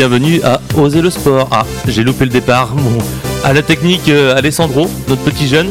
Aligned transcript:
bienvenue 0.00 0.40
à 0.44 0.62
Oser 0.78 1.02
le 1.02 1.10
sport. 1.10 1.50
Ah, 1.52 1.66
j'ai 1.86 2.02
loupé 2.02 2.24
le 2.24 2.30
départ. 2.30 2.74
À 3.44 3.52
la 3.52 3.60
technique, 3.60 4.08
euh, 4.08 4.34
Alessandro, 4.34 4.88
notre 5.08 5.22
petit 5.22 5.46
jeune, 5.46 5.68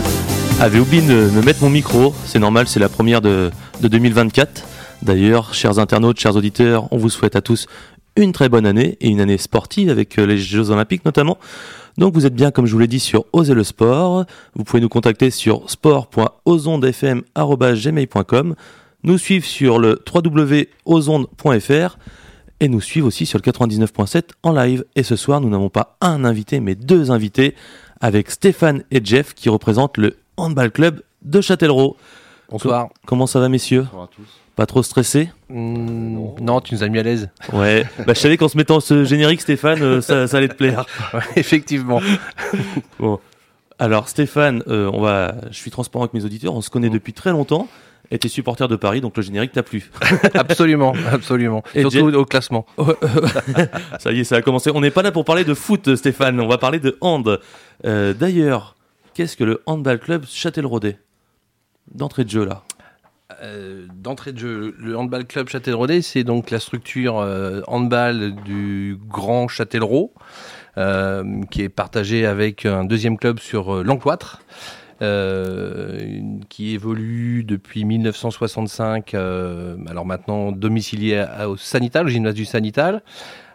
avait 0.60 0.78
oublié 0.78 1.02
de 1.02 1.32
me 1.32 1.42
mettre 1.42 1.64
mon 1.64 1.72
micro. 1.72 2.14
C'est 2.26 2.38
normal, 2.38 2.68
c'est 2.68 2.80
la 2.80 2.90
première 2.90 3.22
de, 3.22 3.50
de 3.82 3.88
2024. 3.88 4.68
D'ailleurs, 5.02 5.56
chers 5.56 5.80
internautes, 5.80 6.20
chers 6.20 6.36
auditeurs, 6.36 6.88
on 6.92 6.98
vous 6.98 7.10
souhaite 7.10 7.36
à 7.36 7.42
tous 7.42 7.66
une 8.18 8.32
très 8.32 8.50
bonne 8.50 8.68
année 8.68 9.00
et 9.02 9.08
une 9.08 9.20
année 9.20 9.40
sportive 9.40 9.90
avec 9.90 10.20
euh, 10.20 10.28
les 10.28 10.38
Jeux 10.38 10.70
Olympiques 10.70 11.06
notamment. 11.06 11.40
Donc 11.98 12.14
vous 12.14 12.28
êtes 12.28 12.36
bien, 12.36 12.52
comme 12.52 12.68
je 12.68 12.74
vous 12.74 12.80
l'ai 12.80 12.88
dit, 12.88 13.00
sur 13.00 13.26
Oser 13.34 13.56
le 13.56 13.64
sport. 13.64 14.26
Vous 14.54 14.64
pouvez 14.64 14.80
nous 14.80 14.90
contacter 14.90 15.32
sur 15.32 15.68
sport.ozondefm.gmail.com, 15.68 18.56
nous 19.06 19.18
suivre 19.18 19.46
sur 19.46 19.80
le 19.80 20.00
www.ozonde.fr 20.14 21.98
et 22.60 22.68
nous 22.70 22.82
suivre 22.82 23.08
aussi 23.08 23.26
sur 23.26 23.40
le 23.44 23.52
99.7 23.52 24.24
en 24.44 24.52
live. 24.54 24.86
Et 24.96 25.04
ce 25.04 25.16
soir, 25.16 25.42
nous 25.42 25.50
n'avons 25.50 25.70
pas 25.70 25.98
un 26.02 26.24
invité, 26.26 26.60
mais 26.60 26.76
deux 26.76 27.12
invités 27.12 27.56
avec 28.02 28.32
Stéphane 28.32 28.84
et 28.92 29.02
Jeff 29.04 29.34
qui 29.34 29.50
représentent 29.50 29.98
le 29.98 30.18
Handball 30.38 30.72
Club 30.72 31.02
de 31.24 31.42
Châtellerault. 31.42 31.98
Bonsoir. 32.50 32.90
Comment 33.06 33.28
ça 33.28 33.40
va, 33.40 33.50
messieurs? 33.50 33.82
Bonsoir 33.84 34.04
à 34.04 34.08
tous. 34.08 34.28
Pas 34.56 34.66
trop 34.66 34.84
stressé? 34.84 35.30
Mmh, 35.50 36.36
non, 36.42 36.60
tu 36.62 36.76
nous 36.76 36.84
as 36.84 36.90
mis 36.90 37.00
à 37.00 37.04
l'aise. 37.04 37.30
Ouais, 37.54 37.86
bah, 38.06 38.14
je 38.14 38.20
savais 38.20 38.36
qu'en 38.36 38.50
se 38.50 38.58
mettant 38.58 38.80
ce 38.82 39.06
générique, 39.06 39.40
Stéphane, 39.42 39.82
euh, 39.82 40.02
ça, 40.02 40.28
ça 40.28 40.38
allait 40.38 40.50
te 40.50 40.56
plaire. 40.56 40.86
Ouais, 41.14 41.22
effectivement. 41.38 42.02
Bon. 43.00 43.20
Alors, 43.78 44.10
Stéphane, 44.10 44.62
euh, 44.68 44.90
on 44.94 45.00
va... 45.02 45.36
je 45.52 45.58
suis 45.58 45.72
transparent 45.72 46.04
avec 46.04 46.14
mes 46.14 46.26
auditeurs, 46.26 46.54
on 46.54 46.62
se 46.62 46.70
connaît 46.70 46.90
Mm. 46.90 46.94
depuis 46.94 47.14
très 47.14 47.32
longtemps. 47.32 47.68
Et 48.12 48.18
t'es 48.18 48.28
supporter 48.28 48.68
de 48.68 48.76
Paris, 48.76 49.02
donc 49.02 49.16
le 49.18 49.22
générique 49.24 49.52
t'a 49.52 49.62
plu. 49.64 49.92
absolument, 50.34 50.94
absolument. 51.12 51.64
Et 51.76 51.82
Surtout 51.82 52.14
au 52.16 52.26
classement. 52.26 52.66
ça 54.00 54.12
y 54.12 54.22
est, 54.22 54.24
ça 54.24 54.38
a 54.38 54.42
commencé. 54.42 54.72
On 54.74 54.82
n'est 54.82 54.92
pas 54.92 55.04
là 55.04 55.12
pour 55.12 55.26
parler 55.26 55.44
de 55.44 55.54
foot, 55.54 55.96
Stéphane, 55.96 56.40
on 56.40 56.48
va 56.48 56.58
parler 56.58 56.80
de 56.80 56.98
hand. 57.02 57.40
Euh, 57.86 58.14
D'ailleurs, 58.14 58.76
qu'est-ce 59.14 59.38
que 59.38 59.44
le 59.44 59.62
Handball 59.68 60.00
Club 60.00 60.26
Châtelleraudais? 60.28 60.98
D'entrée 61.94 62.24
de 62.24 62.30
jeu, 62.30 62.46
là. 62.46 62.64
Euh, 63.44 63.86
D'entrée 63.94 64.32
de 64.34 64.40
jeu, 64.40 64.76
le 64.80 64.98
Handball 64.98 65.26
Club 65.26 65.50
Châtellerault, 65.50 66.02
c'est 66.02 66.24
donc 66.24 66.50
la 66.50 66.60
structure 66.60 67.20
euh, 67.20 67.62
handball 67.68 68.34
du 68.44 68.98
Grand 69.08 69.48
Châtellerault, 69.48 70.14
euh, 70.78 71.42
qui 71.52 71.62
est 71.62 71.70
partagée 71.70 72.26
avec 72.26 72.66
un 72.66 72.86
deuxième 72.86 73.18
club 73.18 73.40
sur 73.40 73.76
euh, 73.76 73.84
l'Encloître. 73.84 74.42
euh, 74.42 74.79
qui 75.00 76.74
évolue 76.74 77.44
depuis 77.44 77.86
1965, 77.86 79.14
euh, 79.14 79.78
alors 79.88 80.06
maintenant 80.06 80.52
domicilié 80.52 81.26
au 81.48 81.58
Sanital, 81.58 82.06
au 82.06 82.10
gymnase 82.10 82.34
du 82.34 82.46
Sanital, 82.46 83.02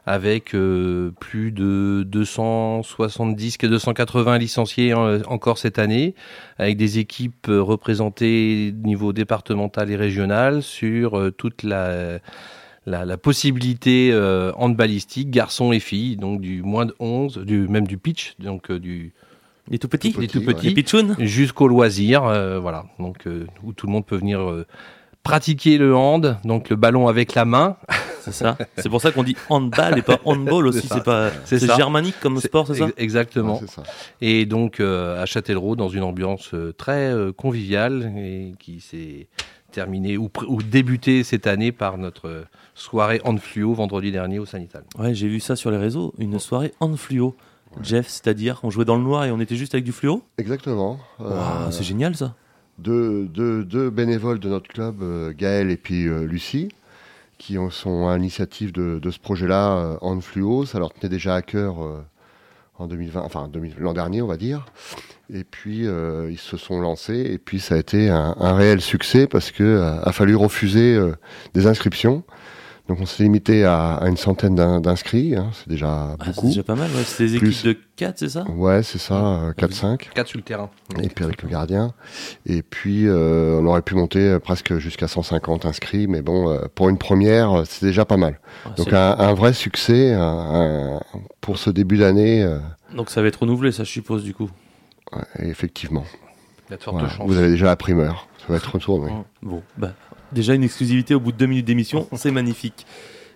avec 0.06 0.54
euh, 0.54 1.12
plus 1.18 1.50
de 1.50 2.04
270 2.06 3.56
que 3.56 3.66
280 3.66 4.38
licenciés 4.38 4.92
euh, 4.92 5.20
encore 5.26 5.58
cette 5.58 5.78
année, 5.78 6.14
avec 6.58 6.76
des 6.76 6.98
équipes 6.98 7.48
euh, 7.48 7.62
représentées 7.62 8.74
au 8.74 8.86
niveau 8.86 9.12
départemental 9.12 9.90
et 9.90 9.96
régional 9.96 10.62
sur 10.62 11.18
euh, 11.18 11.30
toute 11.30 11.62
la, 11.62 12.20
possibilité 13.22 14.10
euh, 14.12 14.52
handballistique, 14.56 15.30
garçons 15.30 15.72
et 15.72 15.80
filles, 15.80 16.16
donc 16.16 16.40
du 16.40 16.62
moins 16.62 16.84
de 16.84 16.94
11, 16.98 17.38
du, 17.38 17.66
même 17.68 17.86
du 17.86 17.96
pitch, 17.96 18.34
donc 18.38 18.70
euh, 18.70 18.78
du 18.78 19.14
Il 19.68 19.74
est 19.74 19.78
tout 19.78 19.88
petit 19.88 20.12
Tout 20.12 20.20
des 20.20 20.28
tout 20.28 20.38
ouais. 20.38 20.46
petits, 20.54 20.68
Les 20.68 20.74
pitchouns 20.74 21.14
jusqu'au 21.18 21.68
loisir, 21.68 22.24
euh, 22.24 22.58
voilà, 22.58 22.84
donc 22.98 23.26
euh, 23.26 23.46
où 23.62 23.72
tout 23.72 23.86
le 23.86 23.92
monde 23.92 24.04
peut 24.04 24.16
venir 24.16 24.40
euh, 24.40 24.66
pratiquer 25.22 25.78
le 25.78 25.96
hand, 25.96 26.36
donc 26.44 26.68
le 26.68 26.76
ballon 26.76 27.08
avec 27.08 27.34
la 27.34 27.44
main. 27.44 27.76
C'est 28.20 28.32
ça. 28.32 28.56
C'est 28.78 28.88
pour 28.88 29.02
ça 29.02 29.10
qu'on 29.12 29.22
dit 29.22 29.36
handball 29.50 29.98
et 29.98 30.02
pas 30.02 30.18
handball 30.24 30.66
aussi. 30.68 30.86
C'est 30.90 31.04
pas. 31.04 31.30
C'est 31.44 31.64
germanique 31.66 32.14
comme 32.22 32.40
sport, 32.40 32.66
c'est 32.66 32.74
ça 32.74 32.86
Ex- 32.86 32.94
Exactement. 32.96 33.54
Ouais, 33.54 33.66
c'est 33.66 33.70
ça. 33.70 33.82
Et 34.22 34.46
donc 34.46 34.80
euh, 34.80 35.22
à 35.22 35.26
Châtellerault, 35.26 35.76
dans 35.76 35.90
une 35.90 36.02
ambiance 36.02 36.54
euh, 36.54 36.72
très 36.72 37.12
euh, 37.12 37.32
conviviale 37.32 38.14
et 38.16 38.52
qui 38.58 38.80
s'est 38.80 39.28
terminée 39.72 40.16
ou, 40.16 40.30
débutée 40.62 41.22
cette 41.22 41.46
année 41.46 41.70
par 41.70 41.98
notre 41.98 42.46
soirée 42.74 43.20
hand 43.24 43.38
fluo 43.40 43.74
vendredi 43.74 44.10
dernier 44.10 44.38
au 44.38 44.46
Sanital. 44.46 44.84
Ouais, 44.98 45.14
j'ai 45.14 45.28
vu 45.28 45.38
ça 45.38 45.54
sur 45.54 45.70
les 45.70 45.76
réseaux. 45.76 46.14
Une 46.16 46.38
soirée 46.38 46.72
hand 46.80 46.96
fluo. 46.96 47.36
Jeff, 47.82 48.08
c'est-à-dire, 48.08 48.60
on 48.62 48.70
jouait 48.70 48.84
dans 48.84 48.96
le 48.96 49.02
noir 49.02 49.24
et 49.24 49.30
on 49.30 49.40
était 49.40 49.56
juste 49.56 49.74
avec 49.74 49.84
du 49.84 49.92
fluo 49.92 50.22
Exactement. 50.38 50.98
Euh, 51.20 51.70
C'est 51.70 51.82
génial 51.84 52.14
ça. 52.16 52.34
deux, 52.78 53.26
deux- 53.26 53.64
deux 53.64 53.90
bénévoles 53.90 54.38
de 54.40 54.48
notre 54.48 54.68
club, 54.68 55.02
euh, 55.02 55.32
Gaël 55.36 55.70
et 55.70 55.76
puis 55.76 56.06
euh, 56.08 56.24
Lucie, 56.24 56.68
qui 57.38 57.58
ont- 57.58 57.70
sont 57.70 58.08
à 58.08 58.16
l'initiative 58.16 58.72
de, 58.72 58.98
de 58.98 59.10
ce 59.10 59.18
projet-là 59.18 59.76
euh, 59.76 59.96
en 60.00 60.20
fluo. 60.20 60.64
Ça 60.66 60.78
leur 60.78 60.92
tenait 60.92 61.08
déjà 61.10 61.34
à 61.34 61.42
cœur 61.42 61.76
en 62.78 62.86
2020, 62.86 63.20
enfin 63.22 63.48
2000 63.48 63.74
l'an 63.78 63.92
dernier, 63.92 64.22
on 64.22 64.26
va 64.26 64.36
dire. 64.36 64.66
Et 65.32 65.44
puis 65.44 65.84
ils 65.86 66.38
se 66.38 66.56
sont 66.56 66.80
lancés 66.80 67.18
et 67.32 67.38
puis 67.38 67.58
ça 67.60 67.76
a 67.76 67.78
été 67.78 68.10
un, 68.10 68.34
un 68.38 68.54
réel 68.54 68.80
succès 68.80 69.26
parce 69.26 69.50
que 69.52 69.62
euh, 69.64 70.00
a 70.02 70.12
fallu 70.12 70.34
refuser 70.36 70.98
des 71.54 71.66
inscriptions. 71.66 72.22
Donc 72.86 72.98
on 73.00 73.06
s'est 73.06 73.22
limité 73.22 73.64
à, 73.64 73.94
à 73.94 74.08
une 74.08 74.18
centaine 74.18 74.54
d'in- 74.54 74.78
d'inscrits, 74.78 75.34
hein, 75.34 75.50
c'est 75.54 75.68
déjà 75.70 75.88
Ah, 75.88 76.16
c'est 76.26 76.34
beaucoup. 76.34 76.48
déjà 76.48 76.62
pas 76.62 76.74
mal. 76.74 76.90
Ouais. 76.90 77.02
C'est 77.04 77.28
des 77.28 77.38
Plus. 77.38 77.60
équipes 77.64 77.66
de 77.66 77.78
4, 77.96 78.18
c'est 78.18 78.28
ça? 78.28 78.44
Ouais, 78.50 78.82
c'est 78.82 78.98
ça, 78.98 79.14
euh, 79.14 79.52
4-5. 79.54 80.10
4 80.14 80.26
sur 80.28 80.36
le 80.36 80.42
terrain. 80.42 80.68
Et 81.02 81.08
puis 81.08 81.24
avec 81.24 81.42
le 81.42 81.48
gardien. 81.48 81.94
Et 82.44 82.60
puis 82.62 83.06
euh, 83.08 83.58
on 83.58 83.66
aurait 83.66 83.80
pu 83.80 83.94
monter 83.94 84.18
euh, 84.18 84.38
presque 84.38 84.76
jusqu'à 84.76 85.08
150 85.08 85.64
inscrits, 85.64 86.06
mais 86.08 86.20
bon, 86.20 86.50
euh, 86.50 86.66
pour 86.74 86.90
une 86.90 86.98
première, 86.98 87.62
c'est 87.66 87.86
déjà 87.86 88.04
pas 88.04 88.18
mal. 88.18 88.38
Donc 88.76 88.92
un, 88.92 89.16
un 89.18 89.32
vrai 89.32 89.54
succès 89.54 90.12
un- 90.12 90.20
un- 90.20 91.00
pour 91.40 91.56
ce 91.56 91.70
début 91.70 91.96
d'année, 91.96 92.42
euh, 92.42 92.58
Donc 92.94 93.08
ça 93.08 93.22
va 93.22 93.28
être 93.28 93.40
renouvelé, 93.40 93.72
ça 93.72 93.84
je 93.84 93.90
suppose 93.90 94.24
du 94.24 94.34
coup. 94.34 94.50
ouais, 95.16 95.48
effectivement. 95.48 96.04
Il 96.68 96.72
y 96.72 96.74
a 96.74 96.76
de 96.76 96.82
fortes 96.82 96.96
Voilà. 96.98 97.10
chances. 97.14 97.26
Vous 97.26 97.38
avez 97.38 97.48
déjà 97.48 97.66
la 97.66 97.76
primeur, 97.76 98.26
ça 98.40 98.44
va 98.48 98.56
être 98.56 98.70
retourné. 98.74 99.10
Bon, 99.42 99.62
bah, 99.78 99.92
déjà 100.34 100.54
une 100.54 100.64
exclusivité 100.64 101.14
au 101.14 101.20
bout 101.20 101.32
de 101.32 101.36
deux 101.36 101.46
minutes 101.46 101.66
d'émission, 101.66 102.08
c'est 102.16 102.30
magnifique. 102.30 102.86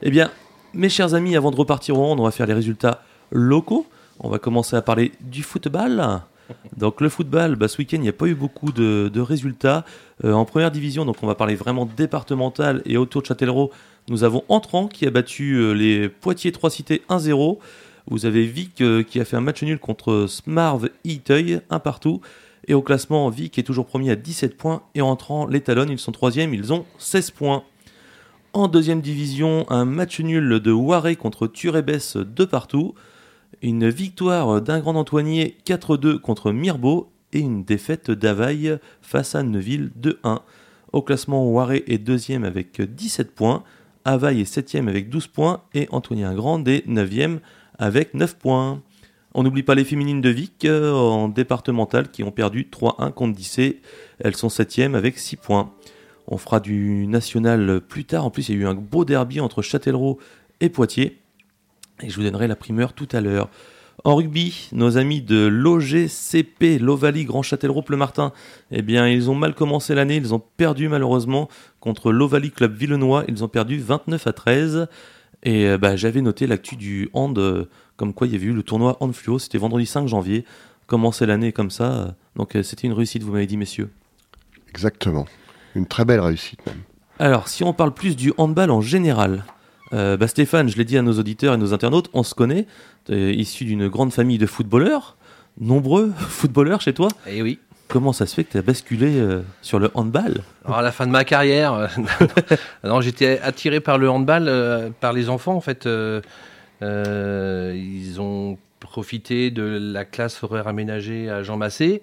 Eh 0.03 0.11
bien, 0.11 0.31
mes 0.75 0.89
chers 0.89 1.15
amis, 1.15 1.37
avant 1.37 1.51
de 1.51 1.57
repartir 1.57 1.99
au 1.99 2.05
hand, 2.05 2.21
on 2.21 2.25
va 2.25 2.31
faire 2.31 2.47
les 2.47 2.55
résultats 2.55 3.03
locaux. 3.31 3.87
On 4.21 4.29
va 4.29 4.39
commencer 4.39 4.77
à 4.77 4.83
parler 4.83 5.13
du 5.21 5.43
football. 5.43 6.21
Donc 6.77 7.01
le 7.01 7.09
football, 7.09 7.57
bah, 7.57 7.69
ce 7.69 7.79
week-end, 7.79 7.99
il 7.99 8.03
n'y 8.03 8.09
a 8.09 8.13
pas 8.13 8.27
eu 8.27 8.35
beaucoup 8.35 8.73
de, 8.73 9.11
de 9.13 9.21
résultats. 9.21 9.85
Euh, 10.25 10.33
en 10.33 10.45
première 10.45 10.71
division, 10.71 11.05
donc 11.05 11.17
on 11.23 11.27
va 11.27 11.35
parler 11.35 11.55
vraiment 11.55 11.87
départemental 11.87 12.83
et 12.85 12.97
autour 12.97 13.23
de 13.23 13.27
Châtellerault, 13.27 13.71
nous 14.09 14.25
avons 14.25 14.43
Entrant 14.49 14.89
qui 14.89 15.07
a 15.07 15.11
battu 15.11 15.55
euh, 15.55 15.73
les 15.73 16.09
Poitiers 16.09 16.53
3 16.53 16.71
Cités 16.71 17.03
1-0. 17.11 17.59
Vous 18.11 18.27
avez 18.27 18.45
Vic 18.45 18.81
euh, 18.81 19.03
qui 19.03 19.21
a 19.21 19.25
fait 19.25 19.37
un 19.37 19.43
match 19.43 19.63
nul 19.63 19.79
contre 19.79 20.27
Smarv 20.27 20.89
Iteuil, 21.05 21.61
un 21.71 21.79
partout. 21.79 22.21
Et 22.67 22.75
au 22.75 22.83
classement, 22.83 23.29
Vic 23.31 23.59
est 23.59 23.63
toujours 23.63 23.87
premier 23.87 24.11
à 24.11 24.17
17 24.17 24.57
points. 24.57 24.83
Et 24.95 25.01
entrant, 25.01 25.47
les 25.47 25.61
Talonnes, 25.61 25.91
ils 25.91 25.99
sont 25.99 26.13
troisième, 26.13 26.53
ils 26.55 26.73
ont 26.73 26.85
16 26.99 27.31
points. 27.31 27.65
En 28.53 28.69
deuxième 28.69 29.01
division, 29.01 29.65
un 29.71 29.85
match 29.85 30.21
nul 30.21 30.61
de 30.61 30.73
Waré 30.73 31.17
contre 31.17 31.47
Turebès 31.47 32.17
de 32.17 32.45
partout. 32.45 32.95
Une 33.63 33.89
victoire 33.89 34.61
d'un 34.61 34.81
grand 34.81 34.97
Antoinier 34.97 35.57
4-2 35.67 36.19
contre 36.19 36.53
Mirbeau. 36.53 37.11
Et 37.35 37.41
une 37.41 37.63
défaite 37.63 38.11
d'Availle 38.11 38.79
face 39.03 39.35
à 39.35 39.43
Neuville 39.43 39.91
2-1. 40.01 40.41
Au 40.93 41.03
classement, 41.03 41.47
Waré 41.51 41.85
est 41.87 41.99
deuxième 41.99 42.45
avec 42.45 42.81
17 42.81 43.35
points. 43.35 43.65
Availle 44.07 44.41
est 44.41 44.47
septième 44.47 44.89
avec 44.89 45.11
12 45.11 45.27
points. 45.27 45.63
Et 45.75 45.89
Antoinien 45.91 46.35
Grand 46.35 46.67
est 46.67 46.87
neuvième 46.87 47.41
avec 47.79 48.15
9 48.15 48.37
points. 48.37 48.81
On 49.39 49.45
n'oublie 49.45 49.63
pas 49.63 49.77
les 49.77 49.85
féminines 49.85 50.21
de 50.21 50.31
Vic 50.31 50.65
euh, 50.65 50.93
en 50.93 51.29
départemental 51.29 52.11
qui 52.11 52.25
ont 52.25 52.33
perdu 52.33 52.67
3-1 52.73 53.13
contre 53.13 53.37
Dissé. 53.37 53.81
Elles 54.19 54.35
sont 54.35 54.49
7 54.49 54.81
avec 54.97 55.17
6 55.17 55.37
points. 55.37 55.73
On 56.27 56.39
fera 56.39 56.59
du 56.59 57.07
national 57.07 57.81
plus 57.81 58.05
tard. 58.05 58.25
En 58.25 58.31
plus, 58.31 58.49
il 58.49 58.57
y 58.57 58.59
a 58.59 58.63
eu 58.63 58.67
un 58.67 58.75
beau 58.75 59.05
derby 59.05 59.39
entre 59.39 59.63
Châtellerault 59.63 60.19
et 60.59 60.69
Poitiers. 60.71 61.19
Et 62.03 62.11
je 62.11 62.17
vous 62.17 62.25
donnerai 62.25 62.49
la 62.49 62.57
primeur 62.57 62.95
tout 62.95 63.07
à 63.13 63.21
l'heure. 63.21 63.49
En 64.03 64.17
rugby, 64.17 64.71
nos 64.73 64.99
amis 64.99 65.21
de 65.21 65.47
l'OGCP, 65.47 66.81
l'Ovalie 66.81 67.25
Grand 67.25 67.43
Châtellerault 67.43 67.83
Pleumartin, 67.83 68.33
eh 68.73 68.83
bien, 68.83 69.07
ils 69.07 69.31
ont 69.31 69.37
mal 69.37 69.55
commencé 69.55 69.95
l'année. 69.95 70.17
Ils 70.17 70.35
ont 70.35 70.43
perdu 70.57 70.89
malheureusement 70.89 71.49
contre 71.79 72.11
l'Ovalie 72.11 72.51
Club 72.51 72.75
Villenois. 72.75 73.23
Ils 73.29 73.45
ont 73.45 73.49
perdu 73.49 73.79
29 73.79 74.27
à 74.27 74.33
13. 74.33 74.89
Et 75.45 75.67
euh, 75.67 75.79
bah, 75.79 75.95
j'avais 75.95 76.23
noté 76.23 76.47
l'actu 76.47 76.77
du 76.77 77.09
hand, 77.13 77.39
euh, 77.39 77.67
comme 77.99 78.15
quoi 78.15 78.27
il 78.27 78.33
y 78.33 78.37
avait 78.37 78.47
eu 78.47 78.53
le 78.55 78.63
tournoi 78.63 78.97
hand 79.01 79.13
fluo. 79.13 79.39
C'était 79.39 79.59
vendredi 79.59 79.85
5 79.85 80.07
janvier. 80.09 80.47
Commencer 80.87 81.27
l'année 81.27 81.53
comme 81.53 81.71
ça? 81.71 82.15
donc 82.37 82.57
euh, 82.57 82.63
c'était 82.63 82.87
une 82.87 82.95
réussite, 82.95 83.23
vous 83.23 83.33
m'avez 83.33 83.47
dit, 83.47 83.59
messieurs. 83.59 83.91
Exactement. 84.71 85.27
Une 85.75 85.85
très 85.87 86.07
belle 86.07 86.21
réussite 86.21 86.65
même. 86.65 86.79
Alors, 87.19 87.49
si 87.49 87.65
on 87.65 87.75
parle 87.75 87.93
plus 87.93 88.17
du 88.17 88.33
handball 88.39 88.71
en 88.71 88.81
général, 88.81 89.45
euh, 89.93 90.17
bah 90.17 90.29
Stéphane, 90.29 90.69
je 90.69 90.77
l'ai 90.77 90.85
dit 90.85 90.97
à 90.97 91.03
nos 91.03 91.19
auditeurs 91.19 91.53
et 91.55 91.57
nos 91.59 91.75
internautes, 91.75 92.09
on 92.15 92.23
se 92.23 92.35
connaît, 92.35 92.67
t'es 93.05 93.35
issu 93.35 93.65
d'une 93.65 93.89
grande 93.89 94.13
famille 94.13 94.39
de 94.39 94.47
footballeurs, 94.47 95.17
nombreux 95.61 96.13
footballeurs 96.17 96.81
chez 96.81 96.95
toi. 96.95 97.09
Et 97.27 97.39
Eh 97.39 97.43
oui. 97.43 97.59
Comment 97.89 98.13
ça 98.13 98.27
se 98.27 98.35
fait 98.35 98.45
que 98.45 98.53
tu 98.53 98.59
as 98.59 98.63
basculé 98.63 99.19
euh, 99.19 99.41
sur 99.63 99.79
le 99.79 99.91
handball? 99.95 100.43
Alors 100.67 100.79
à 100.79 100.83
la 100.83 100.93
fin 100.93 101.07
de 101.07 101.11
ma 101.11 101.25
carrière, 101.25 101.73
euh, 101.73 101.87
non, 102.85 103.01
j'étais 103.01 103.41
attiré 103.43 103.81
par 103.81 103.97
le 103.97 104.11
handball, 104.11 104.45
euh, 104.47 104.91
par 105.01 105.13
les 105.15 105.29
enfants 105.31 105.55
en 105.55 105.61
fait. 105.63 105.89
Euh, 106.83 107.75
ils 107.77 108.21
ont 108.21 108.59
profité 108.81 109.51
de 109.51 109.63
la 109.63 110.05
classe 110.05 110.43
horaire 110.43 110.69
aménagée 110.69 111.29
à 111.29 111.43
Jean 111.43 111.57
Massé, 111.57 112.03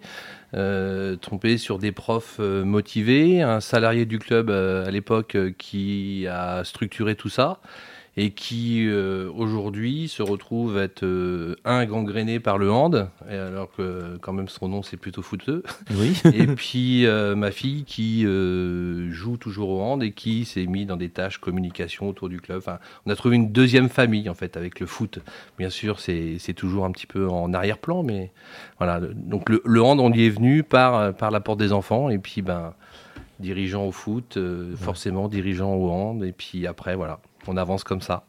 euh, 0.54 1.16
trompé 1.16 1.58
sur 1.58 1.80
des 1.80 1.92
profs 1.92 2.38
euh, 2.40 2.64
motivés, 2.64 3.42
un 3.42 3.62
salarié 3.62 4.06
du 4.06 4.20
club 4.20 4.50
à 4.50 4.92
l'époque 4.92 5.38
qui 5.58 6.28
a 6.28 6.64
structuré 6.64 7.16
tout 7.16 7.30
ça 7.30 7.60
et 8.18 8.32
qui 8.32 8.88
euh, 8.88 9.30
aujourd'hui 9.36 10.08
se 10.08 10.24
retrouve 10.24 10.78
être 10.78 11.04
euh, 11.04 11.56
un 11.66 11.84
gangréné 11.86 12.40
par 12.40 12.58
le 12.58 12.72
hand, 12.72 13.10
et 13.30 13.36
alors 13.36 13.70
que 13.76 14.18
quand 14.22 14.32
même 14.32 14.48
son 14.48 14.70
nom 14.70 14.84
c'est 14.84 14.96
plutôt 14.96 15.22
fouteux. 15.22 15.64
Oui. 15.96 16.14
et 16.34 16.48
puis 16.48 17.06
euh, 17.06 17.36
ma 17.36 17.52
fille 17.52 17.84
qui 17.84 18.26
euh, 18.26 19.12
joue 19.12 19.36
toujours 19.36 19.70
au 19.70 19.82
hand 19.82 20.02
et 20.02 20.12
qui 20.14 20.46
s'est 20.46 20.66
mis 20.66 20.86
dans 20.86 20.96
des 20.96 21.10
tâches 21.10 21.40
communication 21.40 22.08
autour 22.08 22.30
du 22.30 22.40
club. 22.40 22.60
Enfin, 22.60 22.80
on 23.06 23.12
a 23.12 23.16
trouvé 23.18 23.36
une 23.36 23.52
deuxième 23.52 23.90
famille 23.90 24.30
en 24.30 24.34
fait 24.34 24.56
avec 24.56 24.80
le 24.80 24.86
foot. 24.86 25.20
Bien 25.58 25.70
sûr, 25.70 26.00
c'est 26.00 26.38
c'est 26.40 26.54
toujours 26.54 26.86
un 26.86 26.92
petit 26.92 27.08
peu 27.08 27.28
en 27.28 27.54
arrière-plan, 27.54 28.02
mais 28.04 28.32
voilà. 28.78 29.00
le- 29.00 29.14
Donc 29.14 29.50
le, 29.50 29.62
le 29.66 29.82
hand, 29.84 30.00
on 30.00 30.14
y 30.14 30.26
est 30.26 30.30
venu 30.30 30.64
par 30.64 31.14
par 31.16 31.32
la 31.32 31.42
porte 31.42 31.60
des 31.60 31.74
enfants 31.74 32.10
et 32.10 32.18
puis 32.18 32.42
ben 32.42 32.74
dirigeant 33.42 33.84
au 33.86 33.92
foot, 33.92 34.40
forcément 34.78 35.28
dirigeant 35.28 35.74
au 35.74 35.90
hand 35.90 36.24
et 36.24 36.32
puis 36.32 36.66
après 36.68 36.96
voilà, 36.96 37.20
on 37.48 37.58
avance 37.58 37.84
comme 37.84 38.02
ça. 38.02 38.24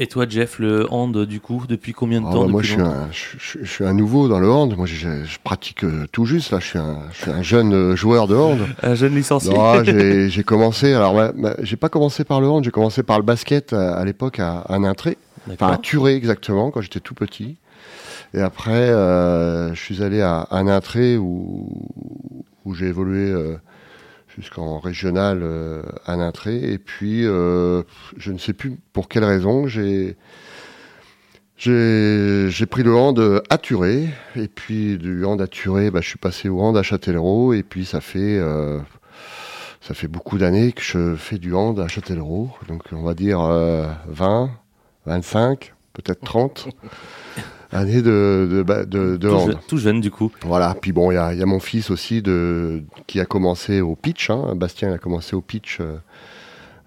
Et 0.00 0.06
toi, 0.06 0.26
Jeff, 0.28 0.60
le 0.60 0.86
hand, 0.92 1.24
du 1.26 1.40
coup, 1.40 1.64
depuis 1.68 1.92
combien 1.92 2.20
de 2.20 2.26
Ah 2.28 2.32
temps 2.32 2.44
bah, 2.44 2.52
moi, 2.52 2.62
je 2.62 2.70
suis, 2.74 2.80
un, 2.80 3.08
je, 3.10 3.36
je- 3.38 3.58
je 3.64 3.68
suis 3.68 3.84
un 3.84 3.94
nouveau 3.94 4.28
dans 4.28 4.38
le 4.38 4.48
hand. 4.48 4.76
Moi, 4.76 4.86
je, 4.86 5.24
je 5.24 5.38
pratique 5.42 5.82
euh, 5.82 6.06
tout 6.12 6.24
juste. 6.24 6.52
Là, 6.52 6.60
je 6.60 6.66
suis 6.66 6.78
un, 6.78 6.98
je 7.12 7.22
suis 7.22 7.30
un 7.32 7.42
jeune 7.42 7.74
euh, 7.74 7.96
joueur 7.96 8.28
de 8.28 8.36
hand. 8.36 8.60
Un 8.84 8.94
jeune 8.94 9.16
licencié 9.16 9.52
Non, 9.52 9.82
j'ai 9.84 10.28
j'ai 10.30 10.44
commencé. 10.44 10.92
Alors, 10.92 11.14
ma- 11.14 11.32
ma- 11.32 11.54
j'ai 11.62 11.74
pas 11.76 11.88
commencé 11.88 12.22
par 12.22 12.40
le 12.40 12.46
hand. 12.48 12.62
J'ai 12.62 12.70
commencé 12.70 13.02
par 13.02 13.18
le 13.18 13.24
basket 13.24 13.72
à, 13.72 13.94
à 13.96 14.04
l'époque 14.04 14.38
à, 14.38 14.60
à 14.60 14.78
Nintré, 14.78 15.18
enfin 15.50 15.72
à. 15.72 15.78
Turé 15.78 16.14
exactement, 16.14 16.70
quand 16.70 16.80
j'étais 16.80 17.00
tout 17.00 17.14
petit. 17.14 17.56
Et 18.34 18.40
après, 18.40 18.70
euh, 18.90 19.74
je 19.74 19.80
suis 19.82 20.00
allé 20.04 20.20
à, 20.20 20.42
à 20.42 20.62
Nintré 20.62 21.16
où, 21.16 21.66
où 22.64 22.74
j'ai 22.74 22.86
évolué 22.86 23.30
euh, 23.32 23.56
jusqu'en 24.38 24.78
régional 24.78 25.40
euh, 25.42 25.82
à 26.06 26.16
Nintré. 26.16 26.56
Et 26.72 26.78
puis, 26.78 27.26
euh, 27.26 27.82
je 28.16 28.32
ne 28.32 28.38
sais 28.38 28.52
plus 28.52 28.78
pour 28.92 29.08
quelle 29.08 29.24
raison, 29.24 29.66
j'ai 29.66 30.16
j'ai 31.58 32.66
pris 32.66 32.84
le 32.84 32.94
hand 32.94 33.42
à 33.50 33.58
Turé. 33.58 34.08
Et 34.36 34.48
puis, 34.48 34.96
du 34.96 35.24
hand 35.24 35.40
à 35.40 35.48
Turé, 35.48 35.90
bah, 35.90 36.00
je 36.00 36.08
suis 36.08 36.18
passé 36.18 36.48
au 36.48 36.60
hand 36.60 36.76
à 36.76 36.82
Châtellerault. 36.82 37.52
Et 37.52 37.64
puis, 37.64 37.84
ça 37.84 38.00
fait, 38.00 38.38
euh, 38.38 38.78
ça 39.80 39.94
fait 39.94 40.06
beaucoup 40.06 40.38
d'années 40.38 40.72
que 40.72 40.82
je 40.82 41.16
fais 41.16 41.38
du 41.38 41.54
hand 41.54 41.80
à 41.80 41.88
Châtellerault. 41.88 42.50
Donc, 42.68 42.84
on 42.92 43.02
va 43.02 43.14
dire 43.14 43.40
euh, 43.40 43.88
20, 44.06 44.50
25, 45.06 45.74
peut-être 45.94 46.20
30 46.24 46.68
années 47.72 48.02
de, 48.02 48.48
de, 48.50 48.62
ba- 48.62 48.84
de, 48.84 49.16
de 49.16 49.28
tout, 49.28 49.34
hand. 49.34 49.50
je- 49.62 49.66
tout 49.68 49.78
jeune, 49.78 50.00
du 50.00 50.10
coup. 50.10 50.30
Voilà, 50.42 50.74
puis 50.80 50.92
bon, 50.92 51.10
il 51.10 51.14
y 51.14 51.18
a, 51.18 51.32
il 51.32 51.38
y 51.38 51.42
a 51.42 51.46
mon 51.46 51.60
fils 51.60 51.90
aussi 51.90 52.22
de, 52.22 52.82
qui 53.06 53.20
a 53.20 53.24
commencé 53.26 53.80
au 53.80 53.94
pitch. 53.96 54.30
Hein. 54.30 54.54
Bastien 54.56 54.88
il 54.90 54.94
a 54.94 54.98
commencé 54.98 55.34
au 55.36 55.40
pitch. 55.40 55.78
euh, 55.80 55.96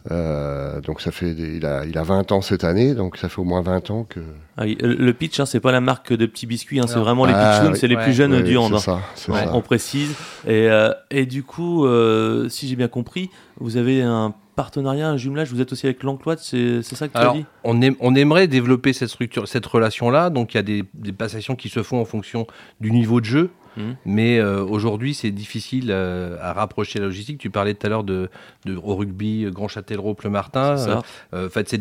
euh, 0.09 0.81
donc 0.81 0.99
ça 0.99 1.11
fait, 1.11 1.35
des- 1.35 1.57
il 1.57 1.65
a, 1.65 1.85
il 1.85 1.95
a 1.97 2.01
20 2.03 2.31
ans 2.31 2.41
cette 2.41 2.63
année, 2.63 2.95
donc 2.95 3.17
ça 3.17 3.29
fait 3.29 3.39
au 3.39 3.43
moins 3.43 3.61
20 3.61 3.91
ans 3.91 4.03
que. 4.09 4.19
Ah 4.57 4.63
oui, 4.63 4.75
le 4.81 5.13
pitch, 5.13 5.39
hein, 5.39 5.45
c'est 5.45 5.59
pas 5.59 5.71
la 5.71 5.81
marque 5.81 6.11
de 6.13 6.25
petits 6.25 6.47
biscuits, 6.47 6.79
hein, 6.79 6.85
c'est 6.87 6.97
vraiment 6.97 7.25
les 7.25 7.33
Ah, 7.35 7.61
oui. 7.69 7.77
c'est 7.77 7.87
les 7.87 7.95
Ouais. 7.95 8.03
plus 8.03 8.13
jeunes 8.13 8.33
Ouais, 8.33 8.41
du 8.41 8.57
hand. 8.57 8.73
Hein. 8.87 8.99
Ouais. 9.29 9.45
On 9.53 9.61
précise. 9.61 10.09
Et, 10.47 10.69
euh, 10.69 10.91
et 11.11 11.27
du 11.27 11.43
coup, 11.43 11.85
euh, 11.85 12.49
si 12.49 12.67
j'ai 12.67 12.75
bien 12.75 12.87
compris, 12.87 13.29
vous 13.59 13.77
avez 13.77 14.01
un 14.01 14.33
partenariat, 14.65 15.09
un 15.09 15.17
jumelage, 15.17 15.49
vous 15.51 15.59
êtes 15.59 15.71
aussi 15.71 15.87
avec 15.87 16.03
l'Encloite, 16.03 16.37
c'est 16.39 16.83
ça 16.83 17.07
que 17.07 17.13
tu 17.13 17.17
as 17.19 17.33
dit? 17.33 17.45
on, 17.63 17.81
aim- 17.81 17.95
on 17.99 18.13
aimerait 18.13 18.47
développer 18.47 18.93
cette 18.93 19.09
structure, 19.09 19.47
cette 19.47 19.65
relation-là. 19.65 20.29
Donc, 20.29 20.53
il 20.53 20.57
y 20.57 20.59
a 20.59 20.63
des, 20.63 20.83
des 20.93 21.11
passations 21.11 21.55
qui 21.55 21.69
se 21.69 21.81
font 21.81 21.99
en 21.99 22.05
fonction 22.05 22.45
du 22.79 22.91
niveau 22.91 23.19
de 23.21 23.25
jeu. 23.25 23.49
Mhm. 23.77 23.95
Mais 24.05 24.37
euh, 24.37 24.63
aujourd'hui, 24.63 25.13
c'est 25.15 25.31
difficile 25.31 25.87
euh, 25.89 26.37
à 26.41 26.53
rapprocher 26.53 26.99
la 26.99 27.05
logistique. 27.05 27.39
Tu 27.39 27.49
parlais 27.49 27.73
tout 27.73 27.87
à 27.87 27.89
l'heure 27.89 28.03
de, 28.03 28.29
de- 28.65 28.75
au 28.75 28.95
rugby, 28.95 29.47
Grand 29.49 29.67
Châtellerault, 29.67 30.13
Pleumartin. 30.13 30.75
Euh, 31.33 31.47
en 31.47 31.49
fait, 31.49 31.67
c'est 31.69 31.77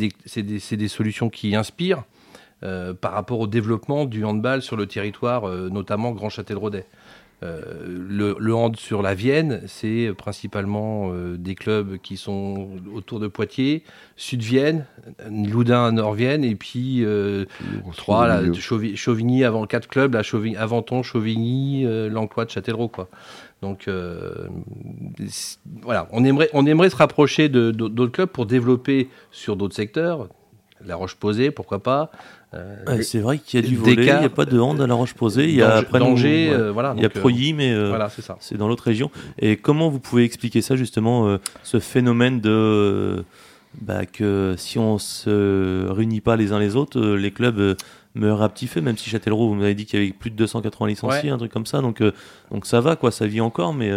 des, 0.76 0.88
solutions 0.88 1.28
qui 1.28 1.54
inspirent 1.54 2.04
euh, 2.62 2.94
par 2.94 3.12
rapport 3.12 3.40
au 3.40 3.46
développement 3.46 4.04
du 4.06 4.24
handball 4.24 4.62
sur 4.62 4.76
le 4.76 4.86
territoire, 4.86 5.46
euh, 5.48 5.68
notamment 5.70 6.12
Grand 6.12 6.30
Châtelleraudais. 6.30 6.86
Euh, 7.42 7.62
le, 7.86 8.36
le 8.38 8.54
hand 8.54 8.76
sur 8.76 9.00
la 9.00 9.14
Vienne, 9.14 9.62
c'est 9.66 10.12
principalement 10.18 11.10
euh, 11.12 11.38
des 11.38 11.54
clubs 11.54 11.96
qui 11.96 12.18
sont 12.18 12.68
autour 12.94 13.18
de 13.18 13.28
Poitiers, 13.28 13.82
Sud-Vienne, 14.16 14.84
Loudun, 15.30 15.92
Nord-Vienne, 15.92 16.44
et 16.44 16.54
puis 16.54 17.02
euh, 17.02 17.46
trois, 17.96 18.28
là. 18.28 18.42
Chauvi- 18.52 18.94
Chauvigny 18.94 19.42
avant 19.44 19.66
quatre 19.66 19.88
clubs, 19.88 20.12
là, 20.12 20.22
Chauvigny, 20.22 20.56
Aventon, 20.56 21.02
Chauvigny, 21.02 21.84
L'Encloite, 22.10 22.50
Châtellerault, 22.50 22.88
quoi. 22.88 23.08
Donc 23.62 23.88
euh, 23.88 24.48
voilà, 25.82 26.08
on 26.12 26.24
aimerait, 26.24 26.50
on 26.52 26.66
aimerait 26.66 26.90
se 26.90 26.96
rapprocher 26.96 27.48
de- 27.48 27.70
de- 27.70 27.88
d'autres 27.88 28.12
clubs 28.12 28.28
pour 28.28 28.46
développer 28.46 29.08
sur 29.30 29.56
d'autres 29.56 29.74
secteurs. 29.76 30.28
La 30.84 30.96
Roche-Posée, 30.96 31.50
pourquoi 31.50 31.82
pas. 31.82 32.10
Euh, 32.52 33.00
c'est 33.02 33.20
vrai 33.20 33.38
qu'il 33.38 33.60
y 33.60 33.64
a 33.64 33.68
du 33.68 33.76
volet, 33.76 33.94
il 33.94 34.18
n'y 34.18 34.24
a 34.24 34.28
pas 34.28 34.44
de 34.44 34.58
hand 34.58 34.80
à 34.80 34.86
la 34.88 34.94
Roche-Posée, 34.94 35.44
il 35.48 35.54
y 35.54 35.62
a 35.62 35.76
après 35.76 36.00
Danger, 36.00 36.48
euh, 36.50 36.72
voilà. 36.72 36.94
il 36.96 37.02
y 37.02 37.04
a 37.04 37.08
euh, 37.08 37.20
Proilly, 37.20 37.52
mais 37.52 37.72
euh, 37.72 37.90
voilà, 37.90 38.10
c'est 38.40 38.56
dans 38.56 38.66
l'autre 38.66 38.82
région. 38.84 39.10
Et 39.38 39.56
comment 39.56 39.88
vous 39.88 40.00
pouvez 40.00 40.24
expliquer 40.24 40.60
ça 40.60 40.74
justement, 40.74 41.38
ce 41.62 41.78
phénomène 41.78 42.40
de 42.40 43.24
bah, 43.80 44.04
que 44.04 44.54
si 44.58 44.80
on 44.80 44.98
se 44.98 45.86
réunit 45.90 46.20
pas 46.20 46.34
les 46.36 46.52
uns 46.52 46.58
les 46.58 46.74
autres, 46.74 47.00
les 47.00 47.30
clubs 47.30 47.76
meurent 48.16 48.42
à 48.42 48.48
petit 48.48 48.66
feu, 48.66 48.80
même 48.80 48.96
si 48.96 49.08
Châtellerault, 49.08 49.46
vous 49.46 49.54
m'avez 49.54 49.76
dit 49.76 49.86
qu'il 49.86 50.00
y 50.00 50.02
avait 50.02 50.12
plus 50.12 50.30
de 50.32 50.34
280 50.36 50.88
licenciés, 50.88 51.28
Ouais. 51.28 51.30
un 51.30 51.38
truc 51.38 51.52
comme 51.52 51.66
ça, 51.66 51.80
donc, 51.80 52.02
donc 52.50 52.66
ça 52.66 52.80
va, 52.80 52.96
quoi, 52.96 53.12
ça 53.12 53.28
vit 53.28 53.40
encore, 53.40 53.72
mais 53.72 53.92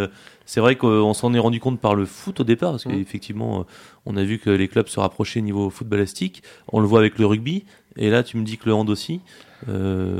c'est 0.46 0.60
vrai 0.60 0.76
qu'on 0.76 1.16
s'en 1.16 1.34
est 1.34 1.40
rendu 1.40 1.60
compte 1.60 1.80
par 1.80 1.96
le 1.96 2.06
foot 2.06 2.40
au 2.40 2.44
départ, 2.44 2.70
parce 2.74 2.86
Mhm. 2.86 3.00
qu'effectivement, 3.00 3.66
on 4.06 4.16
a 4.16 4.24
vu 4.24 4.38
que 4.38 4.52
les 4.52 4.68
clubs 4.68 4.88
se 4.88 5.00
rapprochaient 5.00 5.42
niveau 5.42 5.72
footballistique, 5.72 6.44
on 6.72 6.80
le 6.80 6.86
voit 6.86 7.00
avec 7.00 7.18
le 7.18 7.26
rugby, 7.26 7.66
et 7.98 8.10
là 8.10 8.24
tu 8.24 8.38
me 8.38 8.44
dis 8.44 8.58
que 8.58 8.66
le 8.66 8.74
hand 8.74 8.90
aussi. 8.90 9.22
Euh, 9.70 10.20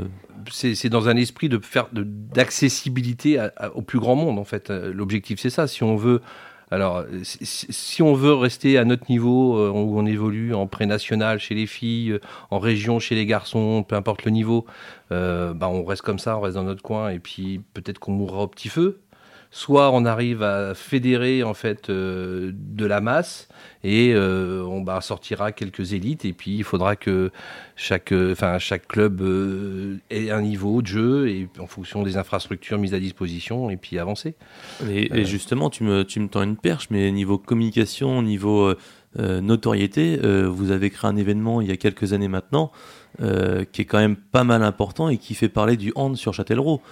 c'est 0.50 0.88
dans 0.88 1.08
un 1.08 1.16
esprit 1.16 1.48
de 1.48 1.58
faire 1.58 1.88
d'accessibilité 1.92 3.48
au 3.74 3.82
plus 3.82 3.98
grand 3.98 4.16
monde 4.16 4.38
en 4.38 4.44
fait. 4.44 4.70
Euh, 4.70 4.92
L'objectif 4.92 5.40
c'est 5.40 5.50
ça. 5.50 5.66
Si 5.66 5.82
on 5.82 5.96
veut 5.96 6.20
alors 6.70 7.04
si, 7.22 8.02
on 8.02 8.14
veut 8.14 8.32
rester 8.32 8.78
à 8.78 8.84
notre 8.84 9.08
niveau 9.08 9.58
euh, 9.58 9.70
où 9.70 9.98
on 9.98 10.06
évolue 10.06 10.54
en 10.54 10.66
pré-national 10.66 11.38
chez 11.38 11.54
les 11.54 11.66
filles, 11.66 12.18
en 12.50 12.58
région 12.58 12.98
chez 12.98 13.14
les 13.14 13.26
garçons, 13.26 13.84
peu 13.86 13.94
importe 13.94 14.24
le 14.24 14.30
niveau, 14.30 14.64
euh, 15.12 15.52
bah 15.54 15.68
on 15.68 15.84
reste 15.84 16.02
comme 16.02 16.18
ça, 16.18 16.36
on 16.36 16.40
reste 16.40 16.56
dans 16.56 16.64
notre 16.64 16.82
coin 16.82 17.10
et 17.10 17.18
puis 17.18 17.60
peut-être 17.74 17.98
qu'on 17.98 18.12
mourra 18.12 18.42
au 18.42 18.48
petit 18.48 18.68
feu. 18.68 19.00
Soit 19.56 19.92
on 19.92 20.04
arrive 20.04 20.42
à 20.42 20.74
fédérer 20.74 21.44
en 21.44 21.54
fait 21.54 21.88
euh, 21.88 22.50
de 22.52 22.84
la 22.86 23.00
masse 23.00 23.48
et 23.84 24.12
euh, 24.12 24.64
on 24.64 24.80
bah, 24.80 25.00
sortira 25.00 25.52
quelques 25.52 25.92
élites 25.92 26.24
et 26.24 26.32
puis 26.32 26.56
il 26.56 26.64
faudra 26.64 26.96
que 26.96 27.30
chaque, 27.76 28.10
euh, 28.10 28.32
enfin, 28.32 28.58
chaque 28.58 28.88
club 28.88 29.22
ait 30.10 30.32
un 30.32 30.42
niveau 30.42 30.82
de 30.82 30.88
jeu 30.88 31.28
et 31.28 31.48
en 31.60 31.68
fonction 31.68 32.02
des 32.02 32.16
infrastructures 32.16 32.78
mises 32.78 32.94
à 32.94 32.98
disposition 32.98 33.70
et 33.70 33.76
puis 33.76 34.00
avancer. 34.00 34.34
Et, 34.90 35.20
et 35.20 35.24
justement, 35.24 35.70
tu 35.70 35.84
me, 35.84 36.02
tu 36.02 36.18
me 36.18 36.26
tends 36.26 36.42
une 36.42 36.56
perche, 36.56 36.88
mais 36.90 37.12
niveau 37.12 37.38
communication, 37.38 38.22
niveau 38.22 38.74
notoriété, 39.16 40.18
vous 40.48 40.72
avez 40.72 40.90
créé 40.90 41.08
un 41.08 41.14
événement 41.14 41.60
il 41.60 41.68
y 41.68 41.70
a 41.70 41.76
quelques 41.76 42.12
années 42.12 42.26
maintenant 42.26 42.72
euh, 43.20 43.64
qui 43.70 43.82
est 43.82 43.84
quand 43.84 44.00
même 44.00 44.16
pas 44.16 44.42
mal 44.42 44.64
important 44.64 45.08
et 45.08 45.18
qui 45.18 45.36
fait 45.36 45.48
parler 45.48 45.76
du 45.76 45.92
hand 45.94 46.16
sur 46.16 46.34
Châtellerault. 46.34 46.82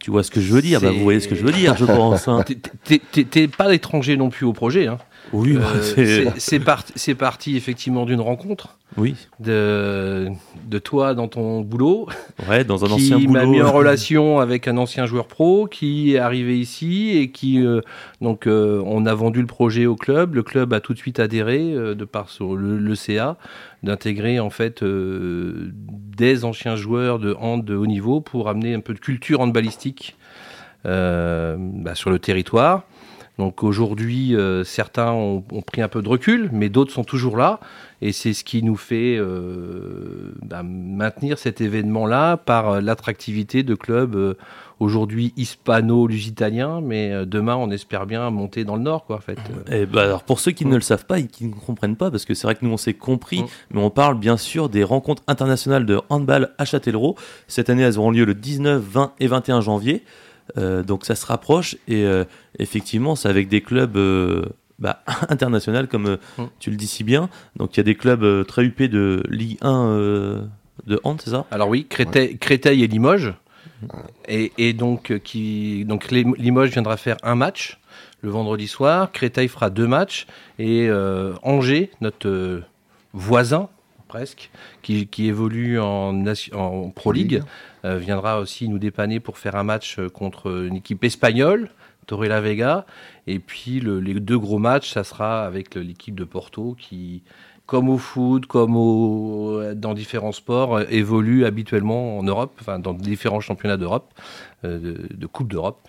Tu 0.00 0.10
vois 0.12 0.22
ce 0.22 0.30
que 0.30 0.40
je 0.40 0.52
veux 0.52 0.62
dire 0.62 0.80
bah, 0.80 0.90
Vous 0.92 1.02
voyez 1.02 1.20
ce 1.20 1.26
que 1.28 1.34
je 1.34 1.44
veux 1.44 1.52
dire, 1.52 1.76
je 1.76 1.84
pense. 1.84 2.28
hein. 2.28 2.44
T'es- 2.84 3.48
pas 3.48 3.74
étranger 3.74 4.16
non 4.16 4.30
plus 4.30 4.46
au 4.46 4.52
projet. 4.52 4.86
Hein. 4.86 4.98
Oui, 5.32 5.56
Euh, 5.56 6.30
c'est- 6.38 6.60
parti, 6.60 6.92
c'est 6.96 7.14
parti 7.14 7.56
effectivement 7.56 8.06
d'une 8.06 8.20
rencontre 8.20 8.78
oui. 8.96 9.14
de, 9.40 10.28
de 10.66 10.78
toi 10.78 11.12
dans 11.14 11.28
ton 11.28 11.60
boulot 11.60 12.08
Ouais, 12.48 12.64
dans 12.64 12.84
un 12.84 12.88
qui 12.88 12.94
ancien 12.94 13.18
m'a 13.18 13.40
boulot. 13.44 13.50
mis 13.50 13.60
en 13.62 13.70
relation 13.80 14.38
avec 14.38 14.66
un 14.68 14.76
ancien 14.78 15.04
joueur 15.06 15.26
pro 15.26 15.66
qui 15.66 16.14
est 16.14 16.18
arrivé 16.18 16.58
ici 16.58 17.10
et 17.18 17.30
qui 17.30 17.64
euh, 17.64 17.80
donc 18.22 18.46
euh, 18.46 18.82
on 18.86 19.04
a 19.06 19.14
vendu 19.14 19.40
le 19.40 19.46
projet 19.46 19.84
au 19.86 19.96
club. 19.96 20.34
Le 20.34 20.42
club 20.42 20.72
a 20.72 20.80
tout 20.80 20.94
de 20.94 20.98
suite 20.98 21.20
adhéré 21.20 21.60
de 21.94 22.04
par 22.04 22.30
sur 22.30 22.56
le, 22.56 22.78
le 22.78 22.94
CA 22.94 23.36
d'intégrer 23.82 24.40
en 24.40 24.50
fait 24.50 24.82
des 24.82 26.44
anciens 26.44 26.74
joueurs 26.76 27.18
de 27.18 27.34
hand 27.38 27.64
de 27.64 27.74
haut 27.76 27.86
niveau 27.86 28.20
pour 28.20 28.48
amener 28.48 28.74
un 28.74 28.80
peu 28.80 28.94
de 28.94 28.98
culture 28.98 29.40
handballistique 29.40 30.16
bah, 30.84 31.94
sur 31.94 32.10
le 32.10 32.18
territoire. 32.18 32.84
Donc 33.38 33.62
aujourd'hui, 33.62 34.34
euh, 34.34 34.64
certains 34.64 35.12
ont, 35.12 35.44
ont 35.52 35.62
pris 35.62 35.80
un 35.80 35.88
peu 35.88 36.02
de 36.02 36.08
recul, 36.08 36.50
mais 36.52 36.68
d'autres 36.68 36.92
sont 36.92 37.04
toujours 37.04 37.36
là. 37.36 37.60
Et 38.00 38.12
c'est 38.12 38.32
ce 38.32 38.44
qui 38.44 38.62
nous 38.62 38.76
fait 38.76 39.16
euh, 39.16 40.32
bah, 40.42 40.62
maintenir 40.62 41.38
cet 41.38 41.60
événement-là 41.60 42.36
par 42.36 42.68
euh, 42.70 42.80
l'attractivité 42.80 43.64
de 43.64 43.74
clubs 43.74 44.14
euh, 44.14 44.34
aujourd'hui 44.78 45.32
hispano-lusitaniens, 45.36 46.80
mais 46.80 47.26
demain 47.26 47.56
on 47.56 47.70
espère 47.70 48.06
bien 48.06 48.30
monter 48.30 48.62
dans 48.64 48.76
le 48.76 48.82
nord, 48.82 49.04
quoi, 49.04 49.16
en 49.16 49.20
fait. 49.20 49.38
Et 49.72 49.86
bah, 49.86 50.02
alors 50.02 50.22
pour 50.22 50.38
ceux 50.38 50.52
qui 50.52 50.64
ne 50.66 50.76
le 50.76 50.80
savent 50.80 51.06
pas 51.06 51.18
et 51.18 51.26
qui 51.26 51.46
ne 51.46 51.54
comprennent 51.54 51.96
pas, 51.96 52.12
parce 52.12 52.24
que 52.24 52.34
c'est 52.34 52.46
vrai 52.46 52.54
que 52.54 52.64
nous 52.64 52.70
on 52.70 52.76
s'est 52.76 52.94
compris, 52.94 53.38
Mm. 53.42 53.46
mais 53.72 53.80
on 53.80 53.90
parle 53.90 54.18
bien 54.18 54.36
sûr 54.36 54.68
des 54.68 54.84
rencontres 54.84 55.22
internationales 55.26 55.86
de 55.86 56.00
handball 56.08 56.50
à 56.58 56.64
Châtellerault. 56.64 57.16
Cette 57.46 57.70
année, 57.70 57.82
elles 57.82 57.98
auront 57.98 58.10
lieu 58.10 58.24
le 58.24 58.34
19, 58.34 58.82
20 58.82 59.12
et 59.20 59.26
21 59.26 59.60
janvier. 59.60 60.02
Euh, 60.56 60.82
donc 60.82 61.04
ça 61.04 61.14
se 61.14 61.26
rapproche 61.26 61.74
et 61.88 62.04
euh, 62.04 62.24
effectivement, 62.58 63.16
c'est 63.16 63.28
avec 63.28 63.48
des 63.48 63.60
clubs 63.60 63.96
euh, 63.96 64.46
bah, 64.78 65.02
internationaux 65.28 65.86
comme 65.86 66.06
euh, 66.06 66.16
Mm. 66.38 66.44
tu 66.58 66.70
le 66.70 66.76
dis 66.76 66.86
si 66.86 67.04
bien. 67.04 67.28
Donc 67.56 67.76
il 67.76 67.78
y 67.78 67.80
a 67.80 67.84
des 67.84 67.94
clubs 67.96 68.22
euh, 68.22 68.44
très 68.44 68.62
huppés 68.64 68.88
de 68.88 69.22
Ligue 69.28 69.58
1 69.60 69.86
euh, 69.88 70.42
de 70.86 71.00
hand, 71.04 71.20
c'est 71.22 71.30
ça? 71.30 71.44
Alors 71.50 71.68
oui, 71.68 71.86
Créteil, 71.88 72.38
Créteil 72.38 72.82
et 72.82 72.86
Limoges. 72.86 73.34
Et, 74.26 74.52
et 74.58 74.72
donc, 74.72 75.18
qui, 75.22 75.84
donc 75.84 76.10
les- 76.10 76.24
Limoges 76.36 76.70
viendra 76.70 76.96
faire 76.96 77.16
un 77.22 77.34
match 77.34 77.78
le 78.22 78.30
vendredi 78.30 78.66
soir. 78.66 79.12
Créteil 79.12 79.46
fera 79.48 79.70
deux 79.70 79.86
matchs. 79.86 80.26
Et 80.58 80.88
euh, 80.88 81.34
Angers, 81.42 81.90
notre 82.00 82.28
euh, 82.28 82.64
voisin 83.12 83.68
presque, 84.08 84.50
qui, 84.82 85.06
qui 85.06 85.26
évolue 85.28 85.78
en, 85.78 86.24
Pro 86.94 87.12
League, 87.12 87.42
euh, 87.84 87.98
viendra 87.98 88.40
aussi 88.40 88.68
nous 88.68 88.78
dépanner 88.78 89.20
pour 89.20 89.38
faire 89.38 89.54
un 89.56 89.62
match 89.64 89.98
euh, 89.98 90.08
contre 90.08 90.64
une 90.66 90.76
équipe 90.76 91.04
espagnole, 91.04 91.70
Torre 92.06 92.22
Vega. 92.40 92.86
Et 93.26 93.38
puis 93.38 93.80
le- 93.80 94.00
les 94.00 94.14
deux 94.14 94.38
gros 94.38 94.58
matchs, 94.58 94.90
ça 94.92 95.04
sera 95.04 95.44
avec 95.44 95.74
l'équipe 95.74 96.14
de 96.14 96.24
Porto 96.24 96.74
qui, 96.78 97.22
comme 97.66 97.90
au 97.90 97.98
foot, 97.98 98.46
comme 98.46 98.76
au, 98.76 99.60
dans 99.74 99.92
différents 99.94 100.32
sports, 100.32 100.76
euh, 100.78 100.84
évolue 100.90 101.44
habituellement 101.44 102.18
en 102.18 102.22
Europe, 102.22 102.56
enfin 102.60 102.78
dans 102.78 102.94
différents 102.94 103.40
championnats 103.40 103.76
d'Europe, 103.76 104.12
euh, 104.64 104.78
de, 104.78 105.14
de 105.14 105.26
Coupe 105.26 105.52
d'Europe. 105.52 105.86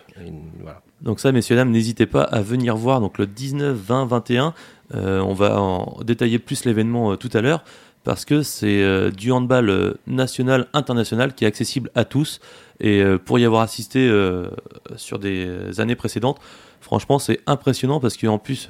Voilà. 0.62 0.82
Donc 1.02 1.22
ça, 1.22 1.32
messieurs, 1.32 1.56
dames, 1.56 1.72
n'hésitez 1.72 2.06
pas 2.06 2.24
à 2.24 2.42
venir 2.42 2.76
voir 2.76 3.00
donc 3.00 3.18
le 3.18 3.26
19, 3.26 3.78
20, 3.78 4.06
21. 4.06 4.54
Euh, 4.96 5.22
on 5.22 5.34
va 5.34 5.62
en 5.62 6.00
détailler 6.04 6.40
plus 6.40 6.66
l'événement 6.66 7.12
euh, 7.12 7.16
tout 7.16 7.30
à 7.34 7.40
l'heure 7.42 7.64
parce 8.04 8.26
que 8.26 8.42
c'est 8.44 8.82
euh, 8.82 9.12
du 9.12 9.32
handball 9.32 9.70
euh, 9.70 9.94
national, 10.08 10.68
international 10.74 11.34
qui 11.34 11.44
est 11.46 11.48
accessible 11.48 11.90
à 11.96 12.06
tous. 12.06 12.40
Et 12.80 13.02
euh, 13.02 13.18
pour 13.18 13.40
y 13.40 13.46
avoir 13.46 13.62
assisté 13.62 14.08
euh, 14.08 14.48
sur 14.96 15.20
des 15.20 15.80
années 15.80 15.96
précédentes, 15.96 16.40
franchement, 16.82 17.20
c'est 17.20 17.40
impressionnant 17.46 18.00
parce 18.00 18.16
qu'en 18.18 18.38
plus, 18.38 18.68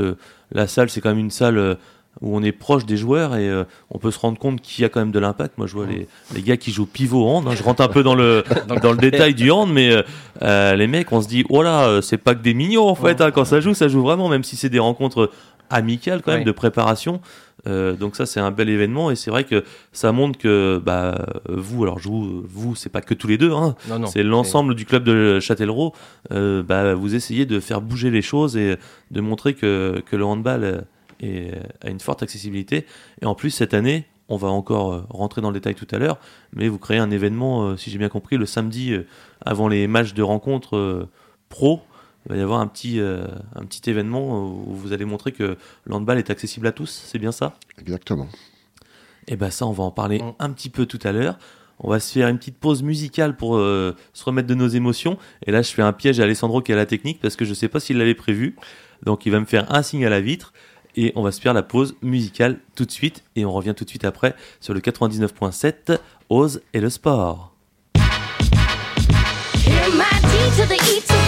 la 0.51 0.65
salle, 0.67 0.89
c'est 0.89 0.99
quand 0.99 1.09
même 1.09 1.19
une 1.19 1.29
salle 1.29 1.77
où 2.21 2.35
on 2.35 2.41
est 2.41 2.51
proche 2.51 2.85
des 2.87 2.97
joueurs 2.97 3.35
et 3.35 3.47
euh, 3.47 3.63
on 3.91 3.99
peut 3.99 4.09
se 4.11 4.17
rendre 4.19 4.39
compte 4.39 4.61
qu'il 4.61 4.81
y 4.81 4.85
a 4.85 4.89
quand 4.89 4.99
même 4.99 5.11
de 5.11 5.19
l'impact. 5.19 5.57
Moi, 5.59 5.67
je 5.67 5.73
vois 5.73 5.85
les, 5.85 6.07
les 6.33 6.41
gars 6.41 6.57
qui 6.57 6.71
jouent 6.71 6.87
pivot 6.87 7.25
hand. 7.27 7.47
hein. 7.47 7.53
je 7.55 7.61
rentre 7.63 7.81
un 7.83 7.87
peu 7.87 8.01
dans 8.01 8.15
le, 8.15 8.43
dans 8.81 8.91
le 8.91 8.97
détail 8.97 9.35
du 9.35 9.51
hand, 9.51 9.71
mais 9.71 10.03
euh, 10.41 10.75
les 10.75 10.87
mecs, 10.87 11.11
on 11.13 11.21
se 11.21 11.27
dit, 11.27 11.45
oh 11.49 11.61
là, 11.61 12.01
c'est 12.01 12.17
pas 12.17 12.33
que 12.33 12.41
des 12.41 12.55
mignons 12.55 12.87
en 12.89 12.95
fait. 12.95 13.21
hein. 13.21 13.29
quand 13.31 13.45
ça 13.45 13.59
joue, 13.61 13.75
ça 13.75 13.87
joue 13.87 14.01
vraiment, 14.01 14.27
même 14.27 14.43
si 14.43 14.55
c'est 14.57 14.69
des 14.69 14.79
rencontres 14.79 15.29
amicales 15.69 16.21
quand 16.23 16.31
même 16.31 16.39
Oui. 16.39 16.45
de 16.45 16.51
préparation. 16.51 17.21
Euh, 17.67 17.93
donc 17.93 18.15
ça, 18.15 18.25
c'est 18.25 18.39
un 18.39 18.51
bel 18.51 18.69
événement 18.69 19.11
et 19.11 19.15
c'est 19.15 19.31
vrai 19.31 19.43
que 19.43 19.63
ça 19.91 20.11
montre 20.11 20.37
que 20.37 20.81
bah, 20.83 21.25
vous, 21.49 21.83
alors 21.83 21.99
je 21.99 22.07
vous, 22.07 22.43
vous, 22.47 22.75
c'est 22.75 22.89
pas 22.89 23.01
que 23.01 23.13
tous 23.13 23.27
les 23.27 23.37
deux, 23.37 23.51
hein, 23.51 23.75
c'est 24.07 24.23
l'ensemble 24.23 24.75
du 24.75 24.85
club 24.85 25.03
de 25.03 25.39
Châtellerault. 25.39 25.93
Euh, 26.31 26.63
bah, 26.63 26.93
vous 26.93 27.15
essayez 27.15 27.45
de 27.45 27.59
faire 27.59 27.81
bouger 27.81 28.11
les 28.11 28.21
choses 28.21 28.57
et 28.57 28.77
de 29.11 29.21
montrer 29.21 29.53
que, 29.53 30.01
que 30.05 30.15
le 30.15 30.25
handball 30.25 30.85
est, 31.19 31.51
a 31.81 31.89
une 31.89 31.99
forte 31.99 32.23
accessibilité. 32.23 32.85
Et 33.21 33.25
en 33.25 33.35
plus, 33.35 33.49
cette 33.49 33.73
année, 33.73 34.05
on 34.29 34.37
va 34.37 34.49
encore 34.49 34.93
euh, 34.93 35.01
rentrer 35.09 35.41
dans 35.41 35.49
le 35.49 35.55
détail 35.55 35.75
tout 35.75 35.87
à 35.91 35.97
l'heure, 35.97 36.19
mais 36.53 36.67
vous 36.67 36.79
créez 36.79 36.99
un 36.99 37.11
événement, 37.11 37.63
euh, 37.63 37.77
si 37.77 37.89
j'ai 37.89 37.97
bien 37.97 38.09
compris, 38.09 38.37
le 38.37 38.45
samedi 38.45 38.95
avant 39.45 39.67
les 39.67 39.87
matchs 39.87 40.13
de 40.13 40.21
rencontre 40.21 41.07
pro. 41.49 41.81
Il 42.25 42.33
va 42.33 42.37
y 42.37 42.41
avoir 42.41 42.59
un 42.59 42.67
petit, 42.67 42.99
euh, 42.99 43.25
un 43.55 43.65
petit 43.65 43.89
événement 43.89 44.43
où 44.45 44.73
vous 44.75 44.93
allez 44.93 45.05
montrer 45.05 45.31
que 45.31 45.57
le 45.85 45.93
handball 45.93 46.17
est 46.17 46.29
accessible 46.29 46.67
à 46.67 46.71
tous, 46.71 47.03
c'est 47.05 47.17
bien 47.19 47.31
ça? 47.31 47.55
Exactement. 47.79 48.27
et 49.27 49.35
ben 49.35 49.49
ça, 49.51 49.65
on 49.67 49.71
va 49.71 49.83
en 49.83 49.91
parler 49.91 50.19
Mm. 50.19 50.33
un 50.39 50.49
petit 50.51 50.69
peu 50.69 50.85
tout 50.85 50.99
à 51.03 51.11
l'heure. 51.11 51.37
On 51.81 51.89
va 51.89 51.99
se 52.01 52.11
faire 52.11 52.27
une 52.27 52.37
petite 52.37 52.57
pause 52.57 52.83
musicale 52.83 53.37
pour 53.37 53.55
euh, 53.55 53.95
se 54.13 54.25
remettre 54.25 54.47
de 54.49 54.53
nos 54.55 54.67
émotions. 54.67 55.17
Et 55.45 55.51
là, 55.51 55.61
je 55.61 55.71
fais 55.71 55.81
un 55.81 55.93
piège 55.93 56.19
à 56.19 56.23
Alessandro 56.23 56.61
qui 56.61 56.73
a 56.73 56.75
la 56.75 56.85
technique 56.85 57.21
parce 57.21 57.35
que 57.37 57.45
je 57.45 57.53
sais 57.53 57.69
pas 57.69 57.79
s'il 57.79 57.97
l'avait 57.97 58.15
prévu. 58.15 58.55
Donc, 59.03 59.25
il 59.25 59.31
va 59.31 59.39
me 59.39 59.45
faire 59.45 59.71
un 59.73 59.81
signe 59.81 60.05
à 60.05 60.09
la 60.09 60.19
vitre 60.19 60.51
et 60.97 61.13
on 61.15 61.21
va 61.21 61.31
se 61.31 61.39
faire 61.39 61.53
la 61.53 61.63
pause 61.63 61.95
musicale 62.01 62.59
tout 62.75 62.83
de 62.85 62.91
suite. 62.91 63.23
Et 63.37 63.45
on 63.45 63.51
revient 63.53 63.73
tout 63.77 63.85
de 63.85 63.89
suite 63.89 64.03
après 64.03 64.35
sur 64.59 64.73
le 64.73 64.81
99.7 64.81 65.97
Ose 66.29 66.61
et 66.73 66.81
le 66.81 66.89
sport. 66.89 67.55
Hear 67.95 69.89
my 69.93 70.19
D 70.21 70.37
to 70.57 70.65
the 70.67 71.18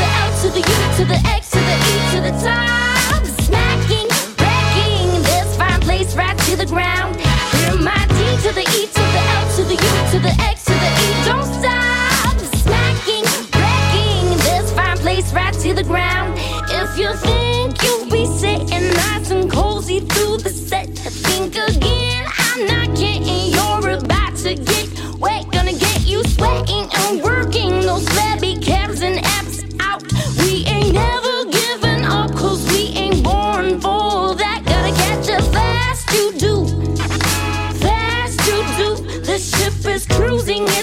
to 0.41 0.49
the 0.49 0.57
U 0.57 0.63
to 0.97 1.05
the 1.05 1.21
X 1.29 1.51
to 1.51 1.59
the 1.59 1.75
E 1.75 1.93
to 2.13 2.21
the 2.25 2.31
top. 2.41 3.23
Smacking, 3.45 4.07
wrecking 4.41 5.21
this 5.21 5.55
fine 5.55 5.79
place 5.81 6.15
right 6.15 6.35
to 6.49 6.55
the 6.55 6.65
ground. 6.65 7.15
Hear 7.21 7.77
my 7.77 8.07
D 8.07 8.37
to 8.47 8.51
the 8.51 8.65
E 8.73 8.87
to 8.87 9.03
the 9.13 9.21
L 9.37 9.55
to 9.55 9.63
the 9.63 9.75
U 9.75 9.93
to 10.11 10.19
the 10.19 10.33
X 10.41 10.65
to 10.65 10.73
the 10.73 10.89
E. 11.05 11.25
Don't 11.25 11.45
stop. 11.45 12.39
Smacking, 12.57 13.25
wrecking 13.53 14.37
this 14.39 14.71
fine 14.73 14.97
place 14.97 15.31
right 15.31 15.53
to 15.53 15.75
the 15.75 15.83
ground. 15.83 16.33
If 16.69 16.97
you 16.97 17.13
think 17.17 17.60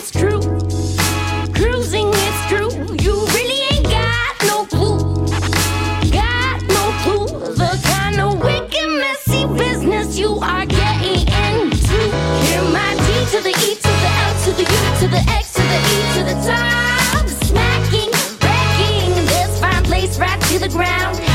it's 0.08 0.20
true. 0.20 0.40
Cruising, 1.52 2.12
true. 2.48 2.70
You 3.02 3.26
really 3.26 3.60
ain't 3.72 3.84
got 3.84 4.36
no 4.46 4.64
clue. 4.66 5.26
Got 6.10 6.62
no 6.68 6.92
clue. 7.02 7.26
The 7.54 7.78
kind 7.84 8.20
of 8.20 8.40
wicked, 8.40 8.88
messy 8.88 9.46
business 9.58 10.18
you 10.18 10.38
are 10.38 10.66
getting 10.66 11.20
into. 11.20 11.98
Hear 12.46 12.62
my 12.72 12.94
D 13.06 13.26
to 13.32 13.42
the 13.42 13.50
E 13.50 13.74
to 13.74 13.82
the 13.82 14.10
L 14.24 14.44
to 14.44 14.50
the 14.52 14.62
U 14.62 14.98
to 15.00 15.08
the 15.08 15.22
X 15.30 15.52
to 15.54 15.62
the 15.62 15.78
E 15.78 15.98
to 16.14 16.22
the 16.24 16.36
top. 16.46 17.28
Smacking, 17.44 18.10
this 19.26 19.60
fine 19.60 19.84
place 19.84 20.18
right 20.18 20.40
to 20.42 20.58
the 20.58 20.68
ground. 20.68 21.27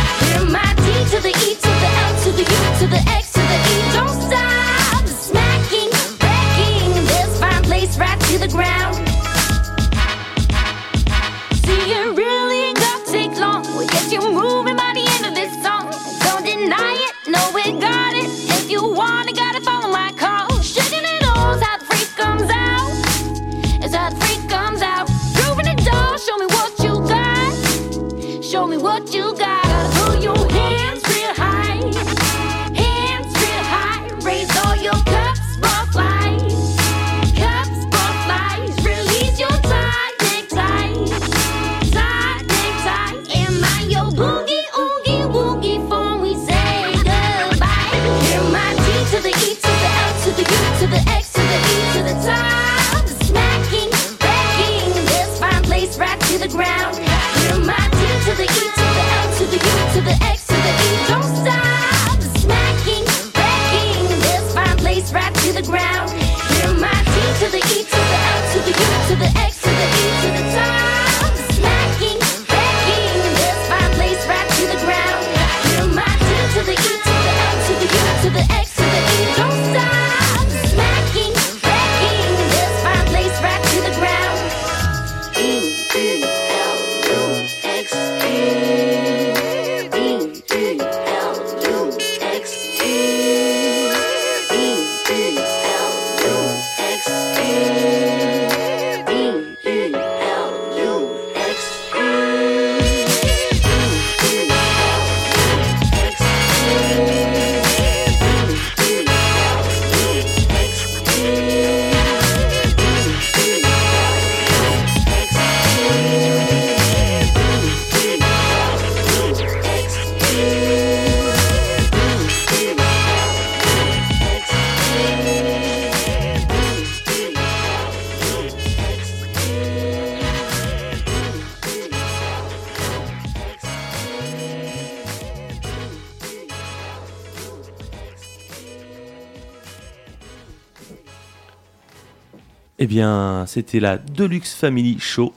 Eh 142.83 142.85
bien, 142.85 143.45
c'était 143.47 143.79
la 143.79 143.97
Deluxe 143.97 144.53
Family 144.55 144.99
Show. 144.99 145.31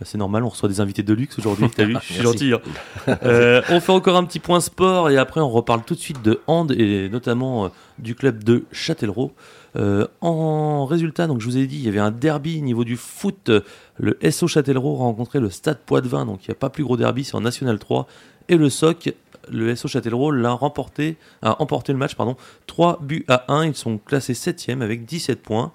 Bah, 0.00 0.04
c'est 0.04 0.18
normal, 0.18 0.42
on 0.42 0.48
reçoit 0.48 0.68
des 0.68 0.80
invités 0.80 1.04
de 1.04 1.14
luxe 1.14 1.38
aujourd'hui, 1.38 1.68
t'as 1.70 1.84
vu 1.84 1.96
Je 2.02 2.14
suis 2.14 2.14
gentil. 2.20 2.52
hein. 2.52 2.60
Euh, 3.22 3.62
on 3.70 3.78
fait 3.78 3.92
encore 3.92 4.16
un 4.16 4.24
petit 4.24 4.40
point 4.40 4.58
sport 4.58 5.08
et 5.08 5.16
après 5.16 5.40
on 5.40 5.48
reparle 5.50 5.84
tout 5.84 5.94
de 5.94 6.00
suite 6.00 6.20
de 6.20 6.40
hand 6.48 6.72
et 6.72 7.08
notamment 7.08 7.66
euh, 7.66 7.68
du 8.00 8.16
club 8.16 8.42
de 8.42 8.64
Châtellerault. 8.72 9.30
Euh, 9.76 10.08
en 10.20 10.84
résultat, 10.84 11.28
donc 11.28 11.40
je 11.40 11.46
vous 11.46 11.58
ai 11.58 11.68
dit, 11.68 11.76
il 11.76 11.84
y 11.84 11.88
avait 11.88 12.00
un 12.00 12.10
derby 12.10 12.58
au 12.58 12.64
niveau 12.64 12.82
du 12.82 12.96
foot. 12.96 13.52
Le 13.96 14.18
SO 14.28 14.48
Châtellerault 14.48 14.96
a 14.96 15.04
rencontré 15.04 15.38
le 15.38 15.48
Stade 15.48 15.78
Poitvin, 15.86 16.26
donc 16.26 16.44
il 16.44 16.50
n'y 16.50 16.54
a 16.54 16.58
pas 16.58 16.70
plus 16.70 16.82
gros 16.82 16.96
derby, 16.96 17.22
c'est 17.22 17.36
en 17.36 17.40
National 17.42 17.78
3. 17.78 18.08
Et 18.48 18.56
le 18.56 18.68
SOC, 18.68 19.14
le 19.48 19.76
SO 19.76 19.86
Châtellerault 19.86 20.32
l'a 20.32 20.50
remporté, 20.50 21.18
a 21.42 21.62
emporté 21.62 21.92
le 21.92 21.98
match, 22.00 22.16
pardon, 22.16 22.34
3 22.66 22.98
buts 23.00 23.24
à 23.28 23.44
1. 23.46 23.66
Ils 23.66 23.76
sont 23.76 23.98
classés 23.98 24.32
7e 24.32 24.80
avec 24.80 25.04
17 25.04 25.40
points. 25.40 25.70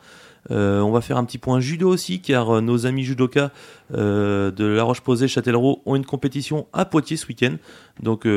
Euh, 0.51 0.81
on 0.81 0.91
va 0.91 1.01
faire 1.01 1.17
un 1.17 1.25
petit 1.25 1.37
point 1.37 1.59
judo 1.59 1.89
aussi, 1.89 2.21
car 2.21 2.49
euh, 2.57 2.61
nos 2.61 2.85
amis 2.85 3.03
judokas 3.03 3.51
euh, 3.93 4.51
de 4.51 4.65
La 4.65 4.83
Roche-Posay, 4.83 5.27
Châtellerault 5.27 5.81
ont 5.85 5.95
une 5.95 6.05
compétition 6.05 6.67
à 6.73 6.85
Poitiers 6.85 7.17
ce 7.17 7.27
week-end. 7.27 7.55
Donc 8.01 8.27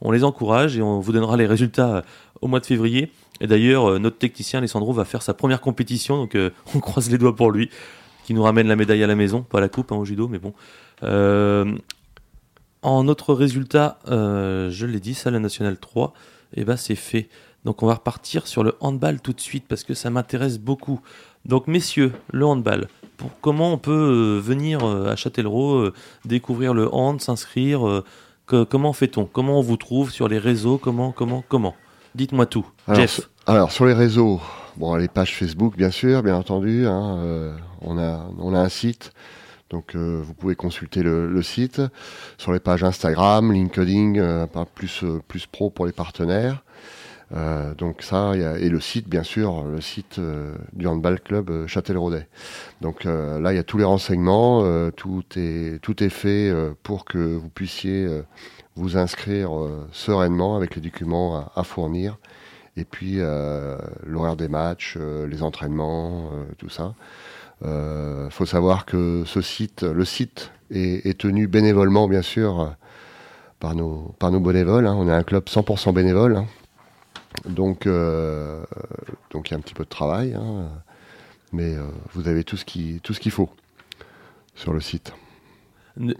on 0.00 0.10
les 0.10 0.24
encourage 0.24 0.76
et 0.76 0.82
on 0.82 1.00
vous 1.00 1.12
donnera 1.12 1.36
les 1.36 1.46
résultats 1.46 2.02
au 2.40 2.48
mois 2.48 2.60
de 2.60 2.66
février. 2.66 3.10
Et 3.40 3.46
d'ailleurs, 3.46 3.98
notre 4.00 4.18
technicien 4.18 4.58
Alessandro 4.60 4.92
va 4.92 5.04
faire 5.04 5.22
sa 5.22 5.34
première 5.34 5.60
compétition, 5.60 6.16
donc 6.16 6.36
on 6.74 6.80
croise 6.80 7.10
les 7.10 7.18
doigts 7.18 7.36
pour 7.36 7.50
lui, 7.50 7.70
qui 8.24 8.34
nous 8.34 8.42
ramène 8.42 8.66
la 8.66 8.76
médaille 8.76 9.02
à 9.02 9.06
la 9.06 9.16
maison, 9.16 9.42
pas 9.42 9.60
la 9.60 9.68
coupe 9.68 9.92
hein, 9.92 9.96
au 9.96 10.04
judo, 10.04 10.28
mais 10.28 10.38
bon. 10.38 10.54
En 12.82 13.08
autre 13.08 13.34
résultat, 13.34 13.98
je 14.06 14.86
l'ai 14.86 15.00
dit, 15.00 15.14
ça 15.14 15.30
la 15.30 15.38
nationale 15.38 15.78
3, 15.78 16.14
et 16.54 16.64
ben 16.64 16.76
c'est 16.76 16.94
fait. 16.94 17.28
Donc 17.64 17.82
on 17.82 17.86
va 17.86 17.94
repartir 17.94 18.46
sur 18.46 18.62
le 18.62 18.74
handball 18.80 19.20
tout 19.20 19.32
de 19.32 19.40
suite 19.40 19.64
parce 19.66 19.84
que 19.84 19.94
ça 19.94 20.10
m'intéresse 20.10 20.58
beaucoup. 20.58 21.00
Donc 21.46 21.66
messieurs, 21.66 22.12
le 22.32 22.46
handball. 22.46 22.88
Pour, 23.16 23.30
comment 23.40 23.72
on 23.72 23.78
peut 23.78 23.92
euh, 23.92 24.40
venir 24.40 24.84
euh, 24.84 25.10
à 25.12 25.16
Châtellerault 25.16 25.74
euh, 25.76 25.92
découvrir 26.24 26.74
le 26.74 26.92
hand, 26.92 27.20
s'inscrire 27.20 28.02
que- 28.46 28.64
Comment 28.64 28.92
fait-on? 28.92 29.24
Comment 29.26 29.58
on 29.58 29.62
vous 29.62 29.76
trouve 29.76 30.10
sur 30.10 30.28
les 30.28 30.38
réseaux? 30.38 30.78
Comment 30.78 31.12
Comment 31.12 31.44
Comment? 31.48 31.74
Dites-moi 32.14 32.46
tout. 32.46 32.66
Alors, 32.86 33.00
Jeff. 33.00 33.20
alors, 33.46 33.72
sur 33.72 33.86
les 33.86 33.92
réseaux, 33.92 34.40
bon, 34.76 34.94
les 34.96 35.08
pages 35.08 35.34
Facebook, 35.36 35.76
bien 35.76 35.90
sûr, 35.90 36.22
bien 36.22 36.36
entendu. 36.36 36.86
hein, 36.86 37.18
euh, 37.18 37.56
on, 37.80 37.98
a, 37.98 38.26
on 38.38 38.54
a 38.54 38.58
un 38.60 38.68
site, 38.68 39.12
donc 39.70 39.94
euh, 39.96 40.20
vous 40.24 40.32
pouvez 40.34 40.54
consulter 40.54 41.02
le, 41.02 41.28
le 41.28 41.42
site. 41.42 41.82
Sur 42.38 42.52
les 42.52 42.60
pages 42.60 42.84
Instagram, 42.84 43.52
LinkedIn, 43.52 44.14
euh, 44.16 44.46
plus, 44.74 45.04
plus 45.28 45.46
pro 45.46 45.70
pour 45.70 45.86
les 45.86 45.92
partenaires. 45.92 46.62
Euh, 47.32 47.74
donc 47.74 48.02
ça, 48.02 48.32
il 48.34 48.40
y 48.42 48.44
a- 48.44 48.58
et 48.58 48.68
le 48.68 48.80
site, 48.80 49.08
bien 49.08 49.22
sûr, 49.22 49.64
le 49.64 49.80
site 49.80 50.18
euh, 50.18 50.54
du 50.72 50.86
handball 50.86 51.20
club 51.20 51.50
euh, 51.50 51.66
Châtelleraudais. 51.66 52.28
Donc 52.80 53.04
là, 53.04 53.52
il 53.52 53.56
y 53.56 53.58
a 53.58 53.62
tous 53.62 53.78
les 53.78 53.84
renseignements, 53.84 54.90
tout 54.92 55.24
est 55.36 55.80
tout 55.82 56.02
est 56.02 56.10
fait 56.10 56.52
pour 56.82 57.04
que 57.04 57.18
vous 57.18 57.48
puissiez 57.48 58.06
vous 58.76 58.96
inscrire 58.98 59.50
sereinement 59.92 60.56
avec 60.56 60.74
les 60.76 60.82
documents 60.82 61.50
à, 61.54 61.64
fournir, 61.64 62.18
et 62.76 62.84
puis 62.84 63.20
l'horaire 64.06 64.36
des 64.36 64.48
matchs, 64.48 64.98
les 64.98 65.42
entraînements, 65.42 66.30
tout 66.58 66.68
ça. 66.68 66.94
Euh, 67.64 68.28
faut 68.30 68.46
savoir 68.46 68.84
que 68.84 69.22
ce 69.24 69.40
site, 69.40 69.82
le 69.82 70.04
site 70.04 70.50
est, 70.70 71.18
tenu 71.18 71.46
bénévolement, 71.46 72.06
bien 72.08 72.22
sûr, 72.22 72.74
par 73.60 73.74
nos 73.74 74.14
par 74.18 74.30
nos 74.30 74.40
bénévoles. 74.40 74.86
hein. 74.86 74.94
On 74.98 75.08
est 75.08 75.12
un 75.12 75.22
club 75.22 75.44
100% 75.48 75.92
bénévole. 75.94 76.36
hein. 76.36 76.46
Donc, 77.48 77.86
euh, 77.86 78.62
donc 79.30 79.48
il 79.48 79.52
y 79.52 79.54
a 79.54 79.58
un 79.58 79.60
petit 79.60 79.74
peu 79.74 79.84
de 79.84 79.88
travail, 79.88 80.34
hein, 80.34 80.68
mais 81.52 81.74
euh, 81.76 81.82
vous 82.14 82.28
avez 82.28 82.44
tout 82.44 82.56
ce 82.56 82.64
qui 82.64 83.00
tout 83.02 83.12
ce 83.12 83.20
qu'il 83.20 83.32
faut 83.32 83.50
sur 84.54 84.72
le 84.72 84.80
site. 84.80 85.12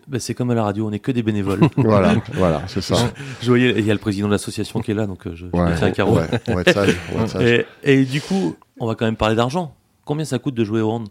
Bah, 0.07 0.19
c'est 0.21 0.35
comme 0.35 0.51
à 0.51 0.55
la 0.55 0.63
radio, 0.63 0.87
on 0.87 0.91
n'est 0.91 1.01
que 1.01 1.11
des 1.13 1.23
bénévoles. 1.23 1.61
Voilà, 1.77 2.15
voilà, 2.35 2.63
c'est 2.69 2.81
ça. 2.81 2.97
je 3.43 3.49
voyais, 3.49 3.71
il 3.79 3.85
y 3.85 3.91
a 3.91 3.95
le 3.95 3.99
président 3.99 4.27
de 4.29 4.33
l'association 4.33 4.81
qui 4.81 4.91
est 4.93 4.95
là, 4.95 5.07
donc 5.07 5.27
euh, 5.27 5.35
je, 5.35 5.47
je 5.47 5.57
Ouais, 5.57 5.69
mettrai 5.71 5.87
un 5.87 5.91
carreau. 5.93 6.17
ouais, 6.17 6.29
on 6.49 6.55
va 6.55 6.61
être 6.61 6.73
sage, 6.73 6.97
on 7.13 7.19
va 7.19 7.25
être 7.25 7.31
sage. 7.31 7.43
Et, 7.43 7.67
et 7.83 8.05
du 8.05 8.21
coup, 8.21 8.55
on 8.79 8.87
va 8.87 8.95
quand 8.95 9.05
même 9.05 9.17
parler 9.17 9.35
d'argent. 9.37 9.75
Combien 10.05 10.25
ça 10.25 10.39
coûte 10.39 10.55
de 10.55 10.65
jouer 10.65 10.81
au 10.81 10.91
hand? 10.91 11.09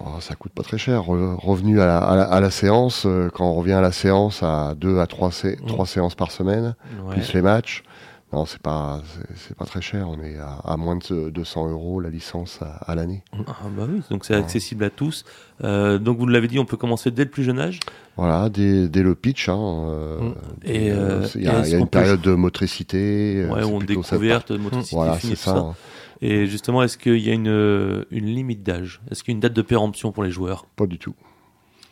Oh, 0.00 0.16
ça 0.20 0.34
coûte 0.34 0.52
pas 0.52 0.62
très 0.62 0.78
cher. 0.78 1.02
Re- 1.02 1.36
Revenu 1.36 1.80
à 1.80 1.86
la, 1.86 1.98
à 1.98 2.16
la- 2.16 2.24
à 2.24 2.40
la 2.40 2.50
séance, 2.50 3.06
quand 3.34 3.44
on 3.48 3.54
revient 3.54 3.72
à 3.74 3.80
la 3.80 3.92
séance 3.92 4.42
à 4.42 4.74
deux 4.74 4.98
à 4.98 5.06
trois, 5.06 5.30
sé- 5.30 5.58
trois 5.66 5.86
séances 5.86 6.14
par 6.14 6.30
semaine, 6.32 6.74
Ouais. 7.04 7.14
plus 7.14 7.32
les 7.34 7.42
matchs, 7.42 7.82
non, 8.32 8.46
c'est 8.46 8.60
pas, 8.62 9.02
c'est- 9.34 9.54
pas 9.56 9.64
très 9.64 9.80
cher. 9.80 10.08
On 10.08 10.20
est 10.22 10.36
à, 10.38 10.54
à 10.64 10.76
moins 10.76 10.96
de 10.96 11.30
200 11.30 11.68
euros 11.70 12.00
la 12.00 12.10
licence 12.10 12.60
à, 12.62 12.66
à 12.86 12.94
l'année. 12.94 13.22
Ah 13.32 13.56
bah 13.76 13.86
oui, 13.88 14.00
donc 14.10 14.24
c'est 14.24 14.34
accessible 14.34 14.84
à 14.84 14.90
tous. 14.90 15.24
Euh, 15.64 15.98
donc 15.98 16.18
vous 16.18 16.26
l'avez 16.26 16.46
dit, 16.48 16.58
on 16.58 16.64
peut 16.64 16.76
commencer 16.76 17.10
dès 17.10 17.24
le 17.24 17.30
plus 17.30 17.42
jeune 17.44 17.58
âge? 17.58 17.80
Voilà, 18.16 18.48
dès, 18.48 18.88
dès 18.88 19.02
le 19.02 19.14
pitch. 19.14 19.48
hein, 19.48 19.58
euh, 19.58 20.20
Mm. 20.20 20.34
Et, 20.64 20.90
euh, 20.92 21.26
il 21.34 21.42
y 21.42 21.48
a, 21.48 21.66
y 21.66 21.72
une 21.72 21.80
peut- 21.86 21.98
période 21.98 22.20
de 22.20 22.34
motricité. 22.34 23.42
euh, 23.44 23.52
Ouais, 23.54 23.64
on 23.64 23.78
découverte, 23.80 24.50
motricité 24.52 24.96
Voilà, 24.96 25.18
c'est 25.18 25.34
ça. 25.36 25.54
ça. 25.54 25.74
Et 26.22 26.46
justement, 26.46 26.82
est-ce 26.82 26.98
qu'il 26.98 27.16
y 27.18 27.30
a 27.30 27.32
une, 27.34 27.48
euh, 27.48 28.04
une 28.10 28.26
limite 28.26 28.62
d'âge? 28.62 29.00
Est-ce 29.10 29.22
qu'il 29.24 29.32
y 29.32 29.34
a 29.34 29.36
une 29.36 29.40
date 29.40 29.54
de 29.54 29.62
péremption 29.62 30.12
pour 30.12 30.22
les 30.22 30.30
joueurs? 30.30 30.66
Pas 30.76 30.86
du 30.86 30.98
tout. 30.98 31.14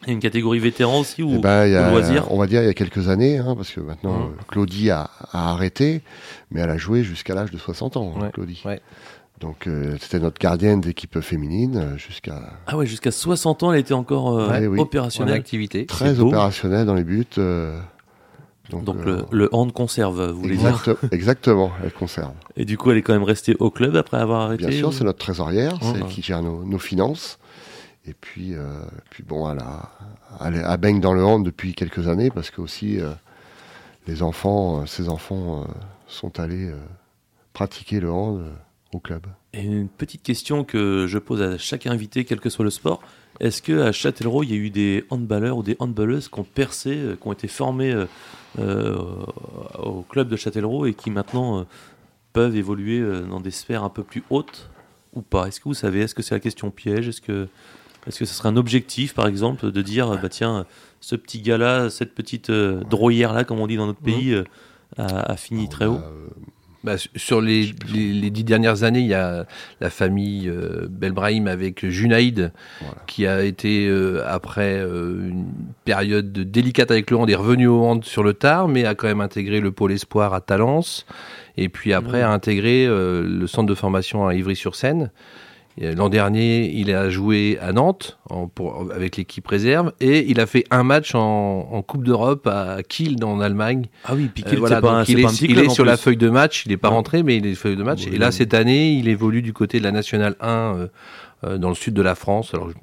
Il 0.09 0.13
y 0.13 0.13
a 0.13 0.15
une 0.15 0.21
catégorie 0.21 0.59
vétéran 0.59 1.01
aussi 1.01 1.23
ou 1.23 1.35
Eh 1.35 1.39
ben, 1.39 1.71
a, 1.77 1.91
on 2.31 2.39
va 2.39 2.47
dire 2.47 2.63
il 2.63 2.67
y 2.67 2.71
a 2.71 2.73
quelques 2.73 3.09
années, 3.09 3.37
hein, 3.37 3.55
parce 3.55 3.71
que 3.71 3.81
maintenant 3.81 4.15
Mhm. 4.21 4.23
euh, 4.23 4.43
Claudie 4.49 4.91
a, 4.91 5.11
a 5.33 5.51
arrêté, 5.53 6.01
mais 6.51 6.63
elle 6.63 6.71
a 6.71 6.79
joué 6.79 7.05
jusqu'à 7.05 7.35
l'âge 7.35 7.51
de 7.51 7.59
60 7.59 7.99
ans, 7.99 8.15
hein, 8.17 8.23
Ouais, 8.23 8.31
Claudie. 8.33 8.63
ouais. 8.65 8.81
Donc 9.39 9.67
euh, 9.67 9.97
c'était 10.01 10.19
notre 10.19 10.39
gardienne 10.41 10.81
d'équipe 10.81 11.21
féminine 11.21 11.77
euh, 11.77 11.99
jusqu'à 11.99 12.55
Ah 12.67 12.79
ouais, 12.79 12.87
jusqu'à 12.87 13.11
60 13.11 13.63
ans, 13.65 13.73
elle 13.75 13.81
était 13.81 13.93
encore 13.93 14.39
euh, 14.39 14.49
Ouais, 14.49 14.67
oui. 14.67 14.79
En 14.79 14.83
opérationnelle. 14.85 15.35
activité. 15.35 15.85
très 15.85 16.19
opérationnelle 16.21 16.87
dans 16.87 16.95
les 16.95 17.05
buts. 17.05 17.27
euh, 17.37 17.79
donc 18.71 18.85
Donc 18.85 18.97
euh, 19.07 19.25
le, 19.31 19.45
le 19.45 19.49
hand 19.55 19.71
conserve, 19.73 20.31
vous 20.31 20.41
voulez 20.41 20.57
dire? 20.57 20.71
exact- 20.71 21.13
exactement, 21.13 21.71
elle 21.85 21.93
conserve. 21.93 22.33
Et 22.57 22.65
du 22.65 22.79
coup, 22.79 22.91
elle 22.91 22.97
est 22.97 23.03
quand 23.03 23.13
même 23.13 23.23
restée 23.25 23.57
au 23.61 23.71
club 23.71 23.95
après 23.95 24.17
avoir 24.17 24.41
arrêté 24.41 24.67
Bien 24.67 24.75
sûr, 24.79 24.89
ou- 24.89 24.93
c'est 24.93 25.05
notre 25.05 25.19
trésorière, 25.19 25.77
c'est 25.83 25.97
elle 25.99 26.05
Mhm. 26.05 26.09
qui 26.09 26.23
gère 26.23 26.43
nos, 26.43 26.65
nos 26.65 26.79
finances. 26.79 27.39
Et 28.09 28.15
puis, 28.19 28.55
euh, 28.55 28.63
puis 29.11 29.23
bon, 29.23 29.51
elle, 29.51 29.59
a, 29.59 29.91
elle, 30.43 30.77
baigne 30.79 30.99
dans 30.99 31.13
le 31.13 31.23
hand 31.23 31.45
depuis 31.45 31.75
quelques 31.75 32.09
années 32.09 32.31
parce 32.31 32.51
que 32.51 32.63
aussi 32.63 32.99
euh, 32.99 33.11
les 34.07 34.23
enfants, 34.23 34.81
euh, 34.81 34.87
ses 34.87 35.11
enfants 35.11 35.67
sont 36.07 36.41
allés 36.41 36.73
pratiquer 37.53 38.01
le 38.01 38.11
hand 38.11 38.47
au 38.95 38.99
club. 38.99 39.27
Et 39.53 39.63
une 39.63 39.89
petite 39.91 40.23
question 40.23 40.65
que 40.65 41.07
je 41.07 41.19
pose 41.19 41.43
à 41.43 41.59
chaque 41.59 41.87
invité, 41.87 42.25
quel 42.25 42.41
que 42.41 42.49
soit 42.49 42.65
le 42.65 42.71
sport. 42.71 43.03
Est-ce 43.41 43.61
que 43.61 43.83
à 43.83 43.93
Châtellerault, 43.93 44.43
il 44.43 44.51
y 44.51 44.55
a 44.55 44.57
eu 44.57 44.71
des 44.71 45.05
handballeurs 45.11 45.59
ou 45.59 45.63
des 45.63 45.77
handballeuses 45.79 46.29
qui 46.29 46.41
ont 46.41 46.45
percé, 46.45 46.99
qui 47.21 47.29
ont 47.29 47.33
été 47.33 47.47
formés 47.47 47.95
au 48.59 50.03
club 50.09 50.29
de 50.29 50.37
Châtellerault 50.37 50.87
et 50.87 50.95
qui 50.95 51.11
maintenant 51.11 51.67
peuvent 52.33 52.57
évoluer 52.57 53.03
dans 53.29 53.41
des 53.41 53.51
sphères 53.51 53.85
un 53.85 53.91
peu 53.91 54.03
plus 54.03 54.25
hautes 54.31 54.71
ou 55.13 55.21
pas? 55.21 55.47
Est-ce 55.47 55.61
que 55.61 55.65
vous 55.65 55.75
savez? 55.75 56.01
Est-ce 56.01 56.15
que 56.15 56.23
c'est 56.23 56.35
la 56.35 56.41
question 56.41 56.71
piège? 56.71 57.09
Est-ce 57.09 57.21
que 57.21 57.49
est-ce 58.09 58.19
que 58.19 58.25
ce 58.25 58.35
serait 58.35 58.49
un 58.49 58.57
objectif, 58.57 59.15
par 59.15 59.27
exemple, 59.27 59.71
de 59.71 59.83
dire, 59.83 60.11
euh, 60.11 60.17
bah 60.17 60.29
tiens, 60.29 60.65
ce 61.01 61.15
petit 61.15 61.41
gars-là, 61.43 61.91
cette 61.91 62.15
petite 62.15 62.51
euh, 62.51 62.83
droyère-là, 62.91 63.45
comme 63.45 63.61
on 63.61 63.67
dit 63.67 63.77
dans 63.77 63.87
notre 63.87 64.01
pays, 64.01 64.33
euh, 64.35 64.45
a, 64.97 65.33
a 65.33 65.37
fini 65.37 65.69
très 65.69 65.85
On 65.87 65.95
haut 65.95 65.99
euh, 65.99 66.29
Bah, 66.85 66.97
su- 66.97 67.11
sur 67.17 67.41
les, 67.41 67.73
les, 67.93 68.13
les 68.13 68.31
dix 68.31 68.45
dernières 68.45 68.83
années, 68.85 69.01
il 69.01 69.07
y 69.09 69.15
a 69.15 69.47
la 69.81 69.91
famille 69.91 70.49
euh, 70.49 70.87
Belbrahim 70.89 71.47
avec 71.49 71.87
Junaïd, 71.89 72.53
Voilà. 72.81 72.95
qui 73.07 73.27
a 73.27 73.43
été, 73.45 73.87
euh, 73.89 74.23
après 74.27 74.79
euh, 74.79 75.29
une 75.29 75.47
période 75.85 76.33
délicate 76.33 76.91
avec 76.91 77.11
le 77.11 77.17
hand, 77.19 77.29
est 77.29 77.35
revenu 77.35 77.67
au 77.67 77.85
hand 77.85 78.05
sur 78.05 78.23
le 78.23 78.33
tard, 78.33 78.69
mais 78.69 78.85
a 78.87 78.95
quand 78.95 79.09
même 79.09 79.21
intégré 79.21 79.61
le 79.61 79.71
pôle 79.73 79.93
espoir 79.93 80.35
à 80.35 80.41
Talence, 80.41 81.05
et 81.57 81.69
puis 81.69 81.93
après 81.93 82.19
Ouais. 82.19 82.23
a 82.23 82.31
intégré 82.31 82.87
le 82.87 83.47
centre 83.47 83.69
de 83.69 83.75
formation 83.75 84.27
à 84.27 84.35
Ivry-sur-Seine. 84.35 85.11
Et 85.81 85.95
L'an 85.95 86.09
dernier, 86.09 86.71
il 86.75 86.93
a 86.93 87.09
joué 87.09 87.57
à 87.61 87.73
Nantes 87.73 88.19
en- 88.31 88.49
pour, 88.49 88.91
avec 88.93 89.17
l'équipe 89.17 89.47
réserve 89.47 89.93
et 90.01 90.29
il 90.29 90.41
a 90.41 90.47
fait 90.47 90.65
un 90.71 90.83
match 90.83 91.15
en, 91.15 91.69
en 91.71 91.83
Coupe 91.83 92.03
d'Europe 92.05 92.47
à 92.49 92.79
Kiel 92.83 93.23
en 93.25 93.41
Allemagne. 93.41 93.87
Ah 94.05 94.15
oui, 94.17 94.29
puis 94.33 94.43
Euh, 94.47 94.51
Kiel, 94.51 94.59
voilà, 94.59 94.77
c'est 94.77 94.83
pas, 94.83 95.05
il 95.09 95.15
pas 95.15 95.21
est, 95.21 95.25
un 95.25 95.29
petit 95.29 95.45
il 95.47 95.59
est 95.59 95.69
sur 95.69 95.85
la 95.85 95.97
feuille 95.97 96.17
de 96.17 96.29
match, 96.31 96.65
il 96.67 96.71
n'est 96.71 96.77
pas 96.77 96.89
Ouais. 96.89 96.95
rentré, 96.95 97.23
mais 97.23 97.37
il 97.37 97.47
est 97.47 97.55
feuille 97.55 97.77
de 97.77 97.83
match. 97.85 98.07
Et 98.09 98.19
là, 98.19 98.33
cette 98.33 98.55
année, 98.55 98.93
il 98.95 99.09
évolue 99.09 99.41
du 99.43 99.53
côté 99.53 99.79
de 99.79 99.85
la 99.85 99.93
Nationale 99.93 100.35
1 100.41 100.49
euh, 100.51 100.89
euh, 101.45 101.59
dans 101.59 101.69
le 101.69 101.77
sud 101.77 101.95
de 101.95 102.03
la 102.03 102.17
France. 102.17 102.53
Alors, 102.55 102.71
je, 102.71 102.75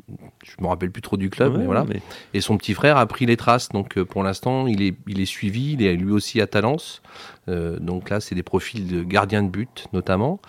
je 0.45 0.63
me 0.63 0.67
rappelle 0.67 0.89
plus 0.91 1.01
trop 1.01 1.17
du 1.17 1.29
club, 1.29 1.51
Ouais, 1.53 1.59
mais 1.59 1.65
voilà. 1.65 1.83
mais- 1.87 2.01
Et 2.33 2.39
son 2.39 2.57
petit 2.57 2.73
frère 2.73 2.95
a 2.95 3.05
pris 3.07 3.25
les 3.25 3.35
traces. 3.35 3.67
Donc, 3.69 3.97
euh, 3.97 4.05
pour 4.05 4.23
l'instant, 4.23 4.67
il 4.67 4.81
est, 4.81 4.95
il 5.07 5.19
est 5.19 5.25
suivi. 5.25 5.73
Il 5.73 5.85
est 5.85 5.95
lui 5.97 6.13
aussi 6.13 6.39
à 6.39 6.47
Talence. 6.47 7.01
Euh, 7.49 7.77
donc 7.79 8.09
là, 8.09 8.21
c'est 8.21 8.35
des 8.35 8.43
profils 8.43 8.87
de 8.87 9.03
gardiens 9.03 9.43
de 9.43 9.49
but, 9.49 9.87
notamment. 9.91 10.39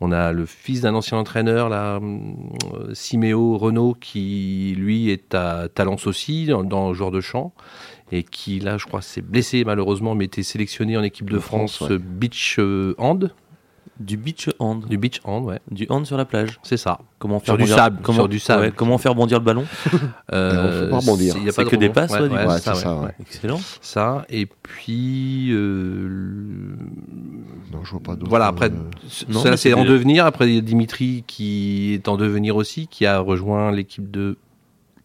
On 0.00 0.12
a 0.12 0.32
le 0.32 0.46
fils 0.46 0.82
d'un 0.82 0.94
ancien 0.94 1.18
entraîneur, 1.18 1.68
là, 1.68 1.98
euh, 2.00 2.94
Siméo 2.94 3.58
Renault, 3.58 3.96
qui 4.00 4.74
lui 4.78 5.10
est 5.10 5.34
à 5.34 5.68
Talence 5.68 6.06
aussi, 6.06 6.46
dans, 6.46 6.62
dans 6.62 6.94
joueur 6.94 7.10
de 7.10 7.20
champ, 7.20 7.52
et 8.12 8.22
qui 8.22 8.60
là, 8.60 8.78
je 8.78 8.86
crois, 8.86 9.02
s'est 9.02 9.22
blessé 9.22 9.64
malheureusement, 9.64 10.14
mais 10.14 10.26
était 10.26 10.44
sélectionné 10.44 10.96
en 10.96 11.02
équipe 11.02 11.28
de 11.28 11.34
De 11.34 11.40
France, 11.40 11.76
France, 11.76 11.90
ouais. 11.90 11.96
euh, 11.96 11.98
beach 11.98 12.60
hand. 12.98 13.32
Du 14.00 14.16
beach 14.16 14.48
hand. 14.60 14.84
Du 14.88 14.96
beach 14.96 15.20
hand, 15.24 15.44
ouais. 15.44 15.58
Du 15.70 15.86
hand 15.90 16.06
sur 16.06 16.16
la 16.16 16.24
plage. 16.24 16.60
C'est 16.62 16.76
ça. 16.76 17.00
Comment 17.18 17.40
Sur 17.40 17.56
du 17.56 17.64
rebondir- 17.64 17.74
sable, 17.76 17.98
Comment, 18.02 18.18
sur 18.18 18.28
du 18.28 18.38
sable. 18.38 18.62
ouais, 18.62 18.72
comment 18.74 18.96
faire 18.98 19.14
bondir 19.16 19.38
le 19.40 19.44
ballon 19.44 19.64
Euh, 20.32 20.84
faut 20.84 20.90
pas 20.90 20.98
rebondir. 20.98 21.32
c'est- 21.34 21.40
y 21.42 21.48
a 21.48 21.52
pas 21.52 21.64
que 21.64 21.74
des 21.76 21.88
passes, 21.88 22.12
ouais, 22.12 22.28
c'est 22.60 22.74
ça, 22.76 22.96
ouais. 22.96 23.10
Excellent. 23.20 23.60
Ça, 23.80 24.24
et 24.28 24.46
puis. 24.46 25.48
euh, 25.50 26.76
Non, 27.72 27.84
je 27.84 27.90
vois 27.90 28.00
pas 28.00 28.14
d'autres. 28.14 28.28
Voilà, 28.30 28.46
après, 28.46 28.66
euh, 28.70 28.90
Non, 29.28 29.40
ça 29.40 29.56
c'est 29.56 29.72
en 29.74 29.84
devenir. 29.84 30.26
Après, 30.26 30.48
il 30.48 30.54
y 30.54 30.58
a 30.58 30.60
Dimitri 30.60 31.24
qui 31.26 31.94
est 31.94 32.08
en 32.08 32.16
devenir 32.16 32.56
aussi, 32.56 32.86
qui 32.88 33.04
a 33.06 33.18
rejoint 33.18 33.72
l'équipe 33.72 34.10
de 34.10 34.36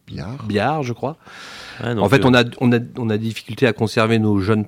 billard. 0.07 0.43
Biard, 0.47 0.83
je 0.83 0.93
crois. 0.93 1.17
En 1.83 2.09
fait, 2.09 2.25
on, 2.25 2.33
a, 2.33 2.43
on, 2.61 2.71
a, 2.73 2.77
on 2.97 3.09
a 3.09 3.17
difficulté 3.17 3.65
à 3.67 3.73
conserver 3.73 4.19
nos 4.19 4.39
jeunes 4.39 4.65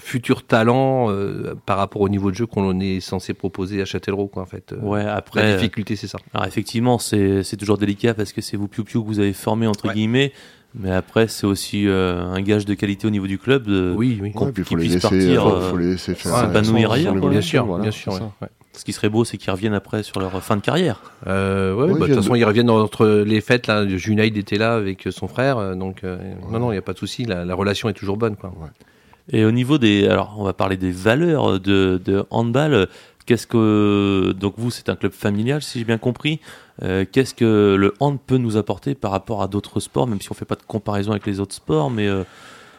futurs 0.00 0.42
talents 0.46 1.10
euh, 1.10 1.54
par 1.66 1.76
rapport 1.78 2.02
au 2.02 2.08
niveau 2.08 2.30
de 2.30 2.36
jeu 2.36 2.46
qu'on 2.46 2.80
est 2.80 3.00
censé 3.00 3.34
proposer 3.34 3.80
à 3.80 3.84
Châtellerault, 3.84 4.26
quoi, 4.28 4.42
en 4.42 4.46
fait. 4.46 4.72
Euh, 4.72 4.76
Ouais, 4.80 5.04
La 5.04 5.14
après. 5.16 5.54
difficulté, 5.56 5.94
c'est 5.96 6.06
ça. 6.08 6.18
Alors 6.34 6.46
effectivement, 6.46 6.98
c'est 6.98 7.42
c'est 7.42 7.56
toujours 7.56 7.78
délicat 7.78 8.14
parce 8.14 8.32
que 8.32 8.40
c'est 8.40 8.56
vous 8.56 8.68
piou 8.68 8.84
piou 8.84 9.02
que 9.02 9.06
vous 9.06 9.20
avez 9.20 9.32
formé 9.32 9.66
entre 9.66 9.86
Ouais. 9.88 9.94
guillemets, 9.94 10.32
mais 10.74 10.90
après 10.90 11.28
c'est 11.28 11.46
aussi 11.46 11.86
euh, 11.86 12.22
un 12.22 12.40
gage 12.42 12.64
de 12.64 12.74
qualité 12.74 13.06
au 13.06 13.10
niveau 13.10 13.26
du 13.26 13.38
club. 13.38 13.64
De, 13.66 13.94
Oui, 13.96 14.18
oui. 14.22 14.32
qu'on- 14.32 14.46
Ouais, 14.46 14.52
puis 14.52 14.62
il 14.62 14.66
faut 14.66 14.76
les 14.76 14.84
laisser, 14.88 15.00
partir, 15.00 15.42
faut, 15.42 15.48
euh, 15.54 15.70
faut 15.70 15.76
les 15.76 15.90
laisser 15.92 16.14
faire. 16.14 16.34
s'épanouir 16.36 16.92
ailleurs. 16.92 17.12
Bien 17.12 17.20
évolution, 17.22 17.42
sûr, 17.62 17.66
voilà, 17.66 17.82
bien 17.82 17.90
sûr. 17.92 18.12
ouais. 18.14 18.48
Ce 18.72 18.84
qui 18.84 18.92
serait 18.92 19.08
beau, 19.08 19.24
c'est 19.24 19.36
qu'ils 19.36 19.50
reviennent 19.50 19.74
après 19.74 20.04
sur 20.04 20.20
leur 20.20 20.40
fin 20.42 20.56
de 20.56 20.62
carrière. 20.62 21.02
Euh, 21.26 21.74
ouais, 21.74 21.84
Oui, 21.92 21.98
bah, 21.98 22.06
de 22.06 22.12
toute 22.14 22.22
façon, 22.22 22.36
ils 22.36 22.44
reviennent 22.44 22.70
entre 22.70 23.04
les 23.26 23.40
fêtes. 23.40 23.66
Là, 23.66 23.84
Junaid 23.86 24.36
était 24.36 24.58
là 24.58 24.74
avec 24.74 25.08
son 25.10 25.26
frère, 25.26 25.58
euh, 25.58 25.74
donc 25.74 26.04
euh, 26.04 26.16
non, 26.50 26.60
non, 26.60 26.68
il 26.70 26.76
n'y 26.76 26.78
a 26.78 26.82
pas 26.82 26.92
de 26.92 26.98
souci. 26.98 27.24
La, 27.24 27.44
la 27.44 27.54
relation 27.56 27.88
est 27.88 27.94
toujours 27.94 28.16
bonne, 28.16 28.36
quoi. 28.36 28.52
Et 29.32 29.44
au 29.44 29.50
niveau 29.52 29.78
des, 29.78 30.08
alors 30.08 30.34
on 30.38 30.44
va 30.44 30.52
parler 30.52 30.76
des 30.76 30.90
valeurs 30.90 31.60
de, 31.60 32.26
handball. 32.30 32.88
Qu'est-ce 33.26 33.46
que 33.46 34.32
donc 34.32 34.54
vous, 34.56 34.70
c'est 34.70 34.88
un 34.88 34.96
club 34.96 35.12
familial, 35.12 35.62
si 35.62 35.78
j'ai 35.78 35.84
bien 35.84 35.98
compris. 35.98 36.40
Euh, 36.82 37.04
Qu'est-ce 37.10 37.34
que 37.34 37.76
le 37.78 37.94
hand 38.00 38.18
peut 38.26 38.38
nous 38.38 38.56
apporter 38.56 38.94
par 38.94 39.12
rapport 39.12 39.42
à 39.42 39.48
d'autres 39.48 39.78
sports, 39.78 40.06
même 40.06 40.20
si 40.20 40.30
on 40.32 40.34
fait 40.34 40.44
pas 40.44 40.56
de 40.56 40.62
comparaison 40.66 41.12
avec 41.12 41.26
les 41.26 41.38
autres 41.38 41.54
sports, 41.54 41.90
mais 41.90 42.08
euh, 42.08 42.24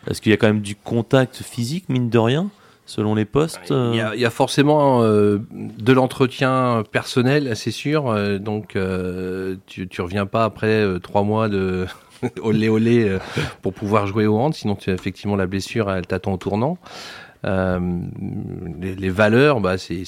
est-ce 0.10 0.22
qu'il 0.22 0.32
y 0.32 0.34
a 0.34 0.38
quand 0.38 0.48
même 0.48 0.62
du 0.62 0.76
contact 0.76 1.38
physique, 1.44 1.88
mine 1.88 2.10
de 2.10 2.18
rien, 2.18 2.50
selon 2.86 3.16
les 3.16 3.26
postes 3.26 3.70
Il 3.70 3.96
y, 3.96 4.02
a, 4.02 4.16
il 4.16 4.20
y 4.20 4.26
a 4.26 4.30
forcément 4.30 5.04
euh, 5.04 5.38
de 5.52 5.94
l'entretien 5.94 6.84
personnel, 6.92 7.56
c'est 7.56 7.72
sûr. 7.72 8.10
euh, 8.10 8.40
donc, 8.40 8.76
euh, 8.76 9.56
tu, 9.68 9.88
tu 9.88 10.02
reviens 10.02 10.26
pas 10.26 10.44
après 10.44 10.82
euh, 10.82 11.00
trois 11.00 11.24
mois 11.24 11.48
de 11.48 11.86
olé 12.42 12.70
olé 12.70 13.08
euh, 13.10 13.20
pour 13.62 13.74
pouvoir 13.74 14.08
jouer 14.08 14.26
au 14.28 14.38
hand. 14.38 14.54
Sinon, 14.54 14.76
tu 14.76 14.90
as 14.90 14.94
effectivement 14.94 15.36
la 15.36 15.48
blessure, 15.48 15.92
elle 15.92 16.06
t'attend 16.08 16.34
au 16.34 16.38
tournant. 16.38 16.78
Euh, 17.44 17.80
les, 18.80 18.96
les 18.96 19.10
valeurs, 19.10 19.62
bah, 19.62 19.78
c'est 19.78 20.06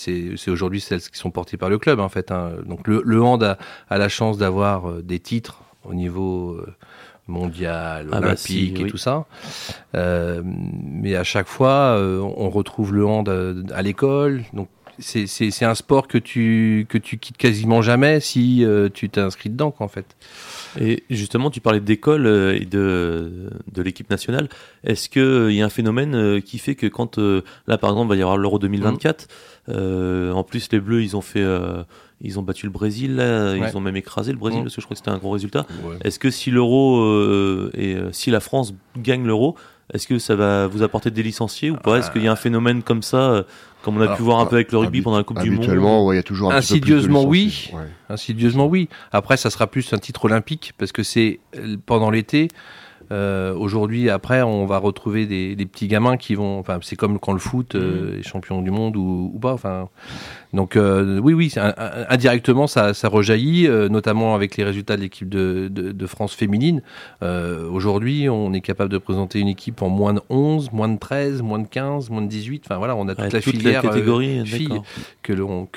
aujourd'hui 0.50 0.80
celles 0.82 1.02
qui 1.02 1.18
sont 1.18 1.32
portées 1.32 1.58
par 1.58 1.70
le 1.70 1.78
club, 1.80 2.00
en 2.00 2.10
fait. 2.10 2.32
hein. 2.32 2.52
Donc, 2.66 2.88
le, 2.88 3.02
le 3.04 3.22
hand 3.24 3.42
a, 3.44 3.58
a 3.90 3.98
la 3.98 4.10
chance 4.10 4.38
d'avoir 4.38 4.90
euh, 4.90 5.02
des 5.02 5.20
titres 5.20 5.62
au 5.84 5.94
niveau 5.96 6.62
mondial, 7.28 8.08
Ah 8.12 8.20
bah 8.20 8.28
olympique 8.28 8.38
si, 8.38 8.74
et 8.80 8.84
oui. 8.84 8.90
tout 8.90 8.98
ça. 8.98 9.26
Euh, 9.96 10.42
mais 10.46 11.16
à 11.16 11.24
chaque 11.24 11.48
fois, 11.48 11.98
on 12.00 12.50
retrouve 12.50 12.94
le 12.94 13.06
hand 13.06 13.66
à 13.74 13.82
l'école. 13.82 14.44
Donc, 14.54 14.68
c'est- 15.00 15.64
un 15.66 15.76
sport 15.76 16.08
que 16.08 16.18
tu, 16.18 16.86
que 16.90 16.98
tu 16.98 17.18
quittes 17.18 17.38
quasiment 17.38 17.82
jamais 17.82 18.20
si 18.20 18.64
euh, 18.66 18.90
tu 18.94 19.10
t'es 19.10 19.22
inscrit 19.22 19.50
dedans, 19.50 19.72
quoi, 19.72 19.86
en 19.86 19.90
fait. 19.90 20.06
Et 20.80 21.04
justement, 21.10 21.50
tu 21.50 21.62
parlais 21.62 21.80
d'école 21.80 22.26
euh, 22.26 22.56
et 22.60 22.66
de, 22.66 23.50
de 23.72 23.82
l'équipe 23.82 24.10
nationale. 24.10 24.50
Est-ce 24.84 25.10
qu'il 25.10 25.56
y 25.56 25.62
a 25.62 25.66
un 25.66 25.70
phénomène 25.70 26.16
euh, 26.16 26.40
qui 26.42 26.58
fait 26.58 26.76
que 26.76 26.88
quand, 26.88 27.18
euh, 27.20 27.42
là 27.68 27.78
par 27.78 27.92
exemple, 27.92 28.08
il 28.08 28.10
va 28.10 28.16
y 28.18 28.22
avoir 28.22 28.38
l'Euro 28.38 28.60
2024, 28.60 29.28
euh, 29.70 30.32
en 30.32 30.44
plus 30.44 30.68
les 30.72 30.80
Bleus, 30.80 31.04
ils 31.04 31.16
ont 31.16 31.22
fait, 31.22 31.42
euh, 31.42 31.84
ils 32.22 32.40
ont 32.40 32.44
battu 32.44 32.66
le 32.66 32.72
Brésil, 32.72 33.16
là, 33.16 33.54
Ouais. 33.54 33.70
ils 33.70 33.78
ont 33.78 33.82
même 33.82 33.96
écrasé 33.98 34.32
le 34.32 34.38
Brésil, 34.38 34.60
Mm. 34.62 34.64
parce 34.64 34.76
que 34.76 34.82
je 34.82 34.86
crois 34.88 34.96
que 34.96 35.00
c'était 35.00 35.12
un 35.12 35.18
gros 35.18 35.32
résultat. 35.32 35.66
Est-ce 36.04 36.20
que 36.20 36.30
si 36.32 36.52
l'Euro 36.52 37.00
euh, 37.02 37.72
et 37.76 37.96
euh, 37.96 38.12
si 38.12 38.32
la 38.32 38.40
France 38.40 38.74
gagne 38.98 39.26
l'Euro, 39.26 39.56
est-ce 39.94 40.08
que 40.08 40.18
ça 40.18 40.36
va 40.36 40.66
vous 40.68 40.82
apporter 40.82 41.12
des 41.12 41.24
licenciés 41.24 41.70
ou 41.70 41.76
pas? 41.76 41.98
Est-ce 42.00 42.10
qu'il 42.10 42.24
y 42.24 42.28
a 42.28 42.32
un 42.32 42.36
phénomène 42.38 42.82
comme 42.84 43.04
ça, 43.04 43.32
euh, 43.32 43.44
comme 43.84 43.98
on 43.98 44.02
a 44.02 44.04
Alors, 44.06 44.18
pu 44.18 44.24
voir 44.24 44.40
un 44.40 44.46
peu 44.46 44.56
avec 44.56 44.72
le 44.72 44.78
rugby 44.78 45.02
pendant 45.02 45.18
la 45.18 45.24
Coupe 45.24 45.42
du 45.42 45.50
Monde 45.52 45.60
Habituellement, 45.60 46.06
ouais, 46.06 46.16
il 46.16 46.18
y 46.18 46.20
a 46.20 46.24
toujours 46.24 46.52
un 46.52 46.60
petit 46.62 46.76
peu 46.76 46.80
plus 46.80 46.92
de 46.92 46.96
Insidieusement, 46.96 47.26
oui. 47.26 47.70
Ouais. 47.74 47.82
Insidieusement, 48.10 48.66
oui. 48.66 48.88
Après, 49.12 49.36
ça 49.36 49.50
sera 49.50 49.68
plus 49.68 49.92
un 49.92 49.98
titre 49.98 50.26
olympique 50.26 50.72
parce 50.78 50.94
que 50.94 51.04
c'est 51.04 51.42
euh, 51.58 51.76
pendant 51.86 52.10
l'été. 52.10 52.48
Euh, 53.12 53.54
Aujourd'hui, 53.56 54.10
après, 54.10 54.42
on 54.42 54.66
va 54.66 54.78
retrouver 54.78 55.26
des, 55.26 55.56
des 55.56 55.66
petits 55.66 55.88
gamins 55.88 56.18
qui 56.18 56.36
vont. 56.36 56.60
Enfin, 56.60 56.80
c'est 56.82 56.96
comme 56.96 57.20
quand 57.20 57.34
le 57.34 57.40
foot 57.40 57.76
euh, 57.76 58.20
est 58.20 58.24
champion 58.24 58.62
du 58.62 58.72
monde 58.72 58.96
ou, 58.98 59.32
ou 59.34 59.40
pas. 59.40 59.54
Enfin, 59.54 59.90
donc 60.54 60.76
euh, 60.76 61.20
oui, 61.20 61.34
oui, 61.34 61.50
c'est 61.50 61.60
un- 61.60 61.74
un- 61.78 62.06
indirectement, 62.10 62.68
ça, 62.68 62.94
ça 62.94 63.08
rejaillit, 63.10 63.68
notamment 63.90 64.36
avec 64.36 64.58
les 64.58 64.64
résultats 64.64 64.96
de 64.98 65.02
l'équipe 65.02 65.30
de, 65.30 65.68
de- 65.72 65.92
de 65.92 66.08
France 66.08 66.34
féminine. 66.34 66.82
Aujourd'hui, 67.22 68.30
on 68.30 68.54
est 68.54 68.62
capable 68.62 68.92
de 68.92 68.98
présenter 68.98 69.40
une 69.40 69.48
équipe 69.48 69.82
en 69.82 69.90
moins 69.90 70.14
de 70.14 70.22
11, 70.30 70.72
moins 70.72 70.90
de 70.90 70.98
13, 70.98 71.42
moins 71.42 71.60
de 71.60 71.68
15, 71.68 72.10
moins 72.10 72.22
de 72.22 72.28
18. 72.28 72.64
Enfin 72.66 72.78
voilà, 72.78 72.96
on 72.96 73.08
a 73.08 73.16
toute 73.16 73.26
Ouais, 73.26 73.30
la 73.32 73.42
toute 73.42 73.54
filière 73.56 73.82
catégorie, 73.82 74.46
filles 74.46 74.82
que 75.22 75.34
l'on 75.34 75.68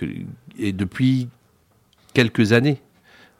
et 0.59 0.73
depuis 0.73 1.29
quelques 2.15 2.53
années. 2.53 2.79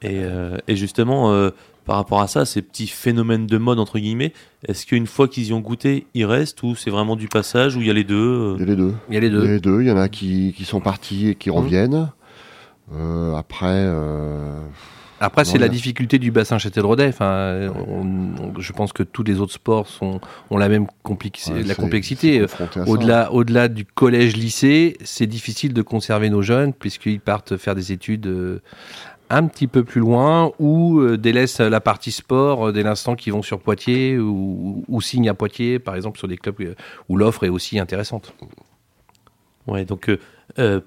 Et, 0.01 0.21
et 0.67 0.75
justement, 0.75 1.49
par 1.87 1.95
rapport 1.95 2.21
à 2.21 2.27
ça, 2.27 2.45
ces 2.45 2.61
petits 2.61 2.85
phénomènes 2.87 3.47
de 3.47 3.57
mode, 3.57 3.79
entre 3.79 3.97
guillemets, 3.97 4.33
est-ce 4.67 4.85
qu'une 4.85 5.07
fois 5.07 5.27
qu'ils 5.27 5.47
y 5.47 5.53
ont 5.53 5.61
goûté, 5.61 6.05
ils 6.13 6.25
restent 6.25 6.61
ou 6.61 6.75
c'est 6.75 6.89
vraiment 6.91 7.15
du 7.15 7.27
passage 7.27 7.75
ou 7.75 7.81
il 7.81 7.87
y 7.87 7.89
a 7.89 7.93
les 7.93 8.03
deux 8.03 8.15
euh 8.15 8.55
Il 8.57 8.59
y 8.59 8.63
a 8.63 8.65
les 8.67 8.75
deux. 8.75 8.93
Il 9.09 9.13
y 9.13 9.17
a 9.17 9.19
les 9.21 9.27
Il 9.27 9.33
y 9.33 9.37
a 9.37 9.39
deux. 9.41 9.47
les 9.47 9.59
deux. 9.59 9.81
Il 9.81 9.87
y 9.87 9.91
en 9.91 9.97
a 9.97 10.09
qui, 10.09 10.53
qui 10.55 10.65
sont 10.65 10.81
partis 10.81 11.29
et 11.29 11.35
qui 11.35 11.49
Mhm. 11.49 11.55
reviennent. 11.55 12.09
Euh, 12.93 13.33
après, 13.35 13.65
euh, 13.71 14.61
Après, 15.19 15.45
c'est 15.45 15.57
la 15.57 15.67
difficulté 15.67 16.19
du 16.19 16.29
bassin 16.29 16.59
Châtel-Rodet. 16.59 17.07
Enfin, 17.07 17.69
on- 17.87 18.51
on- 18.55 18.59
je 18.59 18.71
pense 18.71 18.93
que 18.93 19.01
tous 19.01 19.23
les 19.23 19.39
autres 19.39 19.51
sports 19.53 19.87
sont, 19.87 20.21
ont 20.51 20.57
la 20.57 20.69
même 20.69 20.85
complexi- 21.03 21.51
ouais, 21.51 21.63
la 21.63 21.73
complexité. 21.73 22.45
Au-delà, 22.85 23.33
au-delà 23.33 23.67
du 23.67 23.83
collège-lycée, 23.83 24.95
c'est 25.03 25.25
difficile 25.25 25.73
de 25.73 25.81
conserver 25.81 26.29
nos 26.29 26.43
jeunes 26.43 26.71
puisqu'ils 26.71 27.19
partent 27.19 27.57
faire 27.57 27.73
des 27.73 27.91
études 27.91 28.27
euh, 28.27 28.61
un 29.29 29.47
petit 29.47 29.67
peu 29.67 29.83
plus 29.83 29.99
loin 30.01 30.51
ou 30.59 30.99
euh, 30.99 31.17
délaissent 31.17 31.59
la 31.59 31.81
partie 31.81 32.11
sport 32.11 32.67
euh, 32.67 32.71
dès 32.71 32.83
l'instant 32.83 33.15
qu'ils 33.15 33.33
vont 33.33 33.41
sur 33.41 33.59
Poitiers 33.59 34.17
ou, 34.17 34.83
ou 34.87 35.01
signent 35.01 35.29
à 35.29 35.33
Poitiers, 35.33 35.79
par 35.79 35.95
exemple, 35.95 36.17
sur 36.17 36.27
des 36.27 36.37
clubs 36.37 36.55
euh, 36.61 36.75
où 37.09 37.17
l'offre 37.17 37.43
est 37.43 37.49
aussi 37.49 37.79
intéressante. 37.79 38.33
Ouais, 39.67 39.83
donc 39.83 40.09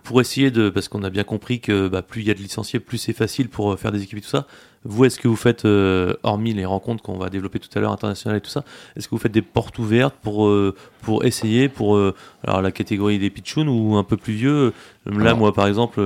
pour 0.05 0.23
essayer 0.23 0.51
de, 0.51 0.71
parce 0.71 0.89
qu'on 0.89 1.05
a 1.05 1.11
bien 1.11 1.23
compris 1.23 1.61
que 1.61 1.89
bah, 1.89 2.01
plus 2.01 2.23
il 2.23 2.29
y 2.29 2.31
a 2.31 2.35
de 2.35 2.39
licenciés, 2.39 2.81
plus 2.81 2.97
c'est 2.97 3.13
facile 3.13 3.51
pour 3.51 3.79
faire 3.79 3.93
des 3.93 4.03
équipes 4.03 4.19
et 4.19 4.23
tout 4.23 4.29
ça. 4.29 4.47
Vous, 4.85 5.05
est-ce 5.05 5.19
que 5.21 5.29
vous 5.29 5.37
faites, 5.37 5.67
euh, 5.67 6.15
hormis 6.23 6.55
les 6.55 6.65
rencontres 6.65 7.03
qu'on 7.03 7.19
va 7.19 7.29
développer 7.29 7.59
tout 7.59 7.69
à 7.77 7.81
l'heure 7.81 7.93
internationales 7.93 8.39
et 8.39 8.41
tout 8.41 8.49
ça, 8.49 8.65
est-ce 8.97 9.09
que 9.09 9.15
vous 9.15 9.21
faites 9.21 9.31
des 9.33 9.43
portes 9.43 9.79
ouvertes 9.79 10.15
pour 10.23 10.47
euh, 10.47 10.75
pour 11.03 11.25
essayer 11.27 11.69
pour 11.69 11.97
euh, 11.97 12.15
alors 12.47 12.63
la 12.63 12.73
catégorie 12.73 13.19
des 13.19 13.29
pitchouns 13.29 13.69
ou 13.69 13.97
un 13.97 14.05
peu 14.05 14.17
plus 14.17 14.33
vieux 14.33 14.73
Là, 15.05 15.27
Alors- 15.27 15.37
moi 15.39 15.53
par 15.53 15.67
exemple, 15.67 16.01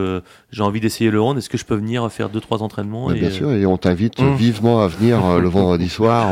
j'ai 0.50 0.62
envie 0.64 0.80
d'essayer 0.80 1.10
le 1.12 1.20
hand. 1.22 1.38
Est-ce 1.38 1.48
que 1.48 1.56
je 1.58 1.64
peux 1.64 1.76
venir 1.76 2.10
faire 2.10 2.30
deux 2.30 2.40
trois 2.40 2.62
entraînements 2.64 3.12
et, 3.12 3.20
bien 3.20 3.30
sûr, 3.30 3.52
et 3.52 3.64
on 3.64 3.76
t'invite 3.76 4.20
Mmh. 4.20 4.34
vivement 4.34 4.80
à 4.80 4.88
venir 4.88 5.38
le 5.38 5.48
vendredi 5.48 5.88
soir 5.88 6.28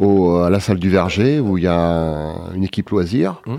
au- 0.00 0.04
au- 0.04 0.36
à 0.38 0.50
la 0.50 0.58
salle 0.58 0.78
du 0.80 0.90
Verger 0.90 1.38
où 1.38 1.56
il 1.56 1.62
y 1.64 1.68
a 1.68 1.78
un- 1.78 2.52
une 2.54 2.64
équipe 2.64 2.90
loisir. 2.90 3.40
Mmh. 3.46 3.54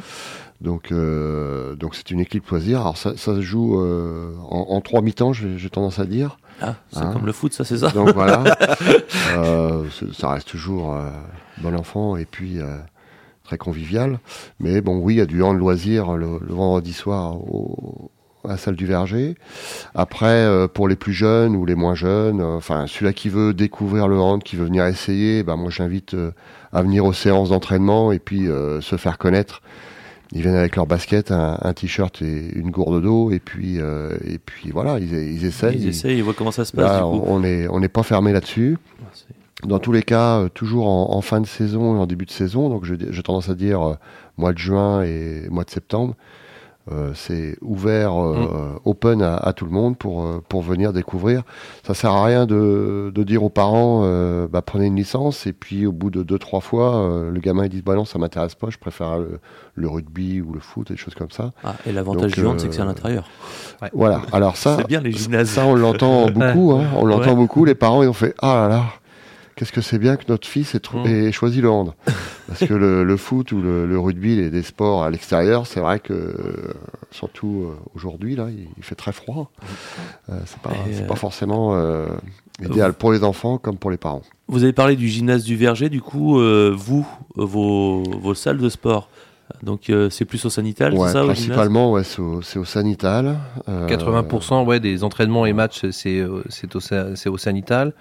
Donc, 0.62 0.92
donc 0.92 1.96
c'est 1.96 2.12
une 2.12 2.20
équipe 2.20 2.48
loisir. 2.50 2.82
Alors 2.82 2.98
ça, 2.98 3.12
ça 3.18 3.36
se 3.36 3.42
joue 3.42 3.78
en, 3.80 4.66
en 4.70 4.82
trois 4.82 5.02
mi-temps, 5.02 5.32
j'ai 5.34 5.70
tendance 5.70 6.00
à 6.00 6.06
dire. 6.06 6.38
Ah, 6.62 6.76
c'est 6.92 7.00
Hein 7.00 7.12
comme 7.14 7.26
le 7.26 7.32
foot, 7.32 7.54
ça 7.54 7.64
c'est 7.66 7.78
ça. 7.78 7.90
Donc 7.90 8.14
voilà, 8.14 8.44
Euh, 9.38 9.84
ça 10.18 10.30
reste 10.30 10.48
toujours 10.48 10.96
euh, 10.96 11.10
bon 11.58 11.76
enfant 11.76 12.16
et 12.16 12.26
puis 12.26 12.60
euh, 12.60 12.78
très 13.44 13.58
convivial. 13.58 14.20
Mais 14.60 14.82
bon, 14.82 14.98
oui, 14.98 15.16
il 15.16 15.18
y 15.18 15.22
a 15.22 15.26
du 15.26 15.44
hand 15.44 15.58
loisir 15.58 16.14
le, 16.14 16.40
le 16.40 16.54
vendredi 16.54 16.94
soir 16.94 17.36
au, 17.36 18.12
à 18.46 18.50
la 18.50 18.58
salle 18.58 18.76
du 18.76 18.86
Verger. 18.86 19.36
Après, 19.94 20.48
pour 20.74 20.88
les 20.88 20.96
plus 20.96 21.14
jeunes 21.14 21.56
ou 21.56 21.66
les 21.66 21.76
moins 21.76 21.96
jeunes, 21.96 22.42
enfin 22.42 22.86
celui-là 22.88 23.12
qui 23.12 23.28
veut 23.30 23.54
découvrir 23.54 24.08
le 24.08 24.20
hand, 24.20 24.44
qui 24.44 24.56
veut 24.56 24.66
venir 24.66 24.86
essayer, 24.86 25.44
bah, 25.44 25.56
moi 25.56 25.72
j'invite 25.72 26.16
à 26.72 26.82
venir 26.82 27.06
aux 27.06 27.14
séances 27.14 27.50
d'entraînement 27.50 28.12
et 28.12 28.20
puis 28.20 28.46
se 28.82 28.96
faire 28.98 29.18
connaître. 29.18 29.62
Ils 30.32 30.42
viennent 30.42 30.56
avec 30.56 30.76
leur 30.76 30.88
basket, 30.88 31.32
un, 31.32 31.58
un 31.62 31.74
t-shirt 31.74 32.22
et 32.22 32.52
une 32.56 32.72
gourde 32.72 33.02
d'eau 33.02 33.32
et 33.32 33.40
puis 33.40 33.80
euh, 33.80 34.18
et 34.26 34.38
puis 34.40 34.72
voilà, 34.72 35.00
ils, 35.00 35.14
ils 35.14 35.46
essayent. 35.46 35.78
Ils 35.78 35.88
essayent, 35.88 36.18
ils 36.18 36.24
voient 36.24 36.34
comment 36.34 36.52
ça 36.52 36.66
se 36.66 36.72
passe. 36.72 36.86
Là, 36.86 36.98
du 36.98 37.04
coup. 37.20 37.24
on 37.28 37.44
est 37.44 37.68
on 37.68 37.80
n'est 37.80 37.90
pas 37.90 38.04
fermé 38.04 38.34
là-dessus. 38.34 38.78
Ah, 39.02 39.68
Dans 39.68 39.80
tous 39.80 39.92
les 39.92 40.04
cas, 40.04 40.40
euh, 40.40 40.50
toujours 40.50 40.88
en, 40.88 41.16
en 41.16 41.22
fin 41.22 41.42
de 41.42 41.48
saison 41.48 41.96
et 41.96 42.00
en 42.00 42.08
début 42.08 42.26
de 42.26 42.32
saison, 42.32 42.70
donc 42.70 42.86
j'ai 42.86 43.24
tendance 43.24 43.50
à 43.50 43.56
dire 43.56 43.82
euh, 43.82 43.94
mois 44.38 44.52
de 44.52 44.58
juin 44.58 45.04
et 45.04 45.48
mois 45.50 45.64
de 45.64 45.70
septembre, 45.70 46.16
euh, 46.92 47.12
c'est 47.16 47.58
ouvert, 47.62 48.14
euh, 48.22 48.80
open 48.86 49.22
à, 49.22 49.36
à 49.38 49.54
tout 49.54 49.66
le 49.66 49.72
monde 49.72 49.98
pour, 49.98 50.24
euh, 50.24 50.44
pour 50.48 50.62
venir 50.62 50.94
découvrir. 50.94 51.42
Ça 51.86 51.94
sert 51.94 52.12
à 52.12 52.24
rien 52.26 52.46
de, 52.46 53.12
de 53.14 53.24
dire 53.24 53.44
aux 53.44 53.50
parents, 53.50 54.02
euh, 54.04 54.48
bah, 54.48 54.62
prenez 54.62 54.86
une 54.86 54.96
licence, 54.96 55.48
et 55.48 55.54
puis 55.54 55.86
au 55.88 55.92
bout 55.92 56.12
de 56.12 56.22
deux, 56.24 56.38
trois 56.38 56.60
fois, 56.62 56.96
euh, 56.98 57.32
le 57.32 57.40
gamin 57.40 57.64
il 57.66 57.70
dit, 57.70 57.82
bah 57.82 57.96
non, 57.96 58.06
ça 58.06 58.20
m'intéresse 58.20 58.56
pas, 58.56 58.68
je 58.70 58.78
préfère 58.78 59.18
le, 59.18 59.40
le 59.74 59.88
rugby 59.88 60.42
ou 60.42 60.54
le 60.54 60.60
foot, 60.60 60.90
des 60.92 60.98
choses 60.98 61.16
comme 61.16 61.32
ça. 61.32 61.52
Ah, 61.64 61.76
et 61.88 61.92
l'avantage 61.92 62.34
du 62.34 62.46
hand, 62.46 62.56
euh, 62.56 62.60
c'est 62.60 62.68
que 62.70 62.76
c'est 62.76 62.82
à 62.82 62.86
l'intérieur. 62.86 63.28
Voilà. 63.94 64.22
Alors 64.32 64.56
ça, 64.58 64.78
bien 64.88 65.02
les 65.02 65.12
gymnases. 65.12 65.50
ça, 65.50 65.66
on 65.66 65.76
l'entend 65.76 66.26
beaucoup. 66.30 66.74
Hein. 66.74 66.86
On 66.96 67.06
l'entend 67.06 67.30
Ouais. 67.32 67.36
beaucoup. 67.36 67.66
Les 67.66 67.76
parents, 67.76 68.04
ils 68.04 68.10
ont 68.10 68.14
fait 68.14 68.36
Ah 68.42 68.68
là 68.68 68.68
là, 68.70 68.84
qu'est-ce 69.56 69.72
que 69.72 69.82
c'est 69.82 70.00
bien 70.00 70.18
que 70.18 70.24
notre 70.28 70.48
fils 70.48 70.76
ait, 70.76 70.82
Mm. 70.94 71.06
ait 71.08 71.32
choisi 71.32 71.62
le 71.62 71.70
hand. 71.70 71.94
Parce 72.48 72.60
que 72.66 72.74
le, 72.74 73.04
le 73.04 73.18
foot 73.18 73.52
ou 73.52 73.62
le, 73.62 73.86
le 73.88 74.00
rugby, 74.00 74.36
les, 74.36 74.50
des 74.50 74.62
sports 74.64 75.04
à 75.04 75.10
l'extérieur, 75.10 75.66
c'est 75.66 75.80
vrai 75.80 76.00
que, 76.00 76.14
euh, 76.14 76.74
surtout 77.12 77.66
euh, 77.70 77.76
aujourd'hui, 77.96 78.36
là, 78.36 78.48
il, 78.50 78.68
il 78.78 78.84
fait 78.84 78.96
très 78.96 79.12
froid. 79.14 79.50
Euh, 80.30 80.38
c'est 80.46 80.60
pas, 80.60 80.72
euh, 80.72 81.08
pas 81.08 81.16
forcément 81.16 81.76
euh, 81.76 82.08
idéal 82.64 82.94
pour 82.94 83.12
les 83.12 83.24
enfants 83.24 83.58
comme 83.58 83.78
pour 83.78 83.92
les 83.92 83.98
parents. 83.98 84.22
Vous 84.48 84.64
avez 84.64 84.74
parlé 84.74 84.96
du 84.96 85.08
gymnase 85.08 85.44
du 85.44 85.56
Verger, 85.56 85.90
du 85.90 86.02
coup, 86.02 86.40
euh, 86.40 86.72
vous, 86.76 87.08
vos, 87.36 88.04
vos 88.04 88.34
salles 88.36 88.58
de 88.60 88.70
sport, 88.70 89.10
donc 89.64 89.90
euh, 89.90 90.10
c'est 90.10 90.26
plus 90.26 90.44
au 90.46 90.50
sanital, 90.50 90.94
Ouais, 90.94 91.08
c'est 91.08 91.14
ça, 91.14 91.24
principalement, 91.24 91.92
ouais, 91.92 92.04
c'est 92.04 92.20
au, 92.20 92.42
au 92.58 92.66
sanital. 92.66 93.38
Euh, 93.70 93.88
80% 93.88 94.66
ouais, 94.66 94.80
des 94.80 95.04
entraînements 95.04 95.46
et 95.46 95.54
matchs, 95.54 95.86
c'est 95.92 96.24
au, 96.24 96.42
au 97.32 97.38
sanital. 97.38 97.94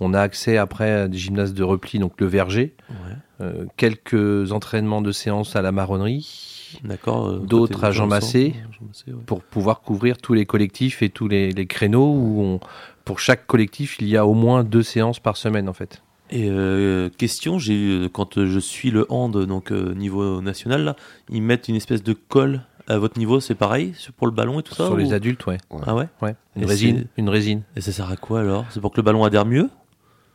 On 0.00 0.14
a 0.14 0.20
accès 0.20 0.56
après 0.56 0.90
à 0.92 1.08
des 1.08 1.18
gymnases 1.18 1.54
de 1.54 1.62
repli, 1.64 1.98
donc 1.98 2.12
le 2.20 2.26
verger. 2.26 2.74
Ouais, 2.90 2.94
Euh, 3.40 3.66
quelques 3.76 4.50
entraînements 4.52 5.00
de 5.00 5.12
séance 5.12 5.54
à 5.54 5.62
la 5.62 5.70
marronnerie 5.70 6.80
D'accord. 6.82 7.28
euh, 7.28 7.38
D'autres 7.38 7.84
à 7.84 7.92
Jean 7.92 8.08
Massé. 8.08 8.54
Jean 8.72 8.86
Massé, 8.88 9.04
ouais. 9.12 9.22
pour 9.26 9.42
pouvoir 9.42 9.80
couvrir 9.80 10.18
tous 10.18 10.34
les 10.34 10.44
collectifs 10.44 11.02
et 11.02 11.08
tous 11.08 11.28
les, 11.28 11.52
les 11.52 11.66
créneaux 11.66 12.12
où 12.12 12.42
on, 12.42 12.60
pour 13.04 13.20
chaque 13.20 13.46
collectif, 13.46 13.96
il 14.00 14.08
y 14.08 14.16
a 14.16 14.26
au 14.26 14.34
moins 14.34 14.64
deux 14.64 14.82
séances 14.82 15.20
par 15.20 15.36
semaine 15.36 15.68
en 15.68 15.72
fait. 15.72 16.02
Et 16.30 16.48
euh, 16.50 17.08
question, 17.16 17.58
j'ai 17.60 17.74
eu, 17.74 18.08
quand 18.10 18.44
je 18.44 18.58
suis 18.58 18.90
le 18.90 19.06
hand, 19.08 19.36
donc 19.46 19.70
niveau 19.70 20.40
national, 20.42 20.82
là, 20.84 20.96
ils 21.30 21.40
mettent 21.42 21.68
une 21.68 21.76
espèce 21.76 22.02
de 22.02 22.12
colle 22.14 22.62
à 22.88 22.98
votre 22.98 23.18
niveau, 23.18 23.38
c'est 23.40 23.54
pareil 23.54 23.94
pour 24.16 24.26
le 24.26 24.32
ballon 24.32 24.58
et 24.60 24.62
tout 24.62 24.74
ça 24.74 24.84
Sur 24.86 24.94
ou- 24.94 24.96
les 24.98 25.12
adultes, 25.12 25.46
ouais. 25.46 25.58
Ah 25.86 25.94
ouais 25.94 26.08
ouais. 26.22 26.34
Une 26.56 26.62
Et 26.64 26.66
résine, 26.66 27.04
une 27.16 27.28
résine. 27.28 27.62
Et 27.76 27.80
ça 27.80 27.92
sert 27.92 28.10
à 28.10 28.16
quoi 28.16 28.40
alors? 28.40 28.64
C'est 28.70 28.80
pour 28.80 28.90
que 28.90 28.96
le 28.96 29.02
ballon 29.04 29.22
adhère 29.24 29.46
mieux? 29.46 29.70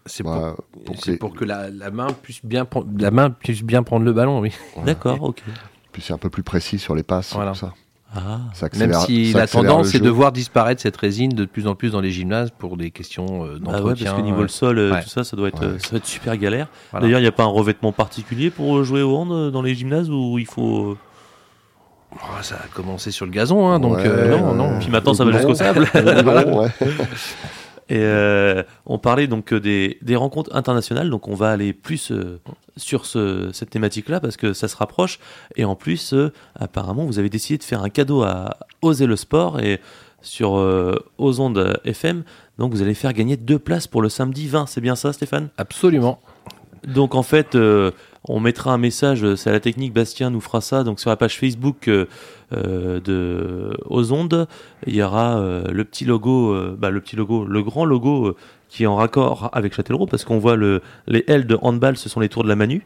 C'est 0.05 0.23
bah, 0.23 0.55
pour, 0.71 0.83
pour 0.83 0.95
que 0.95 1.01
c'est 1.01 1.11
les- 1.11 1.17
pour 1.17 1.33
que 1.33 1.45
la, 1.45 1.69
la 1.69 1.89
main 1.91 2.07
puisse 2.21 2.43
bien 2.43 2.65
prendre, 2.65 2.87
la 2.97 3.11
main 3.11 3.29
puisse 3.29 3.63
bien 3.63 3.83
prendre 3.83 4.03
le 4.05 4.13
ballon, 4.13 4.39
oui. 4.39 4.51
voilà. 4.75 4.85
D'accord, 4.93 5.21
ok. 5.23 5.41
Puis 5.91 6.01
c'est 6.01 6.13
un 6.13 6.17
peu 6.17 6.29
plus 6.29 6.43
précis 6.43 6.79
sur 6.79 6.95
les 6.95 7.03
passes. 7.03 7.33
Voilà. 7.33 7.51
tout 7.51 7.57
ça. 7.59 7.73
Ah, 8.15 8.41
Ça 8.53 8.67
Même 8.77 8.93
si 8.93 9.31
ça 9.31 9.39
la 9.39 9.47
tendance 9.47 9.91
le 9.93 9.99
est 9.99 10.03
de 10.03 10.09
voir 10.09 10.31
disparaître 10.31 10.79
cette 10.81 10.97
résine 10.97 11.31
de 11.31 11.45
plus 11.45 11.65
en 11.65 11.73
plus 11.73 11.93
dans 11.93 12.01
les 12.01 12.11
gymnases 12.11 12.51
pour 12.51 12.77
des 12.77 12.91
questions 12.91 13.43
euh, 13.45 13.57
bah 13.59 13.71
ouais, 13.71 13.77
d'entretien. 13.79 14.05
parce 14.11 14.17
que 14.17 14.23
niveau 14.25 14.39
euh, 14.39 14.43
le 14.43 14.47
sol, 14.49 14.77
euh, 14.77 14.91
ouais. 14.93 15.01
tout 15.01 15.09
ça, 15.09 15.23
ça 15.23 15.35
doit 15.35 15.47
être, 15.47 15.61
Ouais. 15.61 15.67
euh, 15.73 15.79
ça 15.79 15.89
doit 15.89 15.97
être 15.97 16.05
super 16.05 16.37
galère. 16.37 16.67
voilà. 16.91 17.05
D'ailleurs, 17.07 17.19
il 17.19 17.23
n'y 17.23 17.27
a 17.27 17.31
pas 17.31 17.43
un 17.43 17.47
revêtement 17.47 17.91
particulier 17.91 18.51
pour 18.51 18.83
jouer 18.83 19.01
au 19.01 19.15
hand 19.17 19.31
euh, 19.31 19.49
dans 19.49 19.63
les 19.63 19.73
gymnases 19.73 20.11
où 20.11 20.37
il 20.37 20.45
faut. 20.45 20.91
euh, 20.91 20.97
Oh, 22.15 22.17
ça 22.43 22.57
a 22.63 22.67
commencé 22.75 23.09
sur 23.09 23.25
le 23.25 23.31
gazon, 23.31 23.67
hein, 23.67 23.79
donc 23.79 23.95
Ouais, 23.95 24.03
euh, 24.05 24.35
ouais, 24.35 24.39
non, 24.41 24.53
non. 24.53 24.69
ouais. 24.73 24.79
Puis 24.79 24.91
maintenant, 24.91 25.15
ça 25.15 25.25
va 25.25 25.31
jusqu'au 25.31 25.55
sable. 25.55 25.87
Et 27.89 27.97
euh, 27.99 28.63
on 28.85 28.97
parlait 28.97 29.27
donc 29.27 29.51
euh, 29.53 29.59
des, 29.59 29.97
des 30.01 30.15
rencontres 30.15 30.55
internationales, 30.55 31.09
donc 31.09 31.27
on 31.27 31.35
va 31.35 31.51
aller 31.51 31.73
plus 31.73 32.11
euh, 32.11 32.39
sur 32.77 33.05
ce, 33.05 33.49
cette 33.51 33.69
thématique-là 33.69 34.19
parce 34.19 34.37
que 34.37 34.53
ça 34.53 34.67
se 34.67 34.75
rapproche. 34.75 35.19
Et 35.55 35.65
en 35.65 35.75
plus, 35.75 36.13
euh, 36.13 36.31
apparemment, 36.55 37.05
vous 37.05 37.19
avez 37.19 37.29
décidé 37.29 37.57
de 37.57 37.63
faire 37.63 37.83
un 37.83 37.89
cadeau 37.89 38.23
à 38.23 38.57
Oser 38.81 39.05
le 39.05 39.15
Sport 39.15 39.59
et 39.59 39.79
sur 40.21 40.53
aux 41.17 41.39
ondes 41.41 41.77
FM. 41.83 42.23
Donc 42.57 42.71
vous 42.71 42.81
allez 42.81 42.93
faire 42.93 43.11
gagner 43.11 43.35
deux 43.35 43.59
places 43.59 43.87
pour 43.87 44.01
le 44.01 44.07
samedi 44.07 44.47
20. 44.47 44.67
C'est 44.67 44.79
bien 44.79 44.95
ça, 44.95 45.11
Stéphane? 45.11 45.49
Absolument. 45.57 46.21
Donc 46.87 47.13
en 47.13 47.23
fait, 47.23 47.57
on 48.27 48.39
mettra 48.39 48.73
un 48.73 48.77
message, 48.77 49.23
euh, 49.23 49.35
c'est 49.35 49.49
à 49.49 49.53
la 49.53 49.59
technique, 49.59 49.93
Bastien 49.93 50.29
nous 50.29 50.39
fera 50.39 50.61
ça, 50.61 50.83
donc 50.83 50.99
sur 50.99 51.09
la 51.09 51.17
page 51.17 51.37
Facebook 51.37 51.87
euh, 51.87 52.05
euh, 52.53 52.99
de 53.01 53.77
Aux 53.85 54.13
Ondes, 54.13 54.47
il 54.87 54.95
y 54.95 55.03
aura 55.03 55.41
le 55.69 55.83
petit 55.83 56.05
logo, 56.05 56.55
bah, 56.77 56.89
le 56.89 57.01
petit 57.01 57.15
logo, 57.15 57.45
le 57.45 57.63
grand 57.63 57.85
logo 57.85 58.35
qui 58.69 58.83
est 58.83 58.87
en 58.87 58.95
raccord 58.95 59.49
avec 59.53 59.73
Châtellerault, 59.73 60.07
parce 60.07 60.23
qu'on 60.23 60.39
voit 60.39 60.55
le, 60.55 60.81
les 61.07 61.23
L 61.27 61.45
de 61.45 61.57
handball, 61.61 61.97
ce 61.97 62.09
sont 62.09 62.19
les 62.19 62.29
tours 62.29 62.43
de 62.43 62.49
la 62.49 62.55
Manu. 62.55 62.85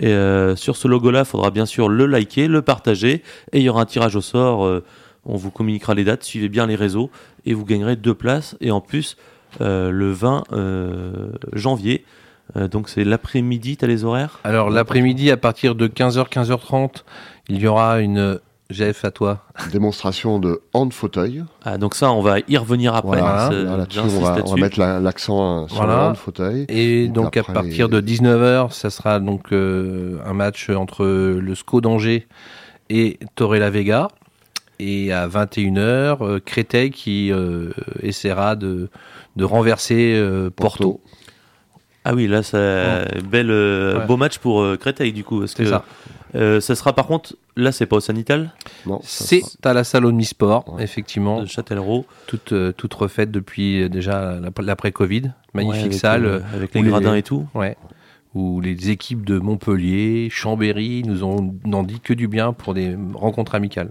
Et 0.00 0.14
sur 0.56 0.76
ce 0.76 0.88
logo-là, 0.88 1.20
il 1.20 1.24
faudra 1.24 1.50
bien 1.50 1.66
sûr 1.66 1.88
le 1.88 2.06
liker, 2.06 2.48
le 2.48 2.62
partager, 2.62 3.22
et 3.52 3.58
il 3.58 3.62
y 3.62 3.68
aura 3.68 3.82
un 3.82 3.86
tirage 3.86 4.16
au 4.16 4.20
sort. 4.20 4.82
on 5.24 5.36
vous 5.36 5.50
communiquera 5.50 5.94
les 5.94 6.04
dates, 6.04 6.24
suivez 6.24 6.48
bien 6.48 6.66
les 6.66 6.74
réseaux, 6.74 7.10
et 7.44 7.54
vous 7.54 7.64
gagnerez 7.64 7.96
deux 7.96 8.14
places. 8.14 8.56
Et 8.60 8.70
en 8.70 8.80
plus, 8.80 9.16
le 9.60 10.10
20 10.10 10.44
euh, 10.52 11.30
janvier, 11.52 12.04
euh, 12.56 12.68
donc 12.68 12.88
c'est 12.88 13.04
l'après-midi, 13.04 13.76
t'as 13.76 13.86
les 13.86 14.04
horaires 14.04 14.38
Alors 14.44 14.70
l'après-midi, 14.70 15.30
à 15.30 15.36
partir 15.36 15.74
de 15.74 15.88
15h, 15.88 16.28
15h30, 16.28 17.02
il 17.48 17.58
y 17.60 17.66
aura 17.66 18.00
une 18.00 18.38
GF 18.70 19.04
à 19.04 19.10
toi. 19.12 19.44
Démonstration 19.72 20.38
de 20.40 20.60
hand 20.74 20.92
fauteuil. 20.92 21.44
Ah, 21.64 21.78
donc 21.78 21.94
ça, 21.94 22.10
on 22.10 22.20
va 22.20 22.38
y 22.48 22.56
revenir 22.56 22.94
après. 22.96 23.18
Voilà, 23.20 23.48
c'est- 23.50 23.62
Là, 23.62 23.76
là-dessus, 23.76 23.98
j'insiste 24.00 24.16
on 24.16 24.24
va, 24.24 24.28
on 24.30 24.32
va 24.32 24.36
là-dessus. 24.38 24.60
mettre 24.60 24.78
la- 24.80 25.00
l'accent 25.00 25.64
euh, 25.64 25.68
sur 25.68 25.76
Voilà. 25.76 25.94
le 25.94 26.00
hand 26.02 26.16
fauteuil. 26.16 26.64
Et 26.68 27.06
Donc 27.08 27.34
donc 27.34 27.36
à 27.36 27.52
partir 27.52 27.86
les- 27.86 27.94
de 27.94 28.00
19h, 28.00 28.72
ça 28.72 28.90
sera 28.90 29.20
donc 29.20 29.52
euh, 29.52 30.18
un 30.26 30.32
match 30.34 30.68
entre 30.70 31.04
le 31.04 31.54
SCO 31.54 31.80
d'Angers 31.80 32.26
et 32.90 33.18
Torre 33.36 33.54
la 33.56 33.70
Vega. 33.70 34.08
Et 34.78 35.10
à 35.12 35.26
21h, 35.28 36.18
euh, 36.22 36.38
Créteil 36.44 36.90
qui 36.90 37.30
euh, 37.32 37.70
essaiera 38.02 38.56
de, 38.56 38.88
de 39.36 39.44
renverser 39.44 40.14
euh, 40.16 40.50
Porto. 40.50 41.00
Ah 42.08 42.14
oui, 42.14 42.28
là, 42.28 42.40
bel, 43.28 43.50
euh, 43.50 43.98
Ouais. 43.98 44.06
beau 44.06 44.16
match 44.16 44.38
pour 44.38 44.60
euh, 44.62 44.76
Créteil, 44.76 45.12
du 45.12 45.24
coup. 45.24 45.40
parce 45.40 45.54
C'est 45.56 45.64
que, 45.64 45.68
ça. 45.70 45.84
euh, 46.36 46.60
ça 46.60 46.76
sera 46.76 46.92
par 46.92 47.08
contre, 47.08 47.34
là, 47.56 47.72
c'est 47.72 47.86
pas 47.86 47.96
au 47.96 48.00
Sanital 48.00 48.52
Non, 48.86 49.00
ça 49.02 49.24
C'est 49.24 49.40
sera- 49.40 49.70
à 49.70 49.72
la 49.72 49.82
salle 49.82 50.04
Omnisport, 50.06 50.72
Ouais. 50.74 50.84
effectivement, 50.84 51.40
de 51.42 51.46
Châtellerault. 51.46 52.06
toute, 52.28 52.52
euh, 52.52 52.70
toute 52.72 52.94
refaite 52.94 53.32
depuis 53.32 53.82
euh, 53.82 53.88
déjà 53.88 54.38
la- 54.40 54.50
l'après-Covid. 54.62 55.32
Magnifique 55.52 55.80
Ouais, 55.80 55.86
avec, 55.88 55.98
salle. 55.98 56.26
euh, 56.26 56.40
avec 56.54 56.74
les 56.74 56.82
gradins 56.82 57.14
et 57.16 57.22
tout. 57.24 57.46
Ouais. 57.54 57.76
Où 58.36 58.60
les 58.60 58.90
équipes 58.90 59.24
de 59.26 59.38
Montpellier, 59.40 60.28
Chambéry 60.30 61.02
nous 61.06 61.24
ont 61.24 61.54
n'en 61.64 61.82
dit 61.82 61.98
que 61.98 62.12
du 62.14 62.28
bien 62.28 62.52
pour 62.52 62.72
des 62.74 62.96
rencontres 63.14 63.54
amicales. 63.56 63.90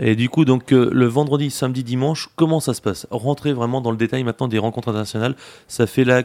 Et 0.00 0.14
du 0.14 0.28
coup, 0.28 0.44
donc, 0.44 0.72
euh, 0.72 0.88
le 0.92 1.06
vendredi, 1.06 1.50
samedi, 1.50 1.82
dimanche, 1.82 2.28
comment 2.36 2.60
ça 2.60 2.72
se 2.72 2.80
passe? 2.80 3.08
Rentrer 3.10 3.52
vraiment 3.52 3.80
dans 3.80 3.90
le 3.90 3.96
détail 3.96 4.22
maintenant 4.22 4.46
des 4.46 4.58
rencontres 4.60 4.90
internationales. 4.90 5.34
Ça 5.66 5.88
fait 5.88 6.04
la 6.04 6.22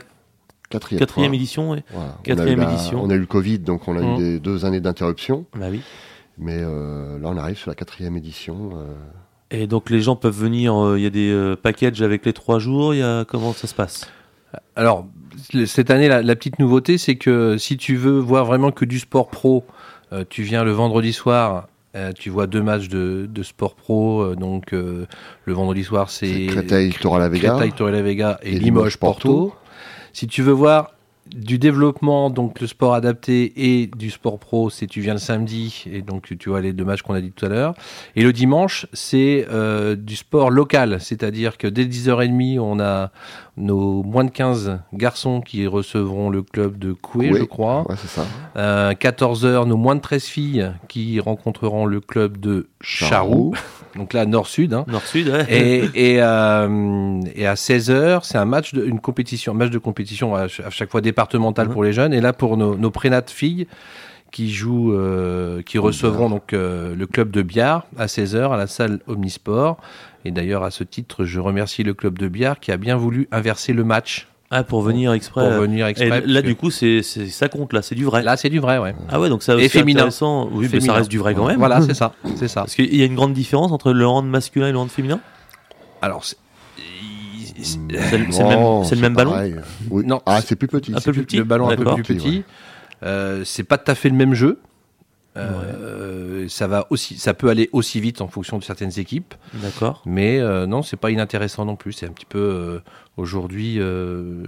quatrième, 0.69 0.99
quatrième 0.99 1.34
édition. 1.34 1.71
ouais. 1.71 1.84
Voilà. 1.91 2.15
On 2.17 2.19
a 2.19 2.23
quatrième 2.23 2.60
la- 2.60 2.71
édition. 2.71 3.02
On 3.04 3.10
a 3.10 3.15
eu 3.15 3.19
le 3.19 3.26
Covid, 3.26 3.60
donc 3.60 3.88
on 3.88 3.97
a 3.97 4.02
eu 4.02 4.17
des 4.17 4.39
deux 4.39 4.65
années 4.65 4.82
d'interruption. 4.82 5.45
Bah 5.56 5.67
oui. 5.71 5.82
Mais 6.38 6.58
euh, 6.60 7.19
là, 7.19 7.30
on 7.30 7.38
arrive 7.38 7.58
sur 7.58 7.69
la 7.69 7.76
quatrième 7.76 8.17
édition. 8.17 8.71
euh, 8.76 8.86
Et 9.52 9.67
donc, 9.67 9.89
les 9.91 10.02
gens 10.02 10.15
peuvent 10.15 10.36
venir. 10.38 10.73
euh, 10.76 10.97
Il 10.97 11.04
y 11.04 11.08
a 11.08 11.12
des 11.12 11.30
euh, 11.32 11.56
packages 11.56 12.02
avec 12.02 12.26
les 12.26 12.34
trois 12.34 12.58
jours. 12.60 12.93
Il 12.95 12.99
y 12.99 13.04
a 13.04 13.23
comment 13.26 13.54
ça 13.54 13.67
se 13.67 13.76
passe? 13.76 14.10
Alors, 14.76 15.06
cette 15.65 15.91
année, 15.91 16.08
la, 16.08 16.21
la 16.23 16.36
petite 16.36 16.58
nouveauté, 16.60 16.97
c'est 16.97 17.15
que 17.15 17.58
si 17.58 17.78
tu 17.78 17.95
veux 17.95 18.17
voir 18.19 18.45
vraiment 18.45 18.71
que 18.71 18.86
du 18.86 18.97
sport 18.99 19.30
pro, 19.30 19.63
euh, 20.12 20.23
tu 20.28 20.41
viens 20.43 20.63
le 20.63 20.71
vendredi 20.71 21.13
soir. 21.13 21.67
euh, 21.95 22.12
tu 22.17 22.32
vois 22.32 22.47
deux 22.47 22.63
matchs 22.63 22.88
de, 22.88 23.28
de 23.32 23.43
sport 23.43 23.76
pro. 23.76 24.21
euh, 24.21 24.36
donc, 24.36 24.73
euh, 24.73 25.06
le 25.45 25.54
vendredi 25.54 25.84
soir, 25.84 26.10
c'est 26.10 26.47
Créteil, 26.47 26.91
Torre 26.93 27.19
la 27.19 27.30
Vega. 27.30 27.52
Créteil, 27.52 27.71
Torre 27.73 27.91
la 27.91 28.02
Vega 28.02 28.39
et, 28.41 28.49
et 28.49 28.52
Limoges, 28.54 28.63
Limoges, 28.65 28.97
Porto. 28.97 29.30
Porto. 29.30 29.56
Si 30.13 30.28
tu 30.28 30.41
veux 30.41 30.54
voir 30.54 30.91
du 31.28 31.58
développement, 31.58 32.30
donc 32.30 32.60
le 32.60 32.67
sport 32.67 32.93
adapté 32.93 33.54
et 33.56 33.88
du 33.88 34.12
sport 34.12 34.39
pro, 34.39 34.69
c'est 34.69 34.88
tu 34.88 35.02
viens 35.02 35.13
le 35.13 35.19
samedi 35.19 35.86
et 35.91 36.02
donc 36.02 36.38
tu, 36.38 36.49
vois 36.49 36.62
les 36.62 36.73
deux 36.73 36.84
matchs 36.84 37.02
qu'on 37.02 37.13
a 37.13 37.21
dit 37.21 37.32
tout 37.32 37.45
à 37.45 37.49
l'heure. 37.49 37.73
Et 38.15 38.23
le 38.23 38.34
dimanche, 38.34 38.86
c'est 38.93 39.47
euh, 39.49 39.95
du 39.95 40.15
sport 40.15 40.52
local, 40.52 40.97
c'est-à-dire 40.99 41.58
que 41.58 41.67
dès 41.67 41.86
10h30, 41.86 42.60
on 42.60 42.80
a 42.80 43.12
nos 43.56 44.04
moins 44.04 44.26
de 44.26 44.32
15 44.32 44.80
garçons 44.93 45.41
qui 45.41 45.65
recevront 45.65 46.30
le 46.30 46.43
club 46.43 46.78
de 46.78 46.93
Coué, 46.93 47.34
je 47.34 47.43
crois. 47.43 47.89
Ouais, 47.89 47.95
c'est 47.97 48.10
ça. 48.10 48.26
Euh, 48.58 48.93
14h, 48.93 49.65
nos 49.65 49.78
moins 49.78 49.95
de 49.95 50.02
13 50.02 50.23
filles 50.26 50.71
qui 50.88 51.19
rencontreront 51.19 51.86
le 51.86 52.02
club 52.02 52.38
de 52.38 52.67
Charroux. 52.82 53.54
Donc 53.95 54.13
là, 54.13 54.25
nord-sud. 54.25 54.73
Hein. 54.73 54.86
Nord-Sud, 54.88 55.27
ouais. 55.29 55.45
Et, 55.49 55.84
et, 56.13 56.21
euh, 56.21 57.19
et 57.36 57.45
à 57.45 57.53
16h, 57.53 58.21
c'est 58.23 58.38
un 58.38 58.45
match 58.45 58.73
de, 58.73 58.84
une 58.86 58.99
compétition, 58.99 59.53
un 59.53 59.56
match 59.56 59.69
de 59.69 59.77
compétition 59.77 60.34
à, 60.36 60.47
ch- 60.49 60.62
à 60.65 60.69
chaque 60.69 60.89
fois 60.89 61.01
départemental 61.01 61.67
Mhm. 61.67 61.73
pour 61.73 61.84
les 61.84 61.93
jeunes. 61.93 62.13
Et 62.13 62.21
là, 62.21 62.34
pour 62.34 62.58
nos, 62.58 62.75
nos 62.75 62.89
prénates 62.91 63.29
filles 63.29 63.67
qui 64.32 64.51
jouent, 64.51 64.93
euh, 64.93 65.62
qui 65.62 65.77
recevront 65.77 66.27
donc 66.29 66.53
euh, 66.53 66.95
le 66.95 67.06
club 67.06 67.29
de 67.29 67.43
Biard 67.43 67.86
à 67.97 68.08
16h 68.08 68.51
à 68.51 68.58
la 68.58 68.65
salle 68.65 68.99
Omnisport. 69.08 69.77
Et 70.25 70.32
d'ailleurs, 70.32 70.63
à 70.63 70.71
ce 70.71 70.84
titre, 70.84 71.25
je 71.25 71.39
remercie 71.39 71.84
le 71.84 71.93
club 71.93 72.17
de 72.17 72.27
Biard 72.27 72.60
qui 72.60 72.71
a 72.71 72.77
bien 72.77 72.95
voulu 72.95 73.27
inverser 73.32 73.73
le 73.73 73.84
match. 73.84 74.27
Ah, 74.56 74.63
pour 74.63 74.82
venir 74.84 75.12
exprès. 75.13 75.42
pour 75.50 75.62
venir 75.62 75.88
Et 75.88 75.89
exprès. 75.89 76.22
là, 76.28 76.42
du 76.44 76.56
coup, 76.56 76.70
c'est, 76.70 77.02
c'est- 77.02 77.28
ça 77.28 77.50
compte, 77.50 77.74
là, 77.74 77.82
c'est 77.82 77.96
du 77.96 78.06
vrai. 78.06 78.22
là, 78.22 78.38
c'est 78.38 78.50
du 78.50 78.60
vrai, 78.60 78.78
ouais. 78.78 78.94
ah 79.10 79.20
ouais, 79.20 79.30
donc 79.30 79.42
ça 79.42 79.54
Et 79.54 79.58
aussi 79.58 79.70
féminin. 79.70 80.02
intéressant. 80.02 80.48
Oui, 80.52 80.68
mais 80.72 80.80
ça 80.80 80.94
reste 80.94 81.10
du 81.10 81.18
vrai 81.18 81.34
quand 81.34 81.48
même. 81.48 81.58
Voilà, 81.58 81.82
c'est 81.82 81.94
ça, 81.96 82.13
c'est 82.36 82.48
ça. 82.48 82.62
Parce 82.62 82.76
qu'il 82.76 82.96
y 82.96 83.02
a 83.02 83.06
une 83.06 83.16
grande 83.16 83.34
différence 83.34 83.72
entre 83.72 83.92
le 83.94 84.06
hand 84.08 84.28
masculin 84.28 84.68
et 84.68 84.72
le 84.72 84.78
hand 84.78 84.89
féminin? 84.92 85.20
Alors, 86.02 86.24
c'est- 86.24 86.38
c'est- 87.63 87.63
C'est 88.10 88.18
le- 88.18 88.32
c'est 88.32 88.44
le 88.44 88.50
même- 88.50 88.84
c'est 88.84 88.96
le 88.96 89.02
même 89.02 89.13
ballon? 89.16 89.34
Oui. 89.89 90.04
Non, 90.06 90.22
Ah, 90.26 90.42
c'est 90.42 90.56
plus 90.56 90.68
petit. 90.68 90.92
Un 90.96 91.00
peu 91.02 91.12
plus 91.13 91.24
petit 91.24 91.38
le 91.38 91.44
ballon 91.46 91.68
un 91.70 91.76
peu 91.76 91.84
plus 91.86 92.04
Petit, 92.04 92.13
petit. 92.16 92.44
Euh, 93.04 93.42
c'est 93.46 93.63
pas 93.63 93.78
tout 93.78 93.89
à 93.92 93.96
fait 93.96 94.10
le 94.10 94.16
même 94.16 94.34
jeu. 94.34 94.60
Euh, 95.36 96.48
Ça 96.48 96.67
va 96.67 96.86
aussi, 96.89 97.17
ça 97.17 97.34
peut 97.34 97.50
aller 97.50 97.69
aussi 97.72 98.00
vite 98.00 98.22
en 98.22 98.28
fonction 98.28 98.60
de 98.60 98.63
certaines 98.63 99.00
équipes, 99.00 99.34
D'accord. 99.56 100.02
mais 100.06 100.39
euh, 100.39 100.65
non, 100.67 100.82
c'est 100.84 100.98
pas 100.98 101.10
inintéressant 101.12 101.65
non 101.65 101.76
plus. 101.76 101.93
C'est 101.93 102.06
un 102.06 102.12
petit 102.12 102.26
peu 102.26 102.38
euh, 102.39 102.80
aujourd'hui. 103.17 103.76
euh, 103.80 104.43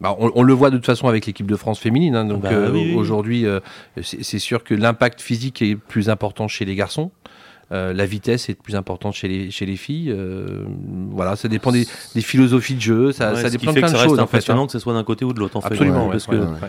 bah, 0.00 0.16
on, 0.18 0.30
on 0.34 0.42
le 0.42 0.52
voit 0.52 0.70
de 0.70 0.76
toute 0.76 0.86
façon 0.86 1.08
avec 1.08 1.26
l'équipe 1.26 1.46
de 1.46 1.56
France 1.56 1.78
féminine. 1.80 2.14
hein, 2.14 2.24
donc 2.24 2.42
Bah 2.42 2.50
oui, 2.72 2.90
oui. 2.90 2.94
aujourd'hui, 2.94 3.44
c'est 4.02 4.38
sûr 4.38 4.62
que 4.64 4.74
l'impact 4.74 5.20
physique 5.20 5.60
est 5.62 5.74
plus 5.76 6.08
important 6.08 6.46
chez 6.48 6.64
les 6.64 6.74
garçons. 6.74 7.10
Euh, 7.70 7.92
la 7.92 8.06
vitesse 8.06 8.48
est 8.48 8.54
plus 8.54 8.76
importante 8.76 9.12
chez 9.14 9.28
les, 9.28 9.50
chez 9.50 9.66
les 9.66 9.76
filles. 9.76 10.10
Euh, 10.10 10.64
voilà, 11.10 11.36
ça 11.36 11.48
dépend 11.48 11.70
des, 11.70 11.86
des 12.14 12.22
philosophies 12.22 12.76
de 12.76 12.80
jeu. 12.80 13.12
Ça, 13.12 13.34
Ouais, 13.34 13.50
dépend 13.50 13.72
de 13.72 13.78
plein 13.78 13.88
de 13.88 13.92
ça 13.92 13.98
reste 13.98 14.08
choses. 14.08 14.12
En 14.18 14.22
fait, 14.22 14.36
impressionnant 14.38 14.62
hein. 14.62 14.66
que 14.66 14.72
ce 14.72 14.78
soit 14.78 14.94
d'un 14.94 15.04
côté 15.04 15.24
ou 15.26 15.34
de 15.34 15.38
l'autre, 15.40 15.56
en 15.56 15.60
fait. 15.60 15.66
Absolument, 15.74 16.06
Ouais, 16.06 16.12
parce 16.12 16.28
ouais, 16.28 16.38
que. 16.38 16.66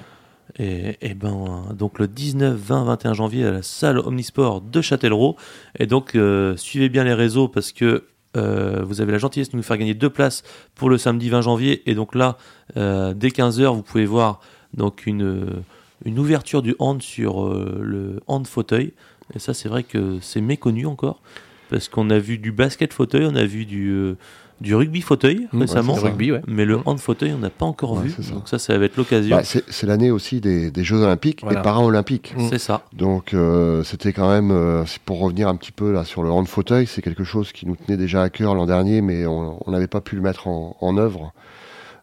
Et, 0.59 0.97
et 1.01 1.13
ben, 1.13 1.73
donc 1.73 1.99
le 1.99 2.07
19, 2.07 2.55
20, 2.55 2.83
21 2.83 3.13
janvier 3.13 3.45
à 3.45 3.51
la 3.51 3.61
salle 3.63 3.97
Omnisport 3.99 4.61
de 4.61 4.81
Châtellerault. 4.81 5.37
Et 5.79 5.85
donc, 5.85 6.15
euh, 6.15 6.55
suivez 6.57 6.89
bien 6.89 7.05
les 7.05 7.13
réseaux 7.13 7.47
parce 7.47 7.71
que 7.71 8.03
euh, 8.37 8.83
vous 8.83 9.01
avez 9.01 9.13
la 9.13 9.17
gentillesse 9.17 9.49
de 9.49 9.57
nous 9.57 9.63
faire 9.63 9.77
gagner 9.77 9.93
deux 9.93 10.09
places 10.09 10.43
pour 10.75 10.89
le 10.89 10.97
samedi 10.97 11.29
20 11.29 11.41
janvier. 11.41 11.89
Et 11.89 11.95
donc 11.95 12.13
là, 12.13 12.37
euh, 12.75 13.13
dès 13.13 13.29
15h, 13.29 13.73
vous 13.73 13.83
pouvez 13.83 14.05
voir 14.05 14.41
donc 14.73 15.07
une, 15.07 15.63
une 16.03 16.19
ouverture 16.19 16.61
du 16.61 16.75
hand 16.77 17.01
sur 17.01 17.49
le 17.49 18.19
hand 18.27 18.45
fauteuil. 18.45 18.91
Et 19.33 19.39
ça, 19.39 19.53
c'est 19.53 19.69
vrai 19.69 19.83
que 19.83 20.19
c'est 20.21 20.41
méconnu 20.41 20.85
encore. 20.85 21.21
Parce 21.69 21.87
qu'on 21.87 22.09
a 22.09 22.19
vu 22.19 22.37
du 22.37 22.51
basket 22.51 22.93
fauteuil, 22.93 23.25
on 23.25 23.35
a 23.35 23.45
vu 23.45 23.65
du, 23.65 24.15
du 24.61 24.75
rugby 24.75 25.01
fauteuil 25.01 25.47
Mmh, 25.53 25.59
récemment. 25.61 25.93
ouais. 25.95 25.99
Rugby, 26.01 26.31
ouais. 26.31 26.41
Mais 26.47 26.65
le 26.65 26.77
Mmh. 26.77 26.83
hand 26.85 26.99
fauteuil, 26.99 27.33
on 27.33 27.37
n'a 27.39 27.49
pas 27.49 27.65
encore 27.65 27.93
Ouais, 27.93 28.03
vu. 28.07 28.23
ça. 28.23 28.33
Donc 28.33 28.47
ça, 28.49 28.59
ça 28.59 28.77
va 28.77 28.85
être 28.85 28.97
l'occasion. 28.97 29.35
Bah, 29.37 29.43
c'est 29.43 29.63
c'est 29.69 29.87
l'année 29.87 30.11
aussi 30.11 30.41
des, 30.41 30.69
des 30.71 30.83
Jeux 30.83 30.97
Olympiques 31.01 31.41
Voilà. 31.43 31.59
et 31.59 31.63
Paralympiques. 31.63 32.33
Mm. 32.37 32.47
c'est 32.49 32.59
ça. 32.59 32.83
Donc 32.93 33.33
euh, 33.33 33.83
c'était 33.83 34.11
quand 34.13 34.29
même, 34.29 34.51
euh, 34.51 34.83
pour 35.05 35.19
revenir 35.19 35.47
un 35.47 35.55
petit 35.55 35.71
peu 35.71 35.91
là 35.91 36.03
sur 36.03 36.23
le 36.23 36.29
hand 36.31 36.47
fauteuil, 36.47 36.87
c'est 36.87 37.01
quelque 37.01 37.23
chose 37.23 37.51
qui 37.51 37.65
nous 37.67 37.75
tenait 37.75 37.97
déjà 37.97 38.21
à 38.23 38.29
cœur 38.29 38.53
l'an 38.55 38.65
dernier, 38.65 39.01
mais 39.01 39.25
on 39.25 39.59
n'avait 39.67 39.87
pas 39.87 40.01
pu 40.01 40.15
le 40.15 40.21
mettre 40.21 40.47
en, 40.47 40.75
en 40.81 40.97
œuvre. 40.97 41.31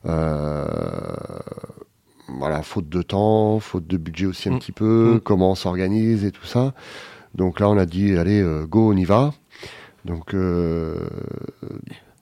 Euh, 0.07 0.65
voilà, 2.39 2.63
faute 2.63 2.89
de 2.89 3.03
temps, 3.03 3.61
faute 3.61 3.87
de 3.87 3.97
budget 3.97 4.27
aussi 4.27 4.49
un 4.49 4.53
Mm. 4.53 4.59
petit 4.59 4.73
peu, 4.73 5.15
Mm. 5.17 5.21
comment 5.21 5.53
on 5.53 5.55
s'organise 5.55 6.25
et 6.25 6.33
tout 6.33 6.47
ça. 6.47 6.75
Donc 7.35 7.61
là, 7.61 7.69
on 7.69 7.77
a 7.77 7.87
dit, 7.87 8.17
allez, 8.17 8.41
euh, 8.41 8.67
go, 8.67 8.93
on 8.93 8.97
y 8.97 9.05
va. 9.05 9.33
Donc, 10.05 10.35
euh, 10.35 11.01
do- 11.63 11.69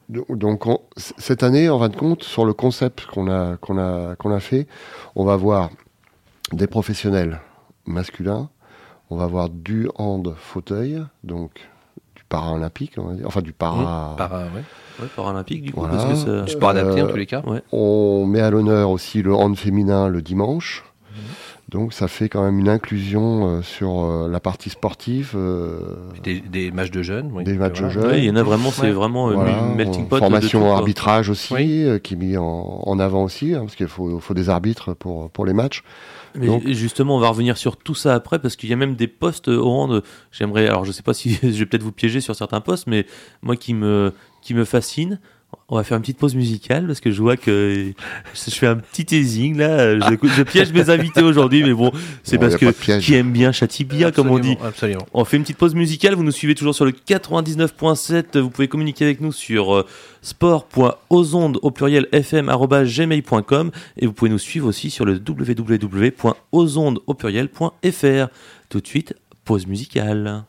donc 0.09 0.67
on- 0.67 0.81
cette 0.97 1.43
année, 1.43 1.69
en 1.69 1.79
fin 1.79 1.89
de 1.89 1.97
compte, 1.97 2.23
sur 2.23 2.45
le 2.45 2.53
concept 2.53 3.07
qu'on 3.07 3.31
a, 3.31 3.57
qu'on 3.57 3.79
a, 3.79 4.17
qu'on 4.17 4.31
a 4.33 4.41
fait, 4.41 4.67
on 5.17 5.25
va 5.25 5.37
voir 5.37 5.71
des 6.53 6.67
professionnels 6.67 7.41
masculins, 7.87 8.49
on 9.11 9.17
va 9.17 9.27
voir 9.27 9.49
du 9.51 9.89
hand 9.97 10.35
fauteuil, 10.37 11.03
donc 11.23 11.53
du 12.17 12.23
paralympique, 12.29 12.93
on 12.99 13.05
va 13.05 13.15
dire, 13.15 13.27
enfin 13.27 13.43
du 13.43 13.53
para. 13.53 14.15
Par, 14.17 14.33
ouais. 14.33 14.63
Ouais, 15.01 15.09
paralympique 15.17 15.63
du 15.63 15.73
coup, 15.73 15.81
Voilà. 15.81 15.97
parce 15.97 16.09
que 16.09 16.15
ça... 16.15 16.47
Sport 16.47 16.71
adapté 16.71 17.03
en 17.03 17.07
Euh, 17.07 17.11
tous 17.11 17.17
les 17.17 17.27
cas. 17.27 17.43
On 17.73 18.27
met 18.27 18.41
à 18.41 18.51
l'honneur 18.51 18.91
aussi 18.91 19.23
le 19.23 19.35
hand 19.35 19.57
féminin 19.57 20.09
le 20.09 20.23
dimanche. 20.23 20.85
Donc 21.75 21.93
ça 21.93 22.07
fait 22.07 22.29
quand 22.29 22.43
même 22.45 22.61
une 22.61 22.69
inclusion 22.69 23.49
euh, 23.59 23.63
sur 23.63 24.05
euh, 24.05 24.29
la 24.29 24.39
partie 24.39 24.71
sportive. 24.71 25.33
euh, 25.35 25.81
Des, 26.23 26.41
des 26.41 26.71
matchs 26.71 26.93
de 26.93 27.03
jeunes. 27.03 27.31
oui. 27.35 27.43
Des 27.43 27.55
matchs 27.55 27.81
de 27.83 27.89
jeunes. 27.89 28.07
Ouais, 28.07 28.19
il 28.19 28.25
y 28.25 28.31
en 28.31 28.37
a 28.37 28.43
vraiment, 28.45 28.71
c'est 28.71 28.83
Ouais. 28.83 28.91
vraiment 28.93 29.29
euh, 29.31 29.35
voilà, 29.35 29.59
une 29.59 29.75
melting 29.75 30.07
pot. 30.07 30.15
de 30.17 30.21
formation 30.21 30.61
tout, 30.61 30.67
arbitrage 30.67 31.29
aussi, 31.31 31.53
Oui. 31.53 31.83
euh, 31.85 31.99
qui 31.99 32.15
est 32.15 32.17
mis 32.17 32.37
en, 32.37 32.45
en 32.85 32.99
avant 33.01 33.25
aussi, 33.25 33.55
hein, 33.55 33.61
parce 33.63 33.75
qu'il 33.75 33.89
faut, 33.89 34.21
faut 34.21 34.35
des 34.35 34.49
arbitres 34.49 34.95
pour, 34.95 35.31
pour 35.31 35.45
les 35.45 35.53
matchs. 35.53 35.83
Mais 36.37 36.47
Donc- 36.47 36.67
justement, 36.69 37.17
on 37.17 37.21
va 37.21 37.29
revenir 37.29 37.57
sur 37.57 37.77
tout 37.77 37.95
ça 37.97 38.15
après 38.15 38.39
parce 38.39 38.55
qu'il 38.57 38.71
y 38.71 38.73
a 38.73 38.77
même 38.77 38.95
des 38.95 39.09
postes 39.09 39.49
au 39.49 39.69
hand. 39.69 40.03
J'aimerais, 40.33 40.69
alors 40.69 40.85
je 40.85 40.93
sais 40.93 41.03
pas 41.03 41.13
si 41.15 41.35
je 41.43 41.49
vais 41.49 41.67
peut-être 41.67 41.83
vous 41.83 41.93
piéger 41.93 42.21
sur 42.21 42.37
certains 42.37 42.61
postes, 42.61 42.87
mais 42.87 43.05
moi 43.43 43.57
qui 43.57 43.75
me 43.75 44.13
qui 44.43 44.55
me 44.55 44.65
fascine. 44.65 45.19
On 45.69 45.77
va 45.77 45.85
faire 45.85 45.97
une 45.97 46.03
petite 46.03 46.19
pause 46.19 46.35
musicale 46.35 46.87
parce 46.87 47.01
que 47.01 47.11
je 47.11 47.21
vois 47.21 47.37
que 47.37 47.93
je 48.35 48.55
fais 48.55 48.67
un 48.67 48.77
petit 48.77 49.05
teasing 49.05 49.57
là. 49.57 49.99
Je, 49.99 50.17
je 50.23 50.43
piège 50.43 50.73
mes 50.73 50.91
invités 50.91 51.23
aujourd'hui, 51.23 51.63
mais 51.63 51.73
bon, 51.73 51.93
c'est 52.23 52.37
Bon, 52.37 52.43
parce 52.43 52.57
que 52.57 52.99
qui 52.99 53.15
aime 53.15 53.33
bien 53.33 53.53
châtie 53.53 53.85
bien, 53.85 54.11
comme 54.11 54.31
on 54.31 54.39
dit. 54.39 54.57
Absolument. 54.63 55.07
On 55.13 55.25
fait 55.25 55.37
une 55.37 55.43
petite 55.43 55.59
pause 55.59 55.75
musicale. 55.75 56.15
Vous 56.15 56.25
nous 56.25 56.33
suivez 56.33 56.55
toujours 56.55 56.75
sur 56.75 56.85
le 56.85 56.93
99.7. 56.93 58.39
Vous 58.39 58.51
pouvez 58.51 58.69
communiquer 58.69 59.05
avec 59.05 59.21
nous 59.21 59.33
sur 59.33 59.75
euh, 59.75 59.87
sport.ozonde 60.23 61.59
au 61.63 61.71
pluriel 61.71 62.09
fm@gmail.com 62.13 63.71
et 63.99 64.07
vous 64.07 64.13
pouvez 64.13 64.31
nous 64.31 64.39
suivre 64.39 64.69
aussi 64.69 64.91
sur 64.91 65.05
le 65.05 65.21
www.ozonde 65.27 67.01
au 67.07 67.15
pluriel.fr. 67.15 68.29
Tout 68.69 68.81
de 68.81 68.87
suite, 68.87 69.15
pause 69.45 69.67
musicale. 69.67 70.45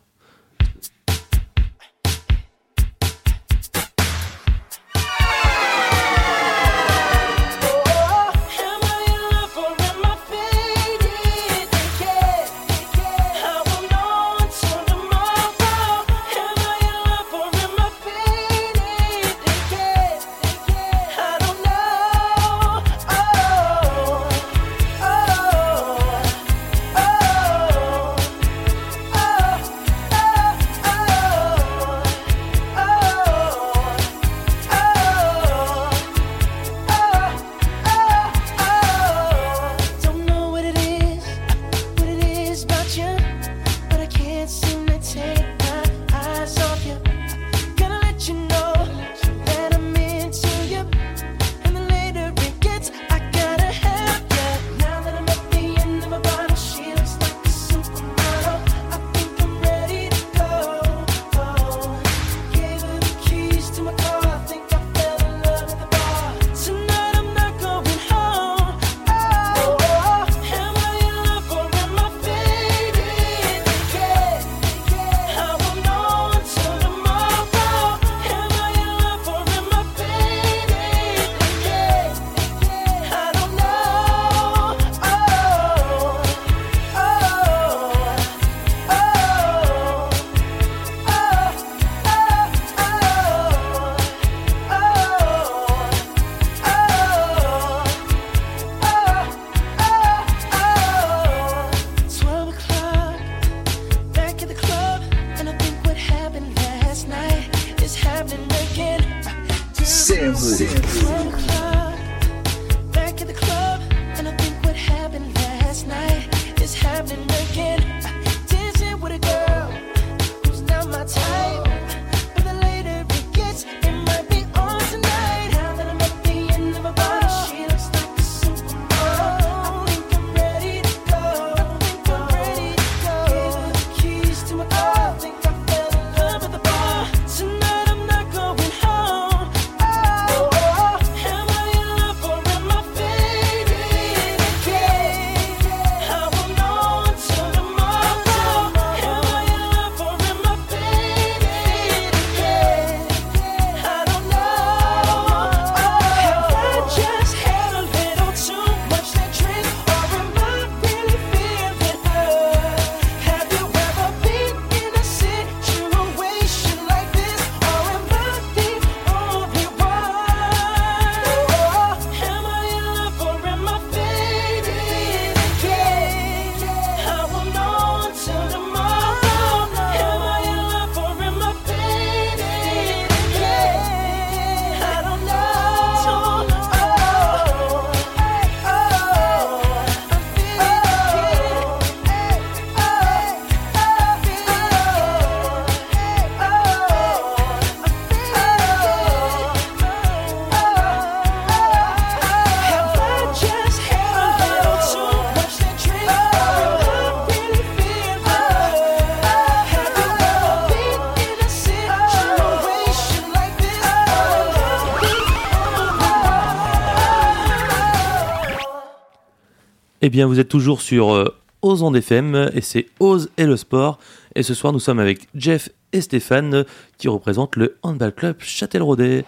Eh 220.07 220.09
bien, 220.09 220.27
vous 220.27 220.39
êtes 220.39 220.49
toujours 220.49 220.81
sur 220.81 221.15
euh, 221.15 221.35
Ose 221.63 221.81
en 221.81 221.91
FM 221.91 222.51
et 222.53 222.61
c'est 222.61 222.85
Ose 222.99 223.31
et 223.37 223.45
le 223.47 223.57
sport. 223.57 223.97
Et 224.35 224.43
ce 224.43 224.53
soir, 224.53 224.71
nous 224.71 224.79
sommes 224.79 224.99
avec 224.99 225.27
Jeff 225.33 225.69
et 225.93 226.01
Stéphane 226.01 226.63
qui 226.99 227.07
représentent 227.07 227.55
le 227.55 227.77
Handball 227.81 228.13
Club 228.13 228.35
Châtelleraudais. 228.37 229.25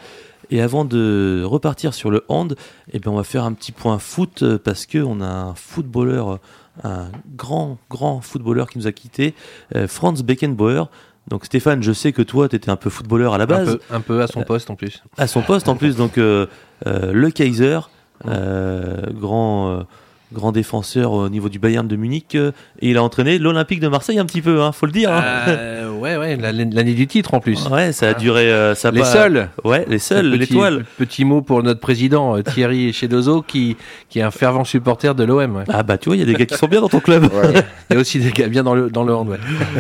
Et 0.52 0.62
avant 0.62 0.86
de 0.86 1.42
repartir 1.44 1.96
sur 1.96 2.12
le 2.12 2.26
hand, 2.28 2.56
eh 2.94 3.00
bien, 3.00 3.12
on 3.12 3.16
va 3.16 3.24
faire 3.24 3.44
un 3.44 3.54
petit 3.54 3.72
point 3.72 3.98
foot 3.98 4.44
euh, 4.44 4.60
parce 4.64 4.86
que 4.86 5.00
on 5.00 5.20
a 5.20 5.26
un 5.26 5.56
footballeur, 5.56 6.30
euh, 6.30 6.38
un 6.84 7.08
grand, 7.36 7.80
grand 7.90 8.22
footballeur 8.22 8.70
qui 8.70 8.78
nous 8.78 8.86
a 8.86 8.92
quitté, 8.92 9.34
euh, 9.76 9.88
Franz 9.88 10.22
Beckenbauer. 10.24 10.92
Donc 11.28 11.46
Stéphane, 11.46 11.82
je 11.82 11.92
sais 11.92 12.12
que 12.12 12.22
toi, 12.22 12.48
tu 12.48 12.56
étais 12.56 12.70
un 12.70 12.76
peu 12.76 12.92
footballeur 12.92 13.34
à 13.34 13.40
la 13.40 13.46
Un 13.46 13.48
base, 13.48 13.78
peu, 13.78 13.96
un 13.96 14.02
peu 14.02 14.22
à 14.22 14.28
son 14.28 14.44
poste 14.44 14.70
en 14.70 14.76
plus. 14.76 15.02
à 15.18 15.26
son 15.26 15.42
poste 15.42 15.70
en 15.70 15.76
plus. 15.76 15.96
Donc 15.96 16.20
euh, 16.20 16.46
euh, 16.86 17.12
le 17.14 17.32
Kaiser, 17.32 17.80
euh, 18.28 19.02
grand, 19.12 19.88
grand 20.34 20.52
défenseur 20.52 21.12
au 21.14 21.30
niveau 21.30 21.48
du 21.50 21.58
Bayern 21.60 21.88
de 21.88 21.96
Munich, 21.96 22.36
euh, 22.36 22.52
et 22.82 22.90
il 22.90 22.98
a 22.98 23.04
entraîné 23.04 23.40
l'Olympique 23.40 23.80
de 23.80 23.88
Marseille 23.88 24.20
un 24.20 24.26
petit 24.26 24.42
peu, 24.42 24.62
hein, 24.62 24.72
faut 24.74 24.86
le 24.86 24.92
dire. 24.92 25.12
hein. 25.12 25.24
Euh, 25.48 25.90
ouais, 25.92 26.18
ouais, 26.18 26.36
la- 26.36 26.52
l'année 26.52 26.94
du 26.94 27.08
titre 27.08 27.34
en 27.34 27.40
plus. 27.40 27.66
Ouais, 27.70 27.92
ça 27.94 28.10
a 28.10 28.14
duré. 28.14 28.52
euh, 28.52 28.76
ça 28.76 28.92
Les 28.92 29.00
pas- 29.02 29.06
seuls. 29.06 29.50
Ouais, 29.64 29.86
les 29.88 30.00
seuls, 30.00 30.30
Petit- 30.32 30.40
l'étoile. 30.40 30.86
Petit 30.98 31.24
mot 31.26 31.42
pour 31.42 31.64
notre 31.64 31.80
président 31.80 32.36
euh, 32.38 32.42
Thierry 32.42 32.92
Chedozo 32.94 33.42
qui, 33.42 33.78
qui 34.10 34.20
est 34.20 34.24
un 34.24 34.32
fervent 34.32 34.66
supporter 34.66 35.16
de 35.16 35.24
l'OM. 35.24 35.56
Ouais. 35.56 35.64
Ah 35.70 35.84
bah 35.84 35.98
tu 35.98 36.10
vois, 36.10 36.18
il 36.18 36.20
y 36.20 36.24
a 36.24 36.26
des 36.26 36.34
gars 36.34 36.46
qui 36.46 36.56
sont 36.58 36.68
bien 36.68 36.82
dans 36.82 36.90
ton 36.90 37.00
club. 37.00 37.24
Ouais. 37.34 37.64
Il 37.90 37.94
y 37.94 37.98
a 37.98 38.00
aussi 38.02 38.20
des 38.20 38.32
gars 38.32 38.48
bien 38.48 38.64
dans 38.64 38.76
le, 38.76 38.90
dans 38.90 39.04
le 39.04 39.16
hand. 39.16 39.30
Ouais. 39.30 39.38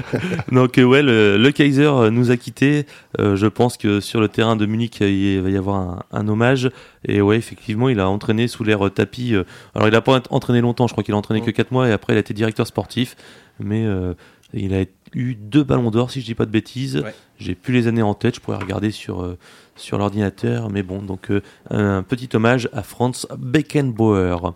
Donc 0.52 0.76
ouais, 0.78 1.02
le, 1.02 1.38
le 1.38 1.52
Kaiser 1.52 1.91
nous 2.12 2.32
a 2.32 2.38
quittés. 2.38 2.86
Euh, 3.20 3.36
je 3.36 3.48
pense 3.48 3.78
que 3.78 4.00
sur 4.00 4.20
le 4.22 4.28
terrain 4.30 4.56
de 4.56 4.66
Munich, 4.66 4.98
il 5.02 5.41
va 5.41 5.50
y 5.50 5.58
avoir 5.58 5.76
un, 5.78 6.04
un 6.12 6.28
hommage. 6.28 6.70
Et 7.08 7.22
ouais, 7.22 7.38
effectivement, 7.38 7.89
il 7.89 7.99
a 7.99 8.10
entraîné 8.10 8.47
sous 8.47 8.64
l'air 8.64 8.86
euh, 8.86 8.89
tapis. 8.89 9.34
euh, 9.34 9.43
alors 9.76 9.88
il 9.88 9.95
a 9.95 10.01
pas 10.01 10.22
entraîné 10.30 10.62
longtemps, 10.62 10.88
je 10.88 10.93
crois 10.93 11.03
qu'il 11.03 11.14
a 11.14 11.18
entraîné 11.18 11.41
que 11.41 11.51
4 11.51 11.72
mois 11.72 11.88
et 11.88 11.91
après 11.91 12.14
il 12.14 12.18
a 12.18 12.20
été 12.20 12.34
directeur 12.34 12.68
sportif. 12.68 13.16
Mais 13.60 13.86
euh, 13.86 14.14
il 14.53 14.74
a 14.74 14.84
eu 15.14 15.36
deux 15.36 15.64
ballons 15.64 15.89
d'or, 15.89 16.12
si 16.12 16.22
je 16.22 16.26
dis 16.26 16.36
pas 16.36 16.45
de 16.45 16.51
bêtises. 16.51 16.97
Ouais. 16.97 17.14
J'ai 17.39 17.55
plus 17.55 17.74
les 17.74 17.88
années 17.88 18.01
en 18.01 18.14
tête, 18.14 18.36
je 18.36 18.41
pourrais 18.41 18.58
regarder 18.58 18.91
sur, 18.91 19.22
euh, 19.22 19.38
sur 19.76 19.97
l'ordinateur. 19.97 20.70
Mais 20.70 20.84
bon, 20.84 21.01
donc 21.01 21.32
euh, 21.32 21.41
un 21.70 22.03
petit 22.03 22.30
hommage 22.34 22.70
à 22.74 22.84
Franz 22.84 23.28
Beckenbauer. 23.38 24.53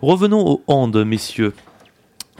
Revenons 0.00 0.46
au 0.48 0.62
hand, 0.66 0.96
messieurs. 1.04 1.52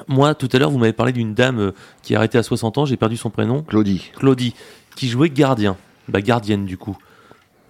Moi, 0.08 0.34
tout 0.34 0.48
à 0.52 0.58
l'heure, 0.58 0.70
vous 0.70 0.78
m'avez 0.78 0.94
parlé 0.94 1.12
d'une 1.12 1.34
dame 1.34 1.72
qui 2.02 2.14
est 2.14 2.16
arrêtée 2.16 2.38
à 2.38 2.42
60 2.42 2.78
ans, 2.78 2.84
j'ai 2.86 2.96
perdu 2.96 3.18
son 3.18 3.28
prénom. 3.28 3.62
Claudie. 3.62 4.10
Claudie, 4.16 4.54
qui 4.96 5.08
jouait 5.08 5.28
gardien, 5.28 5.76
bah 6.08 6.22
gardienne 6.22 6.64
du 6.64 6.78
coup. 6.78 6.96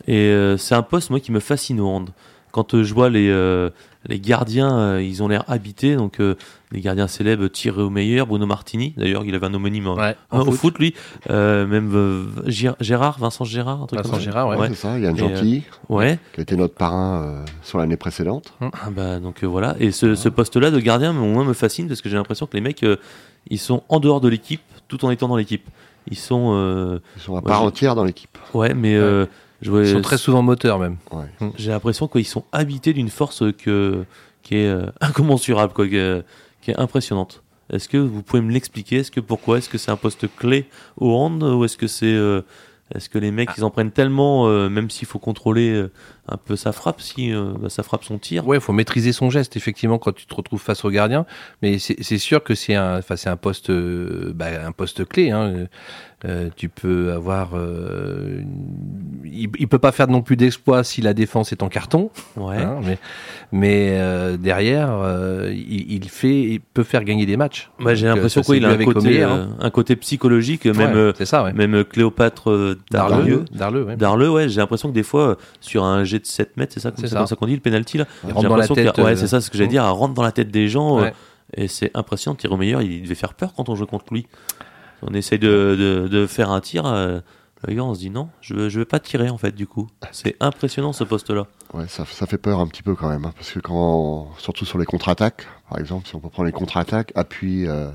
Et 0.06 0.16
euh, 0.28 0.56
c'est 0.56 0.74
un 0.74 0.82
poste 0.82 1.10
moi 1.10 1.20
qui 1.20 1.32
me 1.32 1.40
fascine 1.40 1.80
au 1.80 1.88
hand. 1.88 2.10
Quand 2.52 2.74
euh, 2.74 2.82
je 2.82 2.92
vois 2.94 3.10
les 3.10 3.28
euh, 3.30 3.70
les 4.08 4.18
gardiens, 4.18 4.76
euh, 4.76 5.02
ils 5.02 5.22
ont 5.22 5.28
l'air 5.28 5.44
habités, 5.46 5.94
donc 5.94 6.18
euh, 6.20 6.34
les 6.72 6.80
gardiens 6.80 7.06
célèbres 7.06 7.46
Thierry 7.48 7.88
Meyer, 7.90 8.24
Bruno 8.26 8.44
Martini. 8.46 8.92
D'ailleurs, 8.96 9.24
il 9.24 9.34
avait 9.36 9.46
un 9.46 9.54
homonyme 9.54 9.86
Ouais, 9.88 10.02
hein, 10.02 10.16
en 10.30 10.40
au 10.40 10.44
foot. 10.46 10.54
foot, 10.56 10.78
lui. 10.78 10.94
Euh, 11.28 11.64
même 11.66 11.92
euh, 11.94 12.24
Gé- 12.46 12.74
Gérard, 12.80 13.18
Vincent 13.20 13.44
Gérard, 13.44 13.82
un 13.82 13.86
truc 13.86 14.00
Vincent 14.00 14.12
comme. 14.14 14.20
Gérard, 14.20 14.48
ouais. 14.48 14.56
Ouais, 14.56 14.68
c'est 14.70 14.74
ça. 14.74 14.98
Yann 14.98 15.14
euh, 15.14 15.16
Gentil, 15.18 15.62
Ouais. 15.88 16.18
qui 16.32 16.40
a 16.40 16.42
été 16.42 16.56
notre 16.56 16.74
parrain 16.74 17.22
euh, 17.22 17.44
sur 17.62 17.78
l'année 17.78 17.96
précédente. 17.98 18.52
Ah 18.60 18.90
bah 18.90 19.20
donc 19.20 19.44
euh, 19.44 19.46
voilà. 19.46 19.76
Et 19.78 19.92
ce, 19.92 20.16
ce 20.16 20.28
poste-là 20.28 20.70
de 20.72 20.80
gardien, 20.80 21.12
moi, 21.12 21.44
me 21.44 21.52
fascine 21.52 21.86
parce 21.86 22.00
que 22.00 22.08
j'ai 22.08 22.16
l'impression 22.16 22.46
que 22.46 22.56
les 22.56 22.62
mecs, 22.62 22.82
euh, 22.82 22.96
ils 23.48 23.58
sont 23.60 23.84
en 23.88 24.00
dehors 24.00 24.20
de 24.20 24.28
l'équipe, 24.28 24.62
tout 24.88 25.04
en 25.04 25.10
étant 25.10 25.28
dans 25.28 25.36
l'équipe. 25.36 25.68
Ils 26.10 26.16
sont, 26.18 26.52
euh, 26.54 26.98
Ils 27.16 27.22
sont 27.22 27.34
à 27.34 27.36
Ouais, 27.36 27.42
part 27.42 27.60
je- 27.60 27.66
entière 27.66 27.94
dans 27.94 28.04
l'équipe. 28.04 28.36
ouais, 28.54 28.72
mais 28.74 28.96
euh, 28.96 29.26
je 29.62 29.70
vois- 29.70 29.82
Ils 29.82 29.92
sont 29.92 30.00
très 30.00 30.18
souvent 30.18 30.42
moteurs 30.42 30.78
même. 30.78 30.96
Ouais. 31.12 31.26
j'ai 31.56 31.70
l'impression 31.70 32.08
qu'ils 32.08 32.26
sont 32.26 32.44
habités 32.52 32.92
d'une 32.92 33.10
force 33.10 33.42
que, 33.58 34.04
qui 34.42 34.56
est 34.56 34.66
euh, 34.68 34.86
incommensurable, 35.00 35.72
quoi, 35.72 35.86
qui 35.88 35.96
est, 35.96 36.22
qui 36.62 36.70
est 36.70 36.78
impressionnante. 36.78 37.42
Est-ce 37.72 37.88
que 37.88 37.98
vous 37.98 38.22
pouvez 38.22 38.42
me 38.42 38.50
l'expliquer? 38.52 38.96
Est-ce 38.96 39.10
que 39.12 39.20
pourquoi? 39.20 39.58
Est-ce 39.58 39.68
que 39.68 39.78
c'est 39.78 39.92
un 39.92 39.96
poste 39.96 40.26
clé 40.36 40.66
au 40.96 41.14
hand 41.14 41.42
ou 41.42 41.64
est-ce 41.64 41.76
que 41.76 41.86
c'est 41.86 42.06
euh, 42.12 42.42
est-ce 42.92 43.08
que 43.08 43.18
les 43.20 43.30
mecs 43.30 43.50
ils 43.56 43.62
en 43.62 43.70
prennent 43.70 43.92
tellement, 43.92 44.48
euh, 44.48 44.68
même 44.68 44.90
s'il 44.90 45.06
faut 45.06 45.20
contrôler 45.20 45.70
euh, 45.70 45.92
un 46.26 46.36
peu 46.36 46.56
sa 46.56 46.72
frappe, 46.72 47.00
si 47.00 47.32
euh, 47.32 47.52
bah, 47.60 47.68
ça 47.70 47.84
frappe 47.84 48.02
son 48.02 48.18
tir? 48.18 48.44
Ouais, 48.48 48.56
il 48.56 48.60
faut 48.60 48.72
maîtriser 48.72 49.12
son 49.12 49.30
geste 49.30 49.56
effectivement 49.56 49.98
quand 49.98 50.10
tu 50.12 50.26
te 50.26 50.34
retrouves 50.34 50.60
face 50.60 50.84
au 50.84 50.90
gardien. 50.90 51.24
Mais 51.62 51.78
c'est 51.78 52.18
sûr 52.18 52.42
que 52.42 52.56
c'est 52.56 52.74
un, 52.74 52.98
enfin 52.98 53.14
c'est 53.14 53.30
un 53.30 53.36
poste, 53.36 53.70
euh, 53.70 54.32
bah, 54.34 54.66
un 54.66 54.72
poste 54.72 55.04
clé. 55.06 55.30
Hein. 55.30 55.68
Euh, 56.26 56.50
tu 56.54 56.68
peux 56.68 57.12
avoir, 57.12 57.52
euh, 57.54 58.42
il, 59.24 59.48
il 59.58 59.68
peut 59.68 59.78
pas 59.78 59.90
faire 59.90 60.06
non 60.08 60.20
plus 60.20 60.36
d'exploit 60.36 60.84
si 60.84 61.00
la 61.00 61.14
défense 61.14 61.50
est 61.52 61.62
en 61.62 61.70
carton. 61.70 62.10
Ouais. 62.36 62.58
hein, 62.58 62.80
mais 62.84 62.98
mais 63.52 63.88
euh, 63.92 64.36
derrière, 64.36 64.90
il, 65.50 65.92
il 65.92 66.08
fait, 66.10 66.42
il 66.42 66.60
peut 66.60 66.82
faire 66.82 67.04
gagner 67.04 67.24
des 67.24 67.38
matchs. 67.38 67.70
Bah, 67.80 67.94
j'ai 67.94 68.06
l'impression 68.06 68.42
qu'il 68.42 68.64
a 68.66 68.74
vu 68.74 68.82
un 68.82 68.92
côté, 68.92 69.22
hein. 69.22 69.56
un 69.60 69.70
côté 69.70 69.96
psychologique, 69.96 70.66
même, 70.66 70.94
Ouais, 70.94 71.12
c'est 71.16 71.24
ça, 71.24 71.42
ouais. 71.42 71.54
même 71.54 71.84
Cléopâtre. 71.84 72.76
Darleux, 72.90 73.46
Darleux, 73.52 73.84
ouais. 73.84 73.96
Darleux, 73.96 74.30
ouais, 74.30 74.48
j'ai 74.50 74.60
l'impression 74.60 74.90
que 74.90 74.94
des 74.94 75.02
fois, 75.02 75.38
sur 75.62 75.84
un 75.84 76.04
jet 76.04 76.18
de 76.18 76.26
7 76.26 76.56
mètres, 76.58 76.74
c'est 76.74 76.80
ça, 76.80 76.90
comme 76.90 77.26
ça. 77.26 77.36
qu'on 77.36 77.46
dit, 77.46 77.54
le 77.54 77.60
penalty 77.60 77.96
là. 77.96 78.04
J'ai 78.26 78.32
l'impression. 78.34 78.74
Ouais, 78.74 79.16
c'est 79.16 79.26
ça 79.26 79.40
ce 79.40 79.48
que 79.50 79.56
j'allais 79.56 79.70
dire, 79.70 79.84
rentre 79.84 80.12
dans 80.12 80.22
la 80.22 80.32
tête 80.32 80.50
des 80.50 80.68
gens. 80.68 81.02
et 81.56 81.66
c'est 81.66 81.90
impressionnant. 81.94 82.34
Thierry 82.36 82.58
Meilleur, 82.58 82.82
il 82.82 83.02
devait 83.04 83.14
faire 83.14 83.32
peur 83.32 83.54
quand 83.56 83.70
on 83.70 83.74
joue 83.74 83.86
contre 83.86 84.12
lui. 84.12 84.26
On 85.02 85.14
essaye 85.14 85.38
de, 85.38 85.76
de, 85.78 86.08
de 86.08 86.26
faire 86.26 86.50
un 86.50 86.60
tir. 86.60 86.86
euh, 86.86 87.20
le 87.66 87.74
gars, 87.74 87.84
on 87.84 87.94
se 87.94 88.00
dit 88.00 88.08
non, 88.10 88.30
je 88.40 88.54
veux, 88.54 88.68
je 88.70 88.78
veux 88.78 88.84
pas 88.86 89.00
tirer 89.00 89.28
en 89.28 89.36
fait, 89.36 89.52
du 89.54 89.66
coup. 89.66 89.88
C'est 90.12 90.34
impressionnant 90.40 90.92
ce 90.94 91.04
poste-là. 91.04 91.46
Ouais, 91.74 91.86
ça, 91.88 92.04
ça 92.06 92.26
fait 92.26 92.38
peur 92.38 92.58
un 92.60 92.66
petit 92.66 92.82
peu 92.82 92.94
quand 92.94 93.08
même, 93.10 93.24
hein, 93.26 93.32
parce 93.36 93.50
que 93.52 93.58
quand, 93.60 94.30
surtout 94.38 94.64
sur 94.64 94.78
les 94.78 94.86
contre-attaques, 94.86 95.46
par 95.68 95.78
exemple, 95.78 96.08
si 96.08 96.14
on 96.16 96.20
peut 96.20 96.30
prendre 96.30 96.46
les 96.46 96.52
contre-attaques, 96.52 97.12
appui 97.14 97.66
euh, 97.66 97.90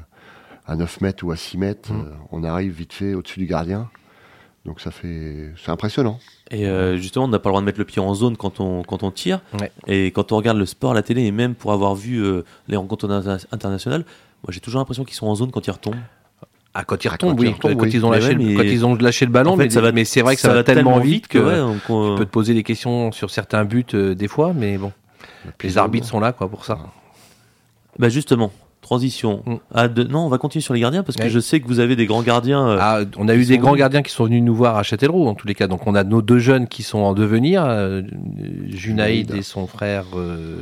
à 0.68 0.76
9 0.76 1.02
mètres 1.02 1.24
ou 1.26 1.32
à 1.32 1.36
6 1.36 1.58
mètres, 1.58 1.92
Mm. 1.92 2.02
euh, 2.02 2.12
on 2.32 2.44
arrive 2.44 2.74
vite 2.74 2.94
fait 2.94 3.16
au-dessus 3.16 3.40
du 3.40 3.48
gardien. 3.48 3.90
Donc 4.66 4.82
ça 4.82 4.90
fait, 4.92 5.52
c'est 5.64 5.70
impressionnant. 5.72 6.20
Et 6.52 6.68
euh, 6.68 6.98
justement, 6.98 7.26
on 7.26 7.28
n'a 7.28 7.38
pas 7.40 7.50
le 7.50 7.54
droit 7.54 7.62
de 7.62 7.66
mettre 7.66 7.78
le 7.80 7.86
pied 7.86 8.02
en 8.02 8.14
zone 8.16 8.36
quand 8.38 8.60
on, 8.60 8.82
quand 8.84 9.04
on 9.04 9.12
tire. 9.12 9.42
Ouais. 9.60 9.72
Et 9.88 10.08
quand 10.12 10.32
on 10.32 10.38
regarde 10.38 10.58
le 10.58 10.66
sport 10.66 10.92
à 10.92 10.94
la 10.96 11.04
télé, 11.04 11.24
et 11.24 11.32
même 11.32 11.54
pour 11.56 11.72
avoir 11.72 11.94
vu 11.96 12.24
euh, 12.24 12.44
les 12.68 12.76
rencontres 12.78 13.08
interna- 13.08 13.46
internationales, 13.52 14.06
moi 14.44 14.50
j'ai 14.52 14.60
toujours 14.60 14.80
l'impression 14.80 15.04
qu'ils 15.06 15.16
sont 15.16 15.28
en 15.28 15.36
zone 15.36 15.52
quand 15.52 15.66
ils 15.68 15.72
retombent. 15.72 15.96
Ah, 16.78 16.84
quand 16.84 17.06
ils 17.06 17.08
retombent, 17.08 17.38
quand 17.38 17.44
ils 17.44 17.48
oui. 17.50 17.56
quand, 17.62 17.70
oui. 17.70 17.90
ils 17.94 18.06
ont 18.06 18.12
lâché, 18.12 18.28
ouais, 18.28 18.34
le- 18.34 18.44
mais- 18.44 18.56
quand 18.56 18.64
ils 18.64 18.86
ont 18.86 18.96
lâché 18.96 19.26
le 19.26 19.32
ballon, 19.32 19.52
En 19.54 19.58
fait, 19.58 19.64
mais, 19.64 19.70
ça 19.70 19.80
va- 19.80 19.94
mais 19.94 20.04
c'est 20.04 20.22
vrai 20.22 20.36
que 20.36 20.42
ça, 20.42 20.54
va 20.54 20.62
tellement 20.62 21.00
vite 21.00 21.30
que, 21.30 21.38
ouais, 21.40 21.78
tu 21.88 22.18
peux 22.18 22.26
te 22.26 22.30
poser 22.32 22.54
des 22.54 22.64
questions 22.64 23.14
sur 23.14 23.30
certains 23.32 23.64
buts 23.64 23.86
euh, 23.94 24.14
des 24.14 24.28
fois, 24.28 24.52
mais 24.54 24.78
bon, 24.78 24.92
les 25.64 25.78
arbitres 25.78 26.06
sont 26.06 26.20
là 26.20 26.34
quoi 26.34 26.50
pour 26.50 26.66
ça. 26.66 26.78
Bah 27.98 28.10
justement, 28.10 28.52
transition. 28.86 29.42
Mm. 29.46 29.56
Ah, 29.74 29.88
de- 29.88 30.04
Non, 30.04 30.20
on 30.26 30.30
va 30.30 30.38
continuer 30.38 30.62
sur 30.62 30.74
les 30.76 30.80
gardiens 30.80 31.02
parce 31.04 31.18
que 31.18 31.24
Ouais. 31.24 31.30
je 31.30 31.40
sais 31.40 31.60
que 31.60 31.68
vous 31.68 31.80
avez 31.80 31.96
des 31.96 32.06
grands 32.06 32.22
gardiens. 32.22 32.68
euh, 32.68 32.78
Ah, 32.80 33.00
on 33.18 33.28
a 33.28 33.34
eu 33.36 33.44
des 33.46 33.58
grands 33.58 33.72
venus. 33.72 33.80
gardiens 33.80 34.02
qui 34.04 34.12
sont 34.12 34.26
venus 34.26 34.44
nous 34.44 34.54
voir 34.56 34.78
à 34.78 34.84
Châtellerault 34.84 35.28
en 35.28 35.34
tous 35.34 35.48
les 35.48 35.56
cas. 35.56 35.68
Donc 35.68 35.88
on 35.88 35.96
a 35.96 36.04
nos 36.04 36.22
deux 36.22 36.38
jeunes 36.40 36.68
qui 36.68 36.84
sont 36.84 37.00
en 37.00 37.14
devenir, 37.14 37.66
euh, 37.66 38.04
Junaïd 38.70 39.34
et 39.34 39.42
son 39.42 39.68
frère. 39.68 40.06
euh, 40.16 40.58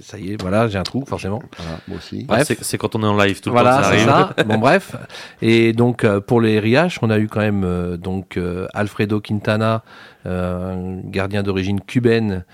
ça 0.00 0.18
y 0.18 0.32
est, 0.32 0.40
voilà, 0.40 0.68
j'ai 0.68 0.78
un 0.78 0.82
trou 0.82 1.04
forcément. 1.06 1.40
Voilà, 1.56 1.78
moi 1.88 1.96
aussi. 1.98 2.24
ah, 2.28 2.34
bref. 2.36 2.44
c'est 2.46 2.62
c'est 2.62 2.78
quand 2.78 2.94
on 2.94 3.02
est 3.02 3.06
en 3.06 3.16
live 3.16 3.40
tout 3.40 3.48
le 3.48 3.54
Voilà, 3.54 3.76
temps 3.78 3.82
ça 3.84 3.90
c'est 3.90 4.08
arrive. 4.08 4.34
ça. 4.36 4.44
Bon, 4.44 4.58
bref. 4.58 4.94
Et 5.42 5.72
donc, 5.72 6.04
euh, 6.04 6.20
pour 6.20 6.40
les 6.40 6.58
Riaches, 6.60 6.98
on 7.02 7.10
a 7.10 7.18
eu 7.18 7.26
quand 7.28 7.40
même 7.40 7.64
euh, 7.64 7.96
donc 7.96 8.36
euh, 8.36 8.66
Alfredo 8.74 9.20
Quintana, 9.20 9.82
euh, 10.26 10.74
un 11.00 11.08
gardien 11.10 11.42
d'origine 11.42 11.80
cubaine, 11.80 12.44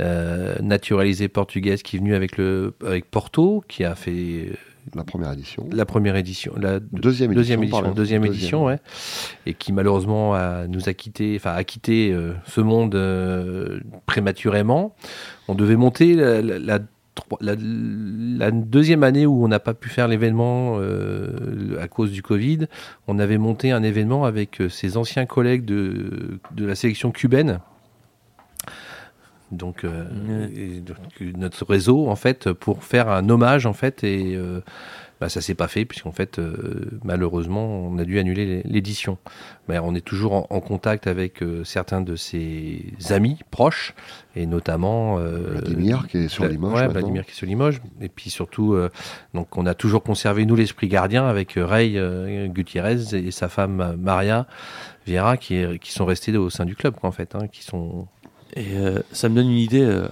euh, 0.00 0.54
naturalisé 0.60 1.28
portugaise, 1.28 1.82
qui 1.82 1.96
est 1.96 1.98
venu 1.98 2.14
avec 2.14 2.36
le 2.38 2.74
avec 2.86 3.10
Porto, 3.10 3.62
qui 3.68 3.84
a 3.84 3.94
fait 3.94 4.52
La 4.94 5.04
première 5.04 5.32
édition. 5.32 5.68
la 5.72 5.84
première 5.84 6.16
édition, 6.16 6.52
la 6.60 6.80
Deuxième 6.80 7.30
édition. 7.32 7.34
deuxième 7.34 7.62
édition, 7.62 7.92
deuxième 7.92 8.24
édition, 8.24 8.64
ouais, 8.64 8.78
et 9.46 9.54
qui 9.54 9.72
malheureusement 9.72 10.34
a, 10.34 10.66
nous 10.66 10.88
a 10.88 10.92
quitté, 10.94 11.34
enfin 11.36 11.52
a 11.52 11.62
quitté 11.64 12.10
euh, 12.12 12.32
ce 12.46 12.60
monde 12.60 12.94
euh, 12.94 13.80
prématurément. 14.06 14.94
On 15.48 15.54
devait 15.54 15.76
monter 15.76 16.14
la, 16.14 16.40
la- 16.42 16.78
la 17.42 18.50
deuxième 18.50 19.02
année 19.02 19.26
où 19.26 19.44
on 19.44 19.48
n'a 19.48 19.60
pas 19.60 19.74
pu 19.74 19.90
faire 19.90 20.08
l'événement 20.08 20.78
euh, 20.80 21.78
à 21.78 21.86
cause 21.86 22.10
du 22.10 22.22
Covid. 22.22 22.66
On 23.06 23.18
avait 23.18 23.36
monté 23.36 23.70
un 23.70 23.82
événement 23.82 24.24
avec 24.24 24.62
euh, 24.62 24.68
ses 24.70 24.96
anciens 24.96 25.26
collègues 25.26 25.66
de, 25.66 26.38
de 26.56 26.64
la 26.64 26.74
sélection 26.74 27.10
cubaine. 27.10 27.60
Donc, 29.52 29.84
euh, 29.84 30.04
Ouais. 30.28 30.50
et 30.58 30.80
donc, 30.80 30.96
euh, 31.20 31.30
notre 31.36 31.64
réseau 31.66 32.08
en 32.08 32.16
fait 32.16 32.52
pour 32.52 32.82
faire 32.84 33.08
un 33.08 33.28
hommage 33.28 33.66
en 33.66 33.72
fait 33.74 34.02
et 34.02 34.34
euh, 34.34 34.60
bah, 35.20 35.28
ça 35.28 35.40
s'est 35.40 35.54
pas 35.54 35.68
fait 35.68 35.84
puisqu'en 35.84 36.10
fait 36.10 36.38
euh, 36.38 36.98
malheureusement 37.04 37.64
on 37.86 37.96
a 37.98 38.04
dû 38.04 38.18
annuler 38.18 38.46
l'é- 38.46 38.62
l'édition. 38.64 39.18
Mais 39.68 39.78
on 39.78 39.94
est 39.94 40.00
toujours 40.04 40.32
en, 40.32 40.46
en 40.50 40.60
contact 40.60 41.06
avec 41.06 41.42
euh, 41.42 41.64
certains 41.64 42.00
de 42.00 42.16
ses 42.16 42.94
amis 43.10 43.38
proches 43.50 43.94
et 44.34 44.46
notamment 44.46 45.18
euh, 45.18 45.50
Vladimir 45.52 46.06
qui 46.08 46.16
est 46.18 46.28
sur 46.28 46.46
Limoges. 46.46 46.80
Ouais. 46.80 46.88
Vladimir 46.88 47.24
qui 47.26 47.32
est 47.32 47.34
sur 47.34 47.46
Limoges. 47.46 47.82
Et 48.00 48.08
puis 48.08 48.30
surtout, 48.30 48.72
euh, 48.72 48.88
donc 49.34 49.56
on 49.58 49.66
a 49.66 49.74
toujours 49.74 50.02
conservé 50.02 50.46
nous 50.46 50.56
l'esprit 50.56 50.88
gardien 50.88 51.26
avec 51.26 51.52
Ray 51.56 51.98
euh, 51.98 52.48
Gutiérrez 52.48 53.14
et 53.14 53.30
sa 53.32 53.48
femme 53.50 53.96
Maria 54.00 54.46
Vieira 55.06 55.36
qui, 55.36 55.56
est- 55.56 55.78
qui 55.78 55.92
sont 55.92 56.06
restés 56.06 56.36
au 56.38 56.48
sein 56.48 56.64
du 56.64 56.74
club 56.74 56.94
quoi, 56.94 57.08
en 57.08 57.12
fait, 57.12 57.34
hein, 57.34 57.48
qui 57.48 57.62
sont 57.62 58.08
Et 58.54 58.76
euh, 58.76 58.98
ça 59.12 59.28
me 59.30 59.34
donne 59.36 59.48
une 59.50 59.56
idée. 59.58 59.80
euh, 59.82 60.06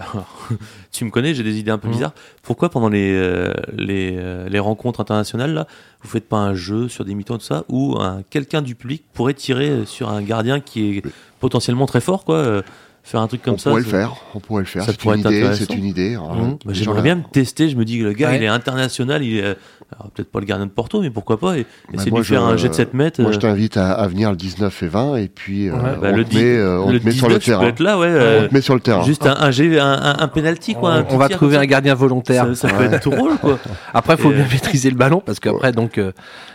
tu 0.93 1.05
me 1.05 1.11
connais, 1.11 1.35
j'ai 1.35 1.43
des 1.43 1.59
idées 1.59 1.71
un 1.71 1.79
peu 1.79 1.89
Mhm. 1.89 1.95
bizarres. 1.95 2.15
Pourquoi 2.43 2.71
pendant 2.71 2.89
les, 2.89 3.13
euh, 3.15 3.53
les, 3.77 4.15
euh, 4.17 4.49
les 4.49 4.59
rencontres 4.59 5.01
internationales, 5.01 5.53
là, 5.53 5.67
vous 6.03 6.09
faites 6.09 6.29
pas 6.29 6.39
un 6.39 6.55
jeu 6.55 6.89
sur 6.89 7.05
des 7.05 7.15
mi-temps, 7.15 7.37
tout 7.39 7.45
ça, 7.45 7.65
où 7.69 7.97
un, 8.01 8.23
quelqu'un 8.31 8.63
du 8.63 8.75
public 8.75 9.05
pourrait 9.13 9.35
tirer 9.35 9.85
sur 9.85 10.09
un 10.11 10.23
gardien 10.23 10.61
qui 10.61 10.99
est 10.99 11.03
potentiellement 11.39 11.87
très 11.87 12.01
fort, 12.01 12.25
quoi 12.25 12.63
Faire 13.03 13.21
un 13.23 13.27
truc 13.27 13.43
comme 13.43 13.55
on 13.55 13.59
ça. 13.59 13.71
pourrait 13.71 13.83
le 13.83 13.89
faire, 13.89 14.13
on 14.35 14.41
pourrait 14.41 14.63
le 14.63 14.67
faire. 14.69 14.85
C'est 14.85 15.05
une 15.05 15.19
idée, 15.19 15.51
c'est 15.55 15.75
une 15.75 15.85
idée. 15.85 16.19
J'aimerais 16.69 17.03
bien 17.03 17.17
me 17.17 17.23
tester. 17.33 17.69
Je 17.69 17.77
me 17.77 17.85
dis 17.85 17.99
que 17.99 18.05
le 18.05 18.13
gars, 18.13 18.29
Ouais. 18.29 18.37
il 18.37 18.43
est 18.45 18.49
international. 18.49 19.23
Il 19.25 19.39
est 19.39 19.57
peut-être 20.15 20.31
pas 20.31 20.39
le 20.39 20.47
gardien 20.47 20.67
de 20.67 20.71
Porto, 20.71 21.01
mais 21.01 21.11
pourquoi 21.11 21.41
pas 21.41 21.57
et, 21.59 21.63
Bah, 21.63 21.95
essayer 21.95 22.11
de 22.13 22.17
lui 22.17 22.25
faire 22.25 22.47
je- 22.47 22.53
un 22.55 22.57
jet 22.57 22.69
de 22.69 22.75
7 22.75 22.95
mètres. 22.95 23.21
Moi, 23.21 23.31
euh, 23.31 23.33
je 23.35 23.39
t'invite 23.41 23.77
à, 23.77 23.91
à 23.93 24.07
venir 24.07 24.31
le 24.31 24.37
19 24.37 24.83
et 24.85 24.87
20, 24.87 25.17
et 25.17 25.29
puis 25.29 25.69
euh, 25.69 25.73
bah, 25.73 26.11
on, 26.13 26.17
le 26.17 26.25
te 26.25 26.31
dix- 26.31 26.37
met, 26.37 26.57
euh, 26.59 26.81
on 26.81 26.93
le 26.93 27.01
te 27.01 27.05
met 27.07 27.11
sur 27.11 27.29
le 27.29 27.39
19, 27.39 27.43
je 27.45 27.51
peux 27.51 27.59
terrain. 27.59 27.67
être 27.69 27.81
là, 27.81 27.99
ouais. 27.99 28.41
On 28.45 28.49
te 28.49 28.55
met 28.55 28.61
sur 28.61 28.75
le 28.75 28.81
terrain. 28.81 29.03
Juste 29.03 29.27
un, 29.27 29.35
un, 29.35 29.51
un, 29.51 29.81
un, 29.81 30.17
un 30.21 30.29
penalty, 30.29 30.75
quoi. 30.75 31.03
on 31.11 31.17
va 31.17 31.29
trouver 31.29 31.57
un 31.57 31.67
gardien 31.67 31.95
volontaire. 31.95 32.55
ça. 32.55 32.69
Peut 32.69 32.85
être 32.85 33.11
drôle, 33.11 33.37
quoi. 33.39 33.59
Après, 33.95 34.15
il 34.15 34.21
faut 34.21 34.31
bien 34.31 34.47
maîtriser 34.53 34.91
le 34.91 34.97
ballon 34.97 35.23
parce 35.25 35.41
qu'après, 35.41 35.73
donc. 35.73 35.99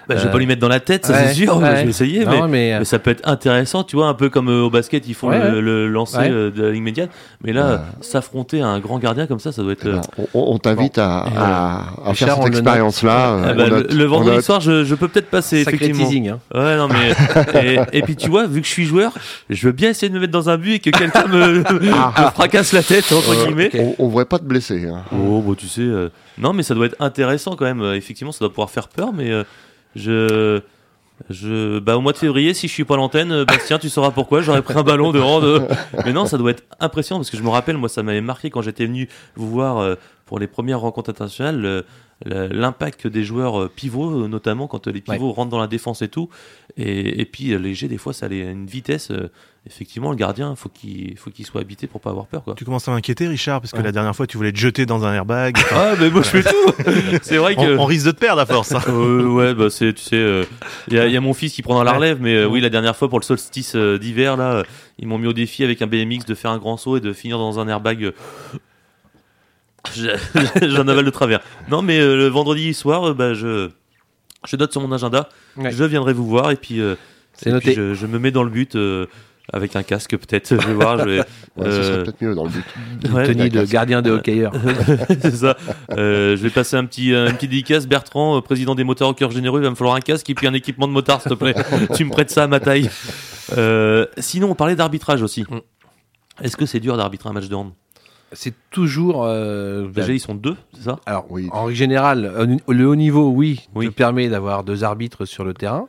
Euh, 0.09 0.13
Bah, 0.13 0.15
je 0.19 0.25
vais 0.25 0.31
pas 0.31 0.37
lui 0.37 0.45
mettre 0.45 0.61
dans 0.61 0.67
la 0.67 0.79
tête, 0.79 1.05
ça 1.05 1.13
ouais, 1.13 1.27
c'est 1.29 1.33
sûr. 1.33 1.57
ouais. 1.57 1.77
Je 1.77 1.83
vais 1.83 1.89
essayer, 1.89 2.25
non, 2.25 2.31
mais, 2.43 2.47
mais, 2.47 2.73
euh, 2.73 2.79
mais 2.79 2.85
ça 2.85 2.99
peut 2.99 3.11
être 3.11 3.27
intéressant, 3.27 3.83
tu 3.83 3.95
vois, 3.95 4.07
un 4.07 4.13
peu 4.13 4.29
comme 4.29 4.49
euh, 4.49 4.61
au 4.63 4.69
basket, 4.69 5.07
ils 5.07 5.13
font 5.13 5.29
Ouais, 5.29 5.39
le, 5.49 5.55
ouais. 5.55 5.61
le 5.61 5.87
lancer 5.89 6.17
Ouais. 6.17 6.29
euh, 6.31 6.51
de 6.51 6.63
la 6.63 6.71
ligne 6.71 6.83
médiane. 6.83 7.09
Mais 7.43 7.53
là, 7.53 7.71
Ouais. 7.73 7.77
s'affronter 8.01 8.61
à 8.61 8.67
un 8.67 8.79
grand 8.79 8.99
gardien 8.99 9.27
comme 9.27 9.39
ça, 9.39 9.51
ça 9.51 9.61
doit 9.63 9.71
être. 9.73 9.85
Eh 9.85 9.89
euh, 9.89 9.93
ben, 9.93 10.25
on 10.33 10.53
on 10.55 10.57
t'invite 10.59 10.97
à, 10.97 11.25
Et, 11.31 11.37
à, 11.37 11.75
à 12.05 12.09
Richard, 12.11 12.35
faire 12.35 12.43
cette 12.43 12.53
expérience-là. 12.53 13.15
ah 13.43 13.47
euh, 13.49 13.53
bah, 13.53 13.83
le, 13.89 14.03
vendredi 14.05 14.41
soir, 14.43 14.61
je, 14.61 14.83
je 14.83 14.95
peux 14.95 15.07
peut-être 15.07 15.29
passer, 15.29 15.63
sacré 15.63 15.75
effectivement. 15.85 16.05
teasing. 16.07 16.29
Hein. 16.29 16.39
Ouais, 16.53 16.77
non, 16.77 16.87
mais. 16.87 17.75
et, 17.93 17.97
et 17.99 18.01
puis, 18.01 18.15
tu 18.15 18.29
vois, 18.29 18.45
vu 18.47 18.61
que 18.61 18.67
je 18.67 18.71
suis 18.71 18.85
joueur, 18.85 19.11
je 19.49 19.67
veux 19.67 19.73
bien 19.73 19.89
essayer 19.89 20.09
de 20.09 20.13
me 20.15 20.19
mettre 20.19 20.31
dans 20.33 20.49
un 20.49 20.57
but 20.57 20.73
et 20.75 20.79
que 20.79 20.89
quelqu'un 20.91 21.27
me, 21.27 21.57
me 21.81 21.91
fracasse 22.33 22.71
la 22.73 22.83
tête, 22.83 23.11
entre 23.11 23.31
Euh, 23.31 23.45
guillemets. 23.47 23.71
On, 23.79 23.95
on 24.05 24.07
voudrait 24.07 24.25
pas 24.25 24.39
te 24.39 24.43
blesser. 24.45 24.87
hein. 24.87 25.03
Oh, 25.11 25.41
bah, 25.45 25.53
tu 25.57 25.67
sais. 25.67 25.81
euh, 25.81 26.09
Non, 26.37 26.53
mais 26.53 26.63
ça 26.63 26.73
doit 26.75 26.85
être 26.87 26.95
intéressant 26.99 27.55
quand 27.55 27.65
même. 27.65 27.83
Effectivement, 27.93 28.31
ça 28.31 28.39
doit 28.39 28.49
pouvoir 28.49 28.69
faire 28.69 28.87
peur, 28.87 29.09
mais 29.13 29.31
euh, 29.31 29.43
je. 29.95 30.61
Je, 31.29 31.79
bah, 31.79 31.95
au 31.97 32.01
mois 32.01 32.11
de 32.11 32.17
février, 32.17 32.53
si 32.53 32.67
je 32.67 32.73
suis 32.73 32.83
pas 32.83 32.95
à 32.95 32.97
l'antenne, 32.97 33.31
euh, 33.31 33.45
Bastien, 33.45 33.79
tu 33.79 33.87
sauras 33.87 34.11
pourquoi. 34.11 34.41
J'aurais 34.41 34.61
pris 34.61 34.73
un 34.77 34.83
ballon 34.83 35.13
de 35.13 35.21
hand. 35.21 35.65
Mais 36.05 36.11
non, 36.11 36.25
ça 36.25 36.37
doit 36.37 36.51
être 36.51 36.63
impressionnant 36.81 37.19
parce 37.21 37.29
que 37.29 37.37
je 37.37 37.41
me 37.41 37.47
rappelle, 37.47 37.77
moi, 37.77 37.87
ça 37.87 38.03
m'avait 38.03 38.19
marqué 38.19 38.49
quand 38.49 38.61
j'étais 38.61 38.85
venu 38.85 39.07
vous 39.37 39.49
voir 39.49 39.77
euh, 39.77 39.95
pour 40.25 40.39
les 40.39 40.47
premières 40.47 40.81
rencontres 40.81 41.09
internationales. 41.11 41.61
le- 41.61 41.85
le- 42.25 42.47
L'impact 42.47 43.07
des 43.07 43.23
joueurs 43.23 43.61
euh, 43.61 43.71
pivots, 43.73 44.27
notamment 44.27 44.67
quand 44.67 44.87
les 44.87 44.99
pivots 44.99 45.31
rentrent 45.31 45.51
dans 45.51 45.59
la 45.59 45.67
défense 45.67 46.01
et 46.01 46.09
tout. 46.09 46.27
Et, 46.75 47.21
et 47.21 47.25
puis, 47.25 47.57
les 47.57 47.73
jets, 47.73 47.87
des 47.87 47.97
fois, 47.97 48.11
ça 48.11 48.25
allait 48.25 48.45
à 48.45 48.51
une 48.51 48.65
vitesse. 48.65 49.09
Euh, 49.65 49.69
effectivement, 49.69 50.09
le 50.11 50.15
gardien, 50.15 50.55
faut 50.55 50.69
qu'il 50.69 51.17
faut 51.17 51.29
qu'il 51.31 51.45
soit 51.45 51.61
habité 51.61 51.87
pour 51.87 51.99
pas 52.01 52.09
avoir 52.11 52.27
peur, 52.27 52.43
quoi. 52.43 52.53
Tu 52.55 52.65
commences 52.65 52.87
à 52.87 52.91
m'inquiéter, 52.91 53.27
Richard, 53.27 53.61
parce 53.61 53.71
que 53.71 53.77
Ouais. 53.77 53.83
la 53.83 53.91
dernière 53.91 54.15
fois, 54.15 54.27
tu 54.27 54.37
voulais 54.37 54.51
te 54.51 54.57
jeter 54.57 54.85
dans 54.85 55.05
un 55.05 55.13
airbag. 55.13 55.57
Ah, 55.71 55.93
mais 55.99 56.09
moi, 56.09 56.21
je 56.21 56.29
fais 56.29 56.43
tout. 56.43 56.73
C'est 57.23 57.37
vrai 57.37 57.55
que. 57.55 57.77
on, 57.77 57.81
on 57.81 57.85
risque 57.85 58.05
de 58.05 58.11
te 58.11 58.19
perdre 58.19 58.41
à 58.41 58.45
force. 58.45 58.71
hein. 58.73 58.81
Euh, 58.87 59.25
ouais, 59.27 59.53
bah 59.53 59.69
c'est, 59.69 59.93
tu 59.93 60.01
sais, 60.03 60.15
euh, 60.15 60.43
il 60.87 60.93
y, 60.95 60.99
a- 60.99 61.07
il 61.07 61.13
y 61.13 61.17
a 61.17 61.21
mon 61.21 61.33
fils 61.33 61.53
qui 61.53 61.61
prendra 61.61 61.83
la 61.83 61.91
Ouais. 61.91 61.97
relève, 61.97 62.17
mais 62.21 62.35
euh, 62.35 62.45
oui, 62.47 62.61
la 62.61 62.69
dernière 62.69 62.95
fois 62.95 63.09
pour 63.09 63.19
le 63.19 63.23
solstice 63.25 63.75
euh, 63.75 63.97
d'hiver, 63.97 64.37
là, 64.37 64.51
euh, 64.57 64.63
ils 64.99 65.07
m'ont 65.07 65.17
mis 65.17 65.27
au 65.27 65.33
défi 65.33 65.63
avec 65.63 65.81
un 65.81 65.87
BMX 65.87 66.25
de 66.25 66.35
faire 66.35 66.51
un 66.51 66.57
grand 66.57 66.77
saut 66.77 66.97
et 66.97 66.99
de 67.01 67.11
finir 67.13 67.37
dans 67.37 67.59
un 67.59 67.67
airbag. 67.67 68.03
euh, 68.05 68.11
J'en 70.61 70.87
avale 70.87 71.05
de 71.05 71.09
travers. 71.11 71.41
Non, 71.69 71.81
mais 71.81 71.99
euh, 71.99 72.15
le 72.15 72.27
vendredi 72.27 72.73
soir, 72.73 73.09
euh, 73.09 73.13
bah, 73.13 73.33
je, 73.33 73.69
je 74.47 74.55
note 74.55 74.71
sur 74.71 74.81
mon 74.81 74.91
agenda, 74.91 75.29
Ouais. 75.57 75.71
je 75.71 75.83
viendrai 75.83 76.13
vous 76.13 76.25
voir 76.27 76.51
et 76.51 76.55
puis, 76.55 76.81
euh, 76.81 76.95
C'est 77.33 77.49
noté. 77.51 77.67
puis 77.67 77.75
je, 77.75 77.93
je 77.93 78.05
me 78.07 78.17
mets 78.19 78.31
dans 78.31 78.43
le 78.43 78.49
but 78.49 78.75
euh, 78.75 79.05
avec 79.53 79.75
un 79.75 79.83
casque 79.83 80.11
peut-être. 80.17 80.49
Je 80.61 80.67
vais 80.67 80.73
voir. 80.73 80.97
Je 80.99 81.03
vais, 81.05 81.17
Ouais, 81.57 81.65
Ce 81.71 81.83
serait 81.83 81.97
euh, 81.99 82.03
peut-être 82.03 82.21
mieux 82.21 82.35
dans 82.35 82.43
le 82.43 82.49
but. 82.49 82.65
ouais, 83.13 83.33
de 83.33 83.49
casque. 83.59 83.71
gardien 83.71 84.01
de 84.01 84.11
hockeyeur. 84.11 84.51
c'est 85.21 85.35
ça. 85.35 85.55
Euh, 85.91 86.35
je 86.35 86.41
vais 86.43 86.49
passer 86.49 86.75
un 86.75 86.85
petit, 86.85 87.13
un 87.15 87.31
petit 87.31 87.47
dédicace. 87.47 87.87
Bertrand, 87.87 88.37
euh, 88.37 88.41
président 88.41 88.75
des 88.75 88.83
moteurs 88.83 89.09
au 89.09 89.13
cœur 89.13 89.31
généreux, 89.31 89.61
il 89.61 89.63
va 89.63 89.69
me 89.69 89.75
falloir 89.75 89.95
un 89.95 90.01
casque 90.01 90.29
et 90.29 90.35
puis 90.35 90.47
un 90.47 90.53
équipement 90.53 90.87
de 90.87 90.93
motard, 90.93 91.21
s'il 91.21 91.29
te 91.31 91.35
plaît. 91.35 91.55
tu 91.95 92.03
me 92.05 92.11
prêtes 92.11 92.29
ça 92.31 92.43
à 92.43 92.47
ma 92.47 92.59
taille. 92.59 92.89
Euh, 93.57 94.05
sinon, 94.17 94.49
on 94.51 94.55
parlait 94.55 94.75
d'arbitrage 94.75 95.21
aussi. 95.21 95.43
Mm. 95.43 95.59
Est-ce 96.41 96.57
que 96.57 96.65
c'est 96.65 96.79
dur 96.81 96.97
d'arbitrer 96.97 97.29
un 97.29 97.33
match 97.33 97.47
de 97.47 97.55
hand? 97.55 97.71
C'est 98.33 98.53
toujours. 98.71 99.23
euh, 99.25 99.87
Déjà, 99.87 100.11
ils 100.11 100.19
sont 100.19 100.35
deux, 100.35 100.55
c'est 100.75 100.83
ça? 100.83 100.99
Alors, 101.05 101.25
Oui. 101.29 101.47
en 101.53 101.65
règle 101.65 101.77
générale, 101.77 102.59
le 102.67 102.85
haut 102.85 102.95
niveau, 102.95 103.29
oui, 103.29 103.61
Oui. 103.75 103.85
te 103.87 103.91
permet 103.93 104.27
d'avoir 104.27 104.63
deux 104.65 104.83
arbitres 104.83 105.23
sur 105.23 105.45
le 105.45 105.53
terrain, 105.53 105.87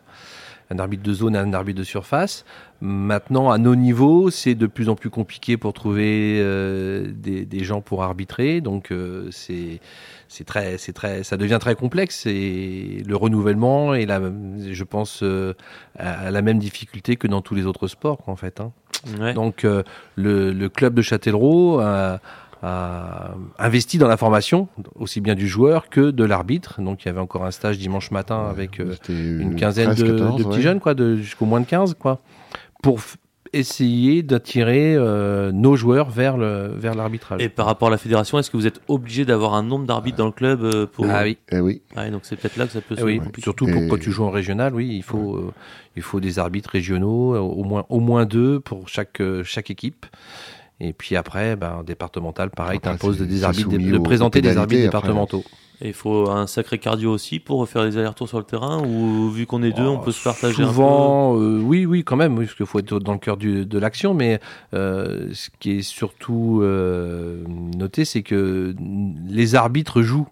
un 0.71 0.79
arbitre 0.79 1.03
de 1.03 1.13
zone 1.13 1.35
et 1.37 1.39
un 1.39 1.53
arbitre 1.53 1.79
de 1.79 1.85
surface. 1.85 2.45
Maintenant, 2.81 3.51
à 3.51 3.59
nos 3.59 3.75
niveaux, 3.75 4.31
c'est 4.31 4.55
de 4.55 4.67
plus 4.67 4.89
en 4.89 4.97
plus 4.97 5.11
compliqué 5.11 5.57
pour 5.57 5.73
trouver 5.73 6.39
euh, 6.41 7.11
des, 7.15 7.45
des 7.47 7.65
gens 7.65 7.81
pour 7.81 8.03
arbitrer, 8.03 8.61
donc 8.61 8.91
euh, 8.91 9.29
c'est 9.31 9.81
c'est 10.29 10.45
très, 10.45 10.77
c'est 10.77 10.93
très, 10.93 11.23
ça 11.23 11.37
devient 11.37 11.59
très 11.61 11.77
complexe 11.77 12.27
et 12.27 13.03
le 13.07 13.17
renouvellement 13.17 13.95
est 13.95 14.07
la, 14.07 14.21
je 14.21 14.85
pense, 14.85 15.23
euh, 15.23 15.55
à 15.99 16.33
la 16.33 16.43
même 16.43 16.59
difficulté 16.59 17.15
que 17.17 17.29
dans 17.29 17.43
tous 17.43 17.55
les 17.55 17.65
autres 17.65 17.87
sports, 17.87 18.23
en 18.27 18.35
fait. 18.35 18.61
hein. 18.61 18.73
Ouais. 19.21 19.35
Donc 19.35 19.65
euh, 19.65 19.85
le, 20.17 20.53
le 20.53 20.69
club 20.69 20.95
de 20.95 21.03
Châtellerault 21.03 21.81
investi 22.63 23.99
dans 23.99 24.09
la 24.09 24.17
formation, 24.17 24.69
aussi 24.95 25.21
bien 25.21 25.35
du 25.35 25.47
joueur 25.49 25.89
que 25.89 26.11
de 26.11 26.25
l'arbitre. 26.25 26.81
Donc 26.81 27.05
il 27.05 27.07
y 27.07 27.11
avait 27.11 27.21
encore 27.21 27.45
un 27.45 27.51
stage 27.51 27.79
dimanche 27.79 28.11
matin 28.11 28.47
avec 28.49 28.81
euh, 28.81 28.95
une 29.09 29.55
quinzaine 29.57 29.95
13, 29.95 29.99
de, 30.05 30.19
14, 30.19 30.37
de 30.39 30.45
petits 30.45 30.57
ouais. 30.57 30.63
jeunes, 30.63 30.81
quoi, 30.81 30.95
de, 30.95 31.17
jusqu'au 31.17 31.45
moins 31.47 31.61
de 31.61 31.67
15, 31.67 31.95
quoi, 31.99 32.21
pour 32.83 33.01
essayer 33.53 34.23
d'attirer 34.23 34.95
euh, 34.97 35.53
nos 35.53 35.77
joueurs 35.77 36.11
vers 36.11 36.37
le 36.37 36.73
vers 36.77 36.95
l'arbitrage. 36.95 37.41
Et 37.41 37.49
par 37.49 37.67
rapport 37.67 37.89
à 37.89 37.91
la 37.91 37.99
fédération, 37.99 38.39
est-ce 38.39 38.51
que 38.51 38.57
vous 38.57 38.67
êtes 38.67 38.81
obligé 38.89 39.25
d'avoir 39.25 39.55
un 39.55 39.63
nombre 39.63 39.87
d'arbitres 39.87 40.19
dans 40.19 40.27
le 40.27 40.33
club 40.33 40.63
euh, 40.63 40.87
pour... 40.87 41.07
Ah 41.09 41.23
oui, 41.23 41.39
Eh 41.53 41.61
oui. 41.61 41.81
Donc 42.11 42.23
c'est 42.25 42.37
peut-être 42.37 42.57
là 42.57 42.67
que 42.67 42.73
ça 42.73 42.81
peut 42.81 42.97
eh 42.99 43.01
se 43.01 43.05
oui. 43.05 43.21
surtout 43.39 43.67
pour 43.67 43.83
Et- 43.83 43.89
quand 43.89 43.99
tu 43.99 44.11
joues 44.11 44.25
en 44.25 44.31
régional, 44.31 44.75
oui, 44.75 44.89
il 44.95 45.03
faut 45.03 45.37
euh, 45.37 45.53
il 45.95 46.03
faut 46.03 46.21
des 46.21 46.39
arbitres 46.39 46.71
régionaux, 46.71 47.35
euh, 47.35 47.39
au 47.39 47.65
moins 47.65 47.85
au 47.89 48.01
moins 48.01 48.27
deux 48.27 48.61
pour 48.61 48.89
chaque 48.89 49.21
euh, 49.21 49.43
chaque 49.45 49.71
équipe. 49.71 50.07
Et 50.81 50.93
puis 50.93 51.17
après, 51.17 51.57
ben, 51.57 51.83
départemental, 51.87 52.51
pareil, 52.51 52.81
t'imposes 52.81 53.19
des 53.19 53.45
arbitres, 53.45 53.71
de, 53.71 53.99
présenter 53.99 54.43
des 54.43 54.57
arbitres 54.59 54.81
après. 54.89 55.01
départementaux. 55.09 55.43
Et 55.83 55.89
il 55.89 55.95
faut 55.95 56.31
un 56.31 56.47
sacré 56.47 56.79
cardio 56.79 57.11
aussi 57.13 57.39
pour 57.39 57.67
faire 57.69 57.85
les 57.85 57.97
allers-retours 57.99 58.29
sur 58.29 58.39
le 58.39 58.45
terrain 58.45 58.83
ou 58.83 59.29
vu 59.31 59.45
qu'on 59.47 59.63
est 59.63 59.73
deux, 59.73 59.83
on 59.83 59.99
Oh, 59.99 60.05
peut 60.05 60.13
se 60.13 60.23
partager 60.25 60.55
Souvent, 60.65 61.39
euh, 61.39 61.61
oui, 61.61 61.85
oui, 61.85 62.03
quand 62.03 62.17
même, 62.17 62.37
oui, 62.39 62.47
parce 62.47 62.57
qu'il 62.57 62.65
faut 62.67 62.79
être 62.79 62.99
dans 62.99 63.13
le 63.13 63.19
cœur 63.19 63.37
du- 63.37 63.67
de 63.67 63.79
l'action. 63.79 64.15
Mais 64.15 64.41
euh, 64.73 65.29
ce 65.35 65.49
qui 65.61 65.73
est 65.73 65.83
surtout 65.83 66.61
euh, 66.63 67.43
noté, 67.77 68.05
c'est 68.07 68.23
que 68.23 68.75
les 69.29 69.55
arbitres 69.55 70.01
jouent. 70.03 70.29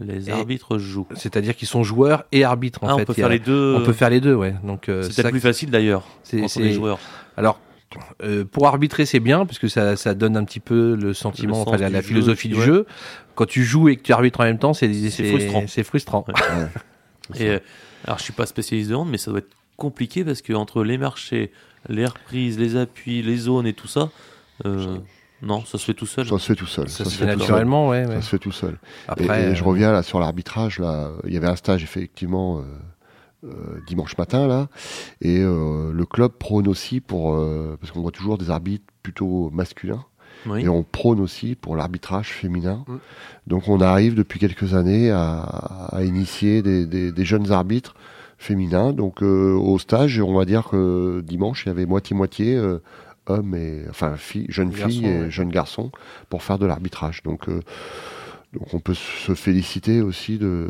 un 0.00 0.04
peu 0.06 0.12
Les 0.12 0.30
Et- 0.30 0.32
arbitres 0.32 0.78
jouent. 0.78 1.06
C'est-à-dire 1.14 1.54
qu'ils 1.56 1.68
sont 1.68 1.82
joueurs 1.84 2.24
et 2.32 2.42
arbitres. 2.44 2.82
En 2.82 2.88
Ah, 2.88 2.96
fait. 2.96 3.02
on 3.02 3.04
peut 3.04 3.12
Il 3.16 3.20
y 3.20 3.22
a- 3.22 3.24
faire 3.26 3.28
les 3.30 3.38
deux. 3.38 3.76
On 3.78 3.84
peut 3.84 3.92
faire 3.92 4.10
les 4.10 4.20
deux, 4.20 4.34
ouais. 4.34 4.54
Donc 4.64 4.88
euh, 4.88 5.02
C'est 5.02 5.22
peut-être 5.22 5.30
plus 5.32 5.40
facile 5.40 5.70
d'ailleurs. 5.70 6.04
c'est- 6.24 6.56
les 6.58 6.72
joueurs. 6.72 6.98
Alors, 7.36 7.60
euh, 8.22 8.44
pour 8.44 8.66
arbitrer, 8.66 9.06
c'est 9.06 9.20
bien, 9.20 9.46
parce 9.46 9.58
que 9.58 9.68
ça, 9.68 9.96
ça 9.96 10.14
donne 10.14 10.36
un 10.36 10.44
petit 10.44 10.60
peu 10.60 10.94
le 10.94 11.14
sentiment, 11.14 11.64
Le 11.64 11.68
enfin, 11.68 11.76
la, 11.78 11.88
du 11.88 11.92
la 11.94 12.00
jeu, 12.00 12.06
philosophie 12.08 12.48
du 12.48 12.56
ouais. 12.56 12.64
jeu. 12.66 12.86
Quand 13.34 13.46
tu 13.46 13.64
joues 13.64 13.88
et 13.88 13.96
que 13.96 14.02
tu 14.02 14.12
arbitres 14.12 14.40
en 14.40 14.44
même 14.44 14.58
temps, 14.58 14.74
c'est 14.74 14.92
frustrant. 14.92 15.64
C'est 15.66 15.84
frustrant. 15.84 16.24
Et, 17.38 17.48
euh, 17.48 17.58
alors, 18.04 18.18
je 18.18 18.24
suis 18.24 18.32
pas 18.32 18.46
spécialiste 18.46 18.90
de 18.90 18.94
hand, 18.94 19.08
mais 19.08 19.18
ça 19.18 19.30
doit 19.30 19.40
être 19.40 19.54
compliqué 19.76 20.24
parce 20.24 20.42
que 20.42 20.52
entre 20.54 20.82
les 20.82 20.98
marchés, 20.98 21.52
les 21.88 22.06
reprises, 22.06 22.58
les 22.58 22.76
appuis, 22.76 23.22
les 23.22 23.36
zones 23.36 23.66
et 23.66 23.74
tout 23.74 23.86
ça, 23.88 24.10
euh, 24.66 24.96
non, 25.42 25.64
ça 25.64 25.78
se 25.78 25.84
fait 25.84 25.94
tout 25.94 26.06
seul. 26.06 26.26
Ça 26.26 26.38
se 26.38 26.46
fait 26.46 26.54
tout 26.56 26.66
seul. 26.66 26.88
Ça, 26.88 27.04
Ça 27.04 27.10
se 27.10 27.16
fait 27.16 27.26
naturellement, 27.26 27.88
ouais. 27.88 28.06
ouais. 28.06 28.14
Ça 28.16 28.22
se 28.22 28.28
fait 28.30 28.38
tout 28.38 28.50
seul. 28.52 28.72
Et- 28.72 29.08
Après, 29.08 29.50
et, 29.50 29.54
je 29.54 29.62
euh, 29.62 29.66
reviens 29.66 29.92
là 29.92 30.02
sur 30.02 30.18
l'arbitrage. 30.20 30.78
Là, 30.78 31.10
il 31.26 31.32
y 31.32 31.36
avait 31.36 31.46
un 31.48 31.56
stage 31.56 31.82
effectivement 31.82 32.62
euh, 33.44 33.78
dimanche 33.86 34.16
matin 34.18 34.46
là, 34.46 34.68
et 35.20 35.38
euh, 35.40 35.92
le 35.92 36.04
club 36.06 36.32
prône 36.32 36.68
aussi 36.68 37.00
pour 37.00 37.34
euh, 37.34 37.76
parce 37.80 37.92
qu'on 37.92 38.00
voit 38.02 38.10
toujours 38.10 38.38
des 38.38 38.50
arbitres 38.50 38.84
plutôt 39.02 39.50
masculins. 39.50 40.04
Oui. 40.46 40.62
Et 40.62 40.68
on 40.68 40.84
prône 40.84 41.18
aussi 41.20 41.56
pour 41.56 41.74
l'arbitrage 41.74 42.28
féminin. 42.32 42.84
Mm. 42.86 42.96
Donc 43.48 43.68
on 43.68 43.80
arrive 43.80 44.14
depuis 44.14 44.38
quelques 44.38 44.74
années 44.74 45.10
à, 45.10 45.40
à 45.40 46.04
initier 46.04 46.62
des, 46.62 46.86
des- 46.86 47.10
des 47.10 47.24
jeunes 47.24 47.50
arbitres 47.50 47.94
féminins. 48.38 48.92
Donc 48.92 49.22
au 49.22 49.78
stage, 49.80 50.20
on 50.20 50.34
va 50.34 50.44
dire 50.44 50.68
que 50.68 51.20
dimanche, 51.22 51.64
il 51.64 51.68
y 51.68 51.72
avait 51.72 51.86
moitié-moitié 51.86 52.54
euh, 52.56 52.78
hommes 53.26 53.54
et 53.56 53.82
enfin 53.90 54.16
filles, 54.16 54.46
jeunes 54.48 54.72
filles 54.72 55.06
et 55.06 55.20
ouais. 55.22 55.30
jeunes 55.30 55.50
garçons 55.50 55.90
pour 56.28 56.42
faire 56.44 56.58
de 56.58 56.66
l'arbitrage. 56.66 57.22
Donc, 57.24 57.48
donc 57.48 58.72
on 58.74 58.78
peut 58.80 58.94
se 58.94 59.34
féliciter 59.34 60.02
aussi 60.02 60.38
de, 60.38 60.68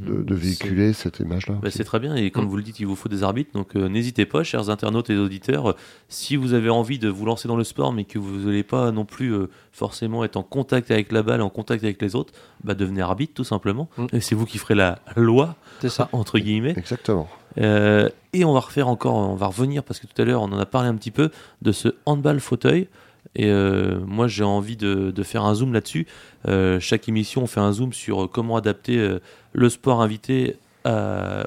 de, 0.00 0.22
de 0.22 0.34
véhiculer 0.34 0.92
cette 0.92 1.20
image-là. 1.20 1.56
Bah, 1.62 1.70
c'est 1.70 1.84
très 1.84 1.98
bien 2.00 2.14
et 2.14 2.30
comme 2.30 2.44
Mm. 2.44 2.48
vous 2.48 2.56
le 2.56 2.62
dites, 2.62 2.80
il 2.80 2.86
vous 2.86 2.96
faut 2.96 3.08
des 3.08 3.22
arbitres. 3.22 3.50
Donc 3.54 3.76
euh, 3.76 3.88
n'hésitez 3.88 4.26
pas, 4.26 4.42
chers 4.44 4.70
internautes 4.70 5.10
et 5.10 5.16
auditeurs, 5.16 5.70
euh, 5.70 5.76
si 6.08 6.36
vous 6.36 6.52
avez 6.54 6.70
envie 6.70 6.98
de 6.98 7.08
vous 7.08 7.24
lancer 7.26 7.48
dans 7.48 7.56
le 7.56 7.64
sport, 7.64 7.92
mais 7.92 8.04
que 8.04 8.18
vous 8.18 8.46
n'allez 8.46 8.62
pas 8.62 8.90
non 8.92 9.04
plus 9.04 9.32
euh, 9.34 9.48
forcément 9.72 10.24
être 10.24 10.36
en 10.36 10.42
contact 10.42 10.90
avec 10.90 11.12
la 11.12 11.22
balle, 11.22 11.42
en 11.42 11.50
contact 11.50 11.82
avec 11.84 12.00
les 12.02 12.14
autres, 12.14 12.32
bah, 12.64 12.74
devenez 12.74 13.00
arbitre 13.00 13.34
tout 13.34 13.44
simplement. 13.44 13.88
Mm. 13.96 14.06
Et 14.12 14.20
c'est 14.20 14.34
vous 14.34 14.46
qui 14.46 14.58
ferez 14.58 14.74
la 14.74 14.98
loi 15.16 15.56
C'est 15.80 15.88
ça. 15.88 16.08
entre 16.12 16.38
guillemets. 16.38 16.74
Exactement. 16.76 17.28
Euh, 17.58 18.10
et 18.34 18.44
on 18.44 18.52
va 18.52 18.60
refaire 18.60 18.88
encore, 18.88 19.14
on 19.14 19.34
va 19.34 19.46
revenir 19.46 19.82
parce 19.82 19.98
que 19.98 20.06
tout 20.06 20.20
à 20.20 20.24
l'heure 20.26 20.42
on 20.42 20.52
en 20.52 20.58
a 20.58 20.66
parlé 20.66 20.88
un 20.88 20.94
petit 20.94 21.10
peu 21.10 21.30
de 21.62 21.72
ce 21.72 21.88
handball 22.04 22.38
fauteuil. 22.40 22.88
Et 23.36 23.50
euh, 23.50 24.00
moi 24.06 24.26
j'ai 24.26 24.44
envie 24.44 24.76
de, 24.76 25.22
faire 25.22 25.44
un 25.44 25.54
zoom 25.54 25.72
là-dessus. 25.72 26.06
Euh, 26.48 26.80
chaque 26.80 27.08
émission 27.08 27.42
on 27.42 27.46
fait 27.46 27.60
un 27.60 27.72
zoom 27.72 27.92
sur 27.92 28.30
comment 28.30 28.56
adapter 28.56 28.98
euh, 28.98 29.20
le 29.52 29.68
sport 29.68 30.02
invité 30.02 30.56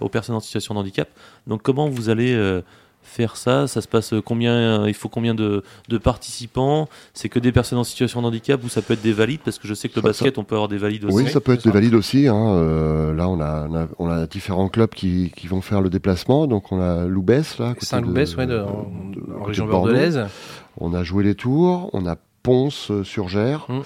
aux 0.01 0.09
personnes 0.09 0.35
en 0.35 0.41
situation 0.41 0.73
de 0.73 0.79
handicap. 0.79 1.07
Donc 1.47 1.61
comment 1.61 1.87
vous 1.87 2.09
allez 2.09 2.61
faire 3.01 3.37
ça 3.37 3.67
Ça 3.67 3.81
se 3.81 3.87
passe 3.87 4.13
combien 4.25 4.87
Il 4.87 4.93
faut 4.93 5.09
combien 5.09 5.33
de, 5.33 5.63
de 5.87 5.97
participants? 5.97 6.87
C'est 7.13 7.27
que 7.29 7.39
des 7.39 7.51
personnes 7.51 7.79
en 7.79 7.83
situation 7.83 8.21
de 8.21 8.27
handicap 8.27 8.63
ou 8.63 8.69
ça 8.69 8.81
peut 8.81 8.93
être 8.93 9.01
des 9.01 9.13
valides? 9.13 9.41
Parce 9.43 9.57
que 9.59 9.67
je 9.67 9.73
sais 9.73 9.89
que 9.89 9.95
le 9.95 10.01
Ça- 10.01 10.07
basket 10.09 10.37
on 10.37 10.43
peut 10.43 10.55
avoir 10.55 10.67
des 10.69 10.77
valides 10.77 11.05
aussi. 11.05 11.15
Oui, 11.15 11.29
ça 11.29 11.39
peut 11.41 11.53
être 11.53 11.63
des 11.63 11.71
valides 11.71 11.95
aussi. 11.95 12.27
hein. 12.27 12.35
Euh, 12.55 13.13
là, 13.13 13.27
on 13.27 13.39
a, 13.41 13.67
on, 13.69 13.75
a, 13.75 13.87
on 13.99 14.09
a 14.09 14.25
différents 14.27 14.69
clubs 14.69 14.89
qui, 14.91 15.31
qui 15.35 15.47
vont 15.47 15.61
faire 15.61 15.81
le 15.81 15.89
déplacement. 15.89 16.45
Donc, 16.47 16.71
on 16.71 16.79
a 16.81 17.05
Loubès, 17.05 17.57
là. 17.57 17.73
Saint-Loubès, 17.79 18.35
de- 18.35 18.59
en, 18.59 19.43
région 19.43 19.65
bordelaise. 19.65 20.25
On 20.77 20.93
a 20.93 21.03
joué 21.03 21.23
les 21.23 21.35
tours. 21.35 21.89
On 21.93 22.05
a 22.05 22.15
Ponce-sur-Gers 22.41 23.65
Mm. 23.69 23.79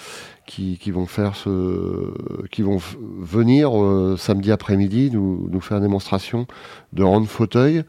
qui, 0.46 0.78
qui 0.78 0.92
vont 0.92 1.06
faire 1.08 1.36
ce, 1.36 2.14
qui 2.52 2.62
vont 2.62 2.78
venir 3.20 3.72
euh, 3.82 4.16
samedi 4.18 4.52
après-midi 4.52 5.10
nous, 5.12 5.48
nous 5.52 5.62
faire 5.62 5.78
une 5.78 5.84
démonstration 5.84 6.46
de 6.94 7.04
hand 7.04 7.26
fauteuil. 7.28 7.84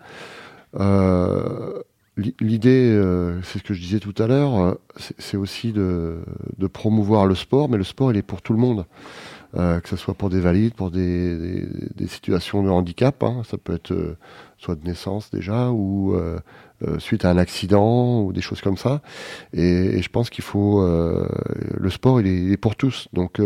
Euh, 0.80 1.82
l'i- 2.16 2.34
L'idée, 2.40 2.90
euh, 2.92 3.40
c'est 3.42 3.58
ce 3.58 3.64
que 3.64 3.74
je 3.74 3.80
disais 3.80 4.00
tout 4.00 4.14
à 4.18 4.26
l'heure, 4.26 4.58
euh, 4.58 4.74
c'est 5.18 5.36
aussi 5.36 5.72
de, 5.72 6.18
promouvoir 6.72 7.26
le 7.26 7.34
sport, 7.34 7.68
mais 7.68 7.76
le 7.76 7.84
sport, 7.84 8.10
il 8.12 8.16
est 8.18 8.22
pour 8.22 8.42
tout 8.42 8.52
le 8.52 8.58
monde. 8.58 8.86
Que 9.56 9.88
ce 9.88 9.94
soit 9.94 10.14
pour 10.14 10.30
des 10.30 10.40
valides, 10.40 10.74
pour 10.74 10.90
des, 10.90 11.36
des- 11.94 12.08
situations 12.08 12.64
de 12.64 12.70
handicap, 12.70 13.22
hein. 13.22 13.42
ça 13.48 13.56
peut 13.56 13.74
être 13.74 14.16
soit 14.58 14.74
de 14.74 14.84
naissance 14.84 15.30
déjà, 15.30 15.70
ou 15.70 16.16
suite 16.98 17.24
à 17.24 17.30
un 17.30 17.38
accident, 17.38 18.22
ou 18.22 18.32
des 18.32 18.40
choses 18.40 18.60
comme 18.60 18.76
ça. 18.76 19.00
Et, 19.52 20.02
je 20.02 20.08
pense 20.08 20.28
qu'il 20.28 20.42
faut... 20.42 20.82
le 20.84 21.90
sport, 21.90 22.20
il 22.20 22.26
est, 22.26 22.42
il 22.46 22.50
est 22.52 22.56
pour 22.56 22.74
tous. 22.74 23.06
Donc, 23.12 23.40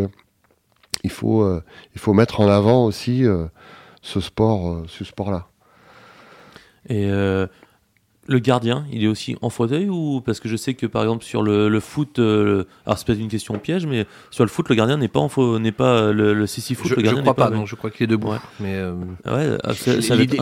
il, 1.04 1.10
faut, 1.10 1.46
il 1.94 2.00
faut 2.00 2.14
mettre 2.14 2.40
en 2.40 2.48
avant 2.48 2.86
aussi 2.86 3.24
ce 4.00 4.20
sport, 4.20 4.84
ce 4.88 5.04
sport-là. 5.04 5.47
Et 6.88 7.06
euh, 7.10 7.46
le 8.28 8.38
gardien, 8.38 8.84
il 8.92 9.02
est 9.02 9.06
aussi 9.08 9.36
en 9.40 9.48
fauteuil 9.48 9.88
ou 9.88 10.20
parce 10.20 10.38
que 10.38 10.48
je 10.48 10.56
sais 10.56 10.74
que 10.74 10.84
par 10.86 11.02
exemple 11.02 11.24
sur 11.24 11.42
le, 11.42 11.68
le 11.70 11.80
foot, 11.80 12.18
euh, 12.18 12.64
alors 12.84 12.98
c'est 12.98 13.06
peut-être 13.06 13.20
une 13.20 13.28
question 13.28 13.58
piège, 13.58 13.86
mais 13.86 14.06
sur 14.30 14.44
le 14.44 14.50
foot, 14.50 14.68
le 14.68 14.74
gardien 14.74 14.98
n'est 14.98 15.08
pas 15.08 15.20
en 15.20 15.30
faux, 15.30 15.58
n'est 15.58 15.72
pas 15.72 15.94
euh, 15.94 16.12
le, 16.12 16.34
le 16.34 16.46
CC 16.46 16.74
foot. 16.74 16.88
Je, 16.90 16.94
le 16.94 17.00
je 17.00 17.04
gardien 17.06 17.22
crois 17.22 17.34
pas. 17.34 17.48
pas, 17.48 17.56
non, 17.56 17.64
je 17.64 17.74
crois 17.74 17.90
qu'il 17.90 18.04
est 18.04 18.06
debout. 18.06 18.30
Ouais. 18.30 18.38
Mais 18.60 18.74
euh, 18.74 18.94
Ah 19.24 19.34
ouais, 19.34 19.58
ah, 19.64 19.72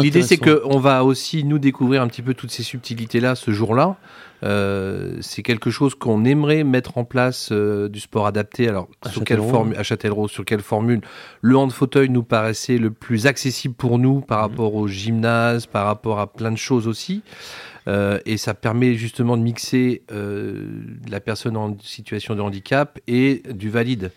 l'idée, 0.03 0.23
c'est 0.23 0.37
qu'on 0.37 0.81
va 0.81 1.05
aussi 1.05 1.45
nous 1.45 1.61
découvrir 1.61 2.03
un 2.03 2.09
petit 2.09 2.23
peu 2.23 2.35
toutes 2.35 2.51
ces 2.51 2.65
subtilités-là 2.65 3.37
ce 3.37 3.53
jour-là. 3.53 3.97
Euh, 4.43 5.16
c'est 5.20 5.43
quelque 5.43 5.70
chose 5.70 5.95
qu'on 5.95 6.24
aimerait 6.24 6.62
mettre 6.64 6.99
en 6.99 7.05
place 7.05 7.49
euh, 7.53 7.89
du 7.89 8.01
sport 8.01 8.26
adapté. 8.26 8.68
Alors 8.68 8.89
À 9.03 9.09
sur 9.09 9.24
quelle 9.24 9.39
Châtellerault. 9.39 9.51
formule 9.51 9.76
à 9.78 9.82
Châtellerault, 9.82 10.28
sur 10.28 10.45
quelle 10.45 10.61
formule? 10.61 11.01
Le 11.41 11.57
hand 11.57 11.72
fauteuil 11.72 12.09
nous 12.11 12.22
paraissait 12.22 12.78
le 12.78 12.91
plus 12.91 13.26
accessible 13.26 13.74
pour 13.74 13.99
nous 13.99 14.20
par 14.20 14.39
Mhm. 14.39 14.51
rapport 14.51 14.74
au 14.74 14.87
gymnase, 14.89 15.66
par 15.66 15.87
rapport 15.87 16.18
à 16.20 16.26
plein 16.32 16.51
de 16.53 16.57
choses 16.59 16.87
aussi. 16.87 17.22
Euh, 17.89 18.18
et 18.26 18.37
ça 18.37 18.53
permet 18.53 18.95
justement 18.95 19.37
de 19.37 19.43
mixer 19.43 20.03
la 21.09 21.20
personne 21.20 21.57
en 21.57 21.76
situation 21.80 22.34
de 22.34 22.41
handicap 22.41 22.99
et 23.07 23.43
du 23.55 23.70
valide. 23.70 24.11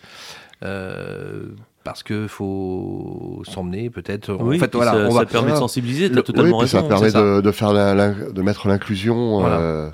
Euh, 0.62 1.44
parce 1.82 2.02
que 2.02 2.26
faut 2.26 3.42
s'emmener 3.46 3.88
peut-être. 3.88 4.36
Oui, 4.38 4.56
en 4.56 4.60
fait, 4.60 4.74
voilà, 4.74 4.92
ça, 4.92 4.98
on 4.98 5.10
ça 5.12 5.18
va. 5.20 5.26
permet 5.26 5.52
de 5.52 5.56
sensibiliser. 5.56 6.08
Le- 6.10 6.22
totalement 6.22 6.58
oui, 6.58 6.64
puis 6.64 6.68
ça 6.70 6.78
raison. 6.78 6.88
permet 6.88 7.10
ça. 7.10 7.22
de, 7.22 7.40
de 7.40 7.50
faire 7.52 7.72
la- 7.72 7.94
la- 7.94 8.10
de 8.12 8.42
mettre 8.42 8.68
l'inclusion 8.68 9.40
Voilà. 9.40 9.58
euh, 9.58 9.90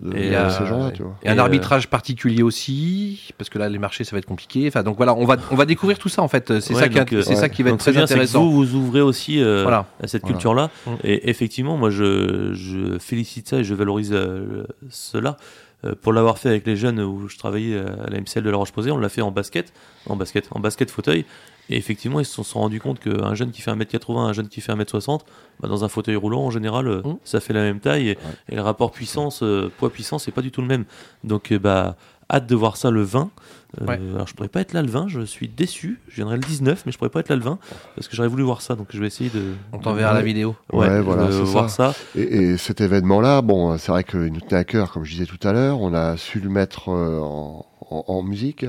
de, 0.00 0.16
Et, 0.16 0.30
de 0.30 0.34
euh, 0.34 0.50
ces 0.50 0.66
gens-là. 0.66 0.90
Et 1.22 1.28
un 1.28 1.38
euh, 1.38 1.40
arbitrage 1.40 1.88
particulier 1.88 2.42
aussi, 2.42 3.32
parce 3.38 3.48
que 3.48 3.58
là 3.58 3.68
les 3.68 3.78
marchés 3.78 4.02
ça 4.04 4.12
va 4.12 4.18
être 4.18 4.26
compliqué. 4.26 4.66
Enfin 4.66 4.82
donc 4.82 4.96
voilà, 4.96 5.14
on 5.14 5.24
va 5.24 5.36
on 5.52 5.54
va 5.56 5.66
découvrir 5.66 5.98
tout 5.98 6.08
ça 6.08 6.22
en 6.22 6.28
fait. 6.28 6.58
C'est 6.60 6.74
Ouais, 6.74 6.80
ça 6.80 6.88
qui 6.88 6.98
donc, 6.98 7.12
euh, 7.12 7.22
c'est 7.22 7.36
ça 7.36 7.48
qui 7.48 7.62
va 7.62 7.68
être 7.68 7.74
Donc, 7.74 7.80
très 7.80 7.92
bien, 7.92 8.06
c'est 8.06 8.14
que 8.14 8.20
intéressant. 8.20 8.42
vous 8.44 8.50
vous 8.52 8.74
ouvrez 8.74 9.00
aussi 9.00 9.40
euh, 9.42 9.62
Voilà. 9.62 9.86
à 10.02 10.08
cette 10.08 10.22
Voilà. 10.22 10.34
culture-là. 10.34 10.70
Mm. 10.86 10.90
Et 11.04 11.30
effectivement, 11.30 11.76
moi, 11.76 11.90
je, 11.90 12.52
je 12.54 12.98
félicite 12.98 13.48
ça 13.48 13.58
et 13.58 13.64
je 13.64 13.74
valorise 13.74 14.10
euh, 14.12 14.64
cela. 14.88 15.36
Euh, 15.84 15.94
pour 16.00 16.12
l'avoir 16.12 16.38
fait 16.38 16.48
avec 16.48 16.66
les 16.66 16.76
jeunes 16.76 17.00
où 17.00 17.28
je 17.28 17.38
travaillais 17.38 17.78
à 17.78 18.10
la 18.10 18.20
MCL 18.20 18.42
de 18.42 18.50
La 18.50 18.56
Roche-Posay, 18.56 18.90
on 18.90 18.98
l'a 18.98 19.08
fait 19.08 19.22
en 19.22 19.30
basket, 19.30 19.72
en 20.06 20.16
basket, 20.16 20.48
en 20.52 20.60
basket 20.60 20.90
fauteuil. 20.90 21.24
Et 21.70 21.76
effectivement, 21.76 22.18
ils 22.18 22.26
se 22.26 22.42
sont 22.42 22.58
rendus 22.60 22.80
compte 22.80 22.98
qu'un 22.98 23.34
jeune 23.34 23.52
qui 23.52 23.62
fait 23.62 23.70
1m80, 23.70 24.18
un 24.18 24.32
jeune 24.32 24.48
qui 24.48 24.60
fait 24.60 24.72
1m60, 24.72 25.20
bah, 25.60 25.68
dans 25.68 25.84
un 25.84 25.88
fauteuil 25.88 26.16
roulant, 26.16 26.42
en 26.42 26.50
général, 26.50 26.88
euh, 26.88 27.02
Mm. 27.02 27.16
ça 27.24 27.40
fait 27.40 27.52
la 27.52 27.62
même 27.62 27.78
taille. 27.80 28.08
Et, 28.08 28.18
et 28.48 28.56
le 28.56 28.62
rapport 28.62 28.90
puissance, 28.90 29.42
euh, 29.42 29.70
poids-puissance, 29.78 30.24
c'est 30.24 30.32
pas 30.32 30.42
du 30.42 30.50
tout 30.50 30.62
le 30.62 30.66
même. 30.66 30.84
Donc, 31.22 31.52
bah, 31.54 31.96
hâte 32.30 32.46
de 32.46 32.54
voir 32.56 32.76
ça 32.76 32.90
le 32.90 33.02
20. 33.02 33.30
Euh, 33.80 33.86
Ouais. 33.86 34.00
Alors, 34.14 34.26
je 34.26 34.34
pourrais 34.34 34.48
pas 34.48 34.60
être 34.60 34.72
là 34.72 34.82
le 34.82 34.88
20, 34.88 35.08
je 35.08 35.20
suis 35.20 35.48
déçu. 35.48 36.00
Je 36.08 36.16
viendrai 36.16 36.36
le 36.36 36.42
19, 36.42 36.84
mais 36.86 36.92
je 36.92 36.98
pourrais 36.98 37.10
pas 37.10 37.20
être 37.20 37.28
là 37.28 37.36
le 37.36 37.42
20 37.42 37.58
parce 37.94 38.08
que 38.08 38.16
j'aurais 38.16 38.28
voulu 38.28 38.42
voir 38.42 38.62
ça. 38.62 38.74
Donc, 38.74 38.88
je 38.90 39.00
vais 39.00 39.06
essayer 39.06 39.30
de. 39.30 39.52
On 39.72 39.78
t'enverra 39.78 40.12
la 40.12 40.22
vidéo. 40.22 40.56
Ouais, 40.72 41.00
voilà, 41.00 41.30
c'est 41.30 41.42
voir 41.42 41.70
ça. 41.70 41.94
Et, 42.16 42.22
et 42.22 42.56
cet 42.56 42.80
événement-là, 42.80 43.42
bon, 43.42 43.76
c'est 43.78 43.92
vrai 43.92 44.04
qu'il 44.04 44.20
nous 44.32 44.40
tenait 44.40 44.60
à 44.60 44.64
cœur, 44.64 44.92
comme 44.92 45.04
je 45.04 45.12
disais 45.12 45.26
tout 45.26 45.46
à 45.46 45.52
l'heure. 45.52 45.80
On 45.80 45.94
a 45.94 46.16
su 46.16 46.40
le 46.40 46.48
mettre 46.50 46.90
euh, 46.90 47.20
en, 47.20 47.64
en- 47.90 48.04
en 48.06 48.22
musique, 48.22 48.64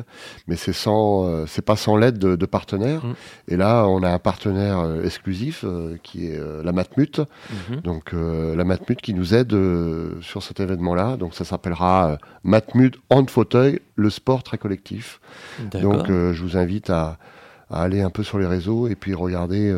mais 0.47 0.55
c'est 0.55 0.73
sans, 0.73 1.25
euh, 1.27 1.45
c'est 1.47 1.61
pas 1.61 1.75
sans 1.75 1.95
l'aide 1.95 2.17
de, 2.17 2.35
de 2.35 2.45
partenaires. 2.45 3.05
Mm. 3.05 3.13
Et 3.49 3.57
là, 3.57 3.85
on 3.87 4.03
a 4.03 4.09
un 4.09 4.19
partenaire 4.19 4.79
euh, 4.79 5.03
exclusif 5.03 5.63
euh, 5.63 5.97
qui 6.03 6.27
est 6.27 6.39
la 6.63 6.71
Matmut. 6.71 7.19
Mhm. 7.69 7.81
Donc 7.81 8.13
la 8.13 8.63
Matmut 8.63 8.99
qui 9.01 9.13
nous 9.13 9.33
aide 9.33 9.55
sur 10.21 10.43
cet 10.43 10.59
événement-là. 10.59 11.17
Donc 11.17 11.33
ça 11.35 11.45
s'appellera 11.45 12.17
Matmut 12.43 12.97
Hand 13.09 13.29
Fauteuil, 13.29 13.79
le 13.95 14.09
sport 14.09 14.43
très 14.43 14.57
collectif. 14.57 15.19
Donc 15.81 16.07
je 16.07 16.41
vous 16.41 16.57
invite 16.57 16.89
à, 16.89 17.17
à 17.69 17.83
aller 17.83 18.01
un 18.01 18.09
peu 18.09 18.23
sur 18.23 18.39
les 18.39 18.47
réseaux 18.47 18.87
et 18.87 18.95
puis 18.95 19.13
regarder. 19.13 19.73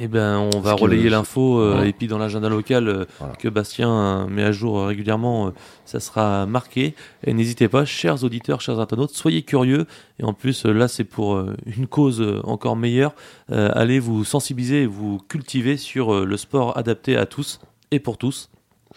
Eh 0.00 0.06
ben, 0.06 0.48
on 0.54 0.60
va 0.60 0.74
relayer 0.74 1.10
l'info 1.10 1.60
euh, 1.60 1.80
Ouais. 1.80 1.88
et 1.88 1.92
puis 1.92 2.06
dans 2.06 2.18
l'agenda 2.18 2.48
local 2.48 2.88
euh, 2.88 3.04
Voilà. 3.18 3.34
que 3.34 3.48
Bastien 3.48 3.90
euh, 3.90 4.26
met 4.28 4.44
à 4.44 4.52
jour 4.52 4.86
régulièrement, 4.86 5.52
ça 5.84 5.98
sera 5.98 6.46
marqué. 6.46 6.94
Et 7.24 7.34
n'hésitez 7.34 7.68
pas, 7.68 7.84
chers 7.84 8.22
auditeurs, 8.22 8.60
chers 8.60 8.78
internautes, 8.78 9.10
soyez 9.10 9.42
curieux. 9.42 9.86
Et 10.20 10.24
en 10.24 10.32
plus, 10.32 10.64
là, 10.66 10.86
c'est 10.86 11.04
pour 11.04 11.42
une 11.66 11.86
cause 11.88 12.24
encore 12.44 12.76
meilleure. 12.76 13.14
Allez 13.50 13.98
vous 13.98 14.24
sensibiliser 14.24 14.82
et 14.82 14.86
vous 14.86 15.18
cultiver 15.28 15.76
sur 15.76 16.24
le 16.24 16.36
sport 16.36 16.76
adapté 16.78 17.16
à 17.16 17.26
tous 17.26 17.60
et 17.90 17.98
pour 17.98 18.18
tous. 18.18 18.50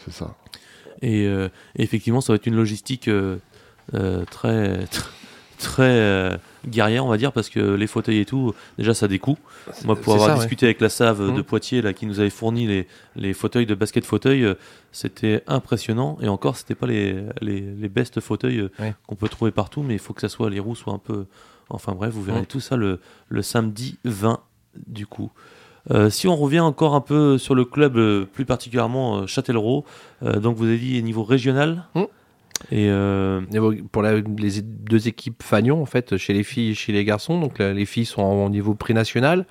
c'est 0.05 0.11
ça. 0.13 0.35
Et, 1.01 1.27
effectivement, 1.75 2.21
ça 2.21 2.33
va 2.33 2.35
être 2.35 2.45
une 2.45 2.55
logistique 2.55 3.09
très, 4.29 4.79
très 5.61 5.83
euh, 5.83 6.37
guerrière, 6.67 7.05
on 7.05 7.09
va 7.09 7.17
dire, 7.17 7.31
parce 7.31 7.49
que 7.49 7.59
les 7.59 7.87
fauteuils 7.87 8.19
et 8.19 8.25
tout, 8.25 8.53
déjà, 8.77 8.93
ça 8.93 9.05
a 9.05 9.09
des 9.09 9.19
coûts. 9.19 9.37
Moi, 9.85 9.95
pour 9.95 10.13
avoir 10.15 10.29
ça, 10.29 10.33
ouais. 10.35 10.39
discuté 10.41 10.65
avec 10.65 10.81
la 10.81 10.89
SAV 10.89 11.27
de 11.27 11.31
Mhm. 11.31 11.43
Poitiers, 11.43 11.81
là, 11.81 11.93
qui 11.93 12.05
nous 12.05 12.19
avait 12.19 12.29
fourni 12.29 12.67
les, 12.67 12.87
les 13.15 13.33
fauteuils 13.33 13.65
de 13.65 13.75
basket 13.75 14.03
fauteuil, 14.05 14.43
euh, 14.43 14.55
c'était 14.91 15.43
impressionnant. 15.47 16.17
Et 16.21 16.27
encore, 16.27 16.57
c'était 16.57 16.75
pas 16.75 16.87
les, 16.87 17.15
les, 17.41 17.61
les 17.61 17.89
best 17.89 18.19
fauteuils 18.19 18.59
euh, 18.59 18.69
Ouais. 18.79 18.93
qu'on 19.07 19.15
peut 19.15 19.29
trouver 19.29 19.51
partout, 19.51 19.81
mais 19.83 19.93
il 19.93 19.99
faut 19.99 20.13
que 20.13 20.21
ça 20.21 20.29
soit, 20.29 20.49
les 20.49 20.59
roues 20.59 20.75
soient 20.75 20.93
un 20.93 20.97
peu. 20.99 21.25
Enfin 21.69 21.93
bref, 21.93 22.11
vous 22.13 22.23
verrez 22.23 22.39
Mhm. 22.41 22.45
tout 22.47 22.59
ça 22.59 22.75
le, 22.75 22.99
le 23.29 23.41
samedi 23.41 23.97
20, 24.03 24.39
du 24.87 25.05
coup. 25.05 25.31
Euh, 25.89 26.09
si 26.11 26.27
on 26.27 26.35
revient 26.35 26.59
encore 26.59 26.93
un 26.93 27.01
peu 27.01 27.37
sur 27.39 27.55
le 27.55 27.65
club, 27.65 27.97
euh, 27.97 28.25
plus 28.31 28.45
particulièrement 28.45 29.19
euh, 29.21 29.25
Châtellerault, 29.27 29.83
donc 30.21 30.55
vous 30.57 30.65
avez 30.65 30.77
dit 30.77 31.01
niveau 31.01 31.23
régional. 31.23 31.85
Mhm. 31.95 32.05
Et 32.71 32.89
euh, 32.89 33.41
Et 33.53 33.59
Pour 33.91 34.01
la- 34.01 34.15
les 34.17 34.61
deux 34.61 35.07
équipes 35.07 35.41
Fagnon, 35.43 35.81
en 35.81 35.85
fait, 35.85 36.17
chez 36.17 36.33
les 36.33 36.43
filles 36.43 36.71
et 36.71 36.73
chez 36.75 36.91
les 36.91 37.03
garçons, 37.05 37.39
donc 37.39 37.59
là, 37.59 37.73
les 37.73 37.85
filles 37.85 38.05
sont 38.05 38.23
au 38.23 38.49
niveau 38.49 38.73
pré-national. 38.73 39.45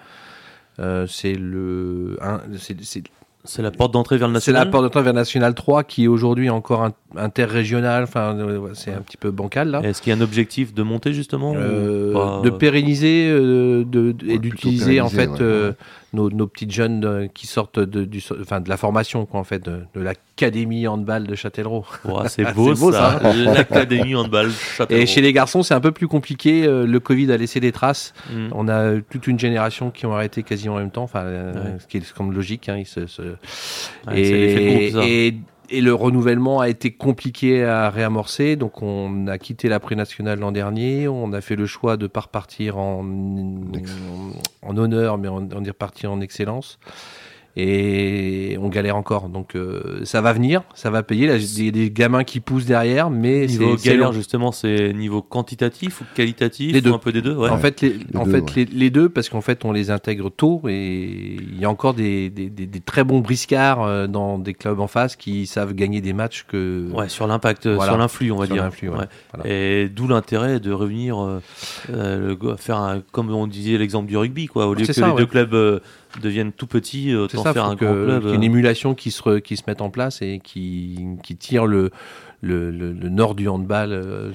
Euh, 0.78 1.06
c'est 1.06 1.34
le, 1.34 2.18
c'est- 2.58 2.76
c'est 2.82 3.02
c'est 3.44 3.62
la 3.62 3.70
porte 3.70 3.94
d'entrée 3.94 4.18
vers 4.18 4.28
le 4.28 4.34
C'est 4.34 4.52
national. 4.52 4.64
la 4.66 4.70
porte 4.70 4.84
d'entrée 4.84 5.02
vers 5.02 5.14
National 5.14 5.54
3 5.54 5.82
qui 5.82 6.04
est 6.04 6.08
aujourd'hui 6.08 6.50
encore 6.50 6.84
un- 6.84 6.92
interrégional. 7.16 8.02
Enfin, 8.04 8.36
euh, 8.38 8.68
c'est 8.74 8.92
un 8.92 9.00
petit 9.00 9.16
peu 9.16 9.30
bancal 9.30 9.70
là. 9.70 9.80
Est-ce 9.82 10.02
qu'il 10.02 10.12
y 10.12 10.14
a 10.14 10.18
un 10.18 10.20
objectif 10.22 10.74
de 10.74 10.82
monter 10.82 11.14
justement 11.14 11.52
ou 11.52 11.56
Euh, 11.56 12.12
pas 12.12 12.40
de 12.44 12.50
pérenniser 12.50 13.30
euh, 13.30 13.82
de, 13.86 14.12
de- 14.12 14.28
et 14.28 14.38
d'utiliser 14.38 15.00
en 15.00 15.08
fait 15.08 15.30
ouais. 15.30 15.38
euh, 15.40 15.72
nos, 16.12 16.28
nos 16.30 16.46
petites 16.46 16.72
jeunes 16.72 17.04
euh, 17.04 17.26
qui 17.32 17.46
sortent 17.46 17.78
de, 17.78 18.04
du, 18.04 18.22
enfin, 18.40 18.60
de 18.60 18.68
la 18.68 18.76
formation, 18.76 19.26
quoi, 19.26 19.38
en 19.40 19.44
fait, 19.44 19.64
de, 19.64 19.82
de 19.94 20.00
l'académie 20.00 20.86
handball 20.88 21.26
de 21.26 21.34
Châtellerault. 21.34 21.84
Ouah, 22.04 22.28
c'est 22.28 22.52
beau, 22.54 22.74
ça. 22.92 23.20
ça, 23.22 23.32
L'académie 23.32 24.14
handball 24.14 24.50
Châtellerault. 24.50 25.02
Et 25.02 25.06
chez 25.06 25.20
les 25.20 25.32
garçons, 25.32 25.62
c'est 25.62 25.74
un 25.74 25.80
peu 25.80 25.92
plus 25.92 26.08
compliqué. 26.08 26.64
euh, 26.64 26.86
Le 26.86 27.00
Covid 27.00 27.30
a 27.32 27.36
laissé 27.36 27.60
des 27.60 27.72
traces. 27.72 28.12
Mm. 28.32 28.48
On 28.52 28.68
a 28.68 28.72
euh, 28.74 29.00
toute 29.10 29.26
une 29.26 29.38
génération 29.38 29.90
qui 29.90 30.06
ont 30.06 30.12
arrêté 30.14 30.42
quasiment 30.42 30.74
en 30.74 30.78
même 30.78 30.90
temps, 30.90 31.02
enfin, 31.04 31.24
Ouais. 31.24 31.76
ce 31.78 31.86
qui 31.86 31.98
est 31.98 32.12
comme 32.12 32.32
logique. 32.32 32.68
Hein, 32.68 32.76
ils 32.78 32.86
se, 32.86 33.06
se- 33.06 33.22
Ouais, 34.08 34.18
et, 34.20 35.34
et 35.70 35.80
le 35.80 35.94
renouvellement 35.94 36.60
a 36.60 36.68
été 36.68 36.92
compliqué 36.92 37.64
à 37.64 37.90
réamorcer. 37.90 38.56
Donc, 38.56 38.82
on 38.82 39.26
a 39.26 39.38
quitté 39.38 39.68
la 39.68 39.80
pré-nationale 39.80 40.38
l'an 40.38 40.52
dernier. 40.52 41.08
On 41.08 41.32
a 41.32 41.40
fait 41.40 41.56
le 41.56 41.66
choix 41.66 41.96
de 41.96 42.06
pas 42.06 42.20
repartir 42.20 42.78
en, 42.78 43.04
en, 44.62 44.76
honneur, 44.76 45.18
mais 45.18 45.28
on, 45.28 45.48
on 45.54 45.64
est 45.64 45.70
reparti 45.70 46.06
en 46.06 46.20
excellence. 46.20 46.78
Et 47.56 48.56
on 48.60 48.68
galère 48.68 48.96
encore. 48.96 49.28
Donc, 49.28 49.54
euh, 49.56 50.00
ça 50.04 50.20
va 50.20 50.32
venir, 50.32 50.62
ça 50.74 50.90
va 50.90 51.02
payer. 51.02 51.26
Là, 51.26 51.36
il 51.36 51.64
y 51.64 51.68
a 51.68 51.70
des 51.72 51.90
gamins 51.90 52.24
qui 52.24 52.40
poussent 52.40 52.64
derrière, 52.64 53.10
mais 53.10 53.46
Niveau 53.46 53.76
galère, 53.76 54.06
long. 54.08 54.12
justement, 54.12 54.52
c'est 54.52 54.92
niveau 54.92 55.20
quantitatif 55.20 56.00
ou 56.00 56.04
qualitatif 56.14 56.72
Les 56.72 56.78
ou 56.78 56.82
deux. 56.82 56.92
un 56.92 56.98
peu 56.98 57.12
des 57.12 57.22
deux 57.22 57.34
ouais. 57.34 57.50
En 57.50 57.58
fait, 57.58 57.80
les, 57.80 57.96
en 58.14 58.24
deux, 58.24 58.30
fait 58.32 58.40
ouais. 58.40 58.52
les, 58.56 58.64
les 58.66 58.90
deux, 58.90 59.08
parce 59.08 59.28
qu'en 59.28 59.40
fait, 59.40 59.64
on 59.64 59.72
les 59.72 59.90
intègre 59.90 60.30
tôt 60.30 60.62
et 60.68 61.36
il 61.40 61.58
y 61.60 61.64
a 61.64 61.70
encore 61.70 61.94
des, 61.94 62.30
des, 62.30 62.48
des- 62.50 62.66
des 62.66 62.80
très 62.80 63.02
bons 63.04 63.18
briscards 63.20 63.82
euh, 63.82 64.06
dans 64.06 64.38
des 64.38 64.54
clubs 64.54 64.78
en 64.80 64.86
face 64.86 65.16
qui 65.16 65.46
savent 65.46 65.74
gagner 65.74 66.00
des 66.00 66.12
matchs 66.12 66.44
que. 66.46 66.88
Ouais, 66.92 67.08
sur 67.08 67.26
l'impact, 67.26 67.66
euh, 67.66 67.74
Voilà. 67.74 67.92
sur 67.92 67.98
l'influx, 67.98 68.30
on 68.32 68.36
va 68.36 68.46
Sur 68.46 68.54
dire. 68.54 68.62
l'influx, 68.64 68.88
ouais. 68.90 68.96
Ouais. 68.98 69.04
Voilà. 69.34 69.50
Et 69.50 69.88
d'où 69.88 70.06
l'intérêt 70.06 70.60
de 70.60 70.72
revenir 70.72 71.18
euh, 71.20 71.40
euh, 71.92 72.56
faire 72.56 72.76
un, 72.76 73.02
comme 73.12 73.30
on 73.32 73.46
disait 73.46 73.76
l'exemple 73.78 74.06
du 74.08 74.16
rugby, 74.16 74.46
quoi. 74.46 74.66
Au 74.68 74.74
lieu 74.74 74.86
que 74.86 74.92
ça, 74.92 75.06
les 75.06 75.12
ouais. 75.12 75.18
deux 75.18 75.26
clubs 75.26 75.54
euh, 75.54 75.80
deviennent 76.22 76.52
tout 76.52 76.66
petits, 76.66 77.14
autant 77.14 77.42
ça, 77.44 77.52
faire 77.52 77.64
un 77.66 77.76
que- 77.76 77.84
grand 77.84 77.94
club. 78.04 78.24
y 78.24 78.34
une 78.34 78.42
euh, 78.42 78.44
émulation 78.46 78.94
qui 78.94 79.10
se, 79.10 79.22
re- 79.22 79.40
qui 79.40 79.56
se 79.56 79.62
mette 79.66 79.80
en 79.80 79.90
place 79.90 80.22
et 80.22 80.40
qui, 80.42 80.98
qui 81.22 81.36
tire 81.36 81.66
le, 81.66 81.90
le, 82.42 82.70
le, 82.70 82.92
le 82.92 83.08
nord 83.10 83.34
du 83.34 83.48
handball 83.48 83.92
euh, 83.92 84.30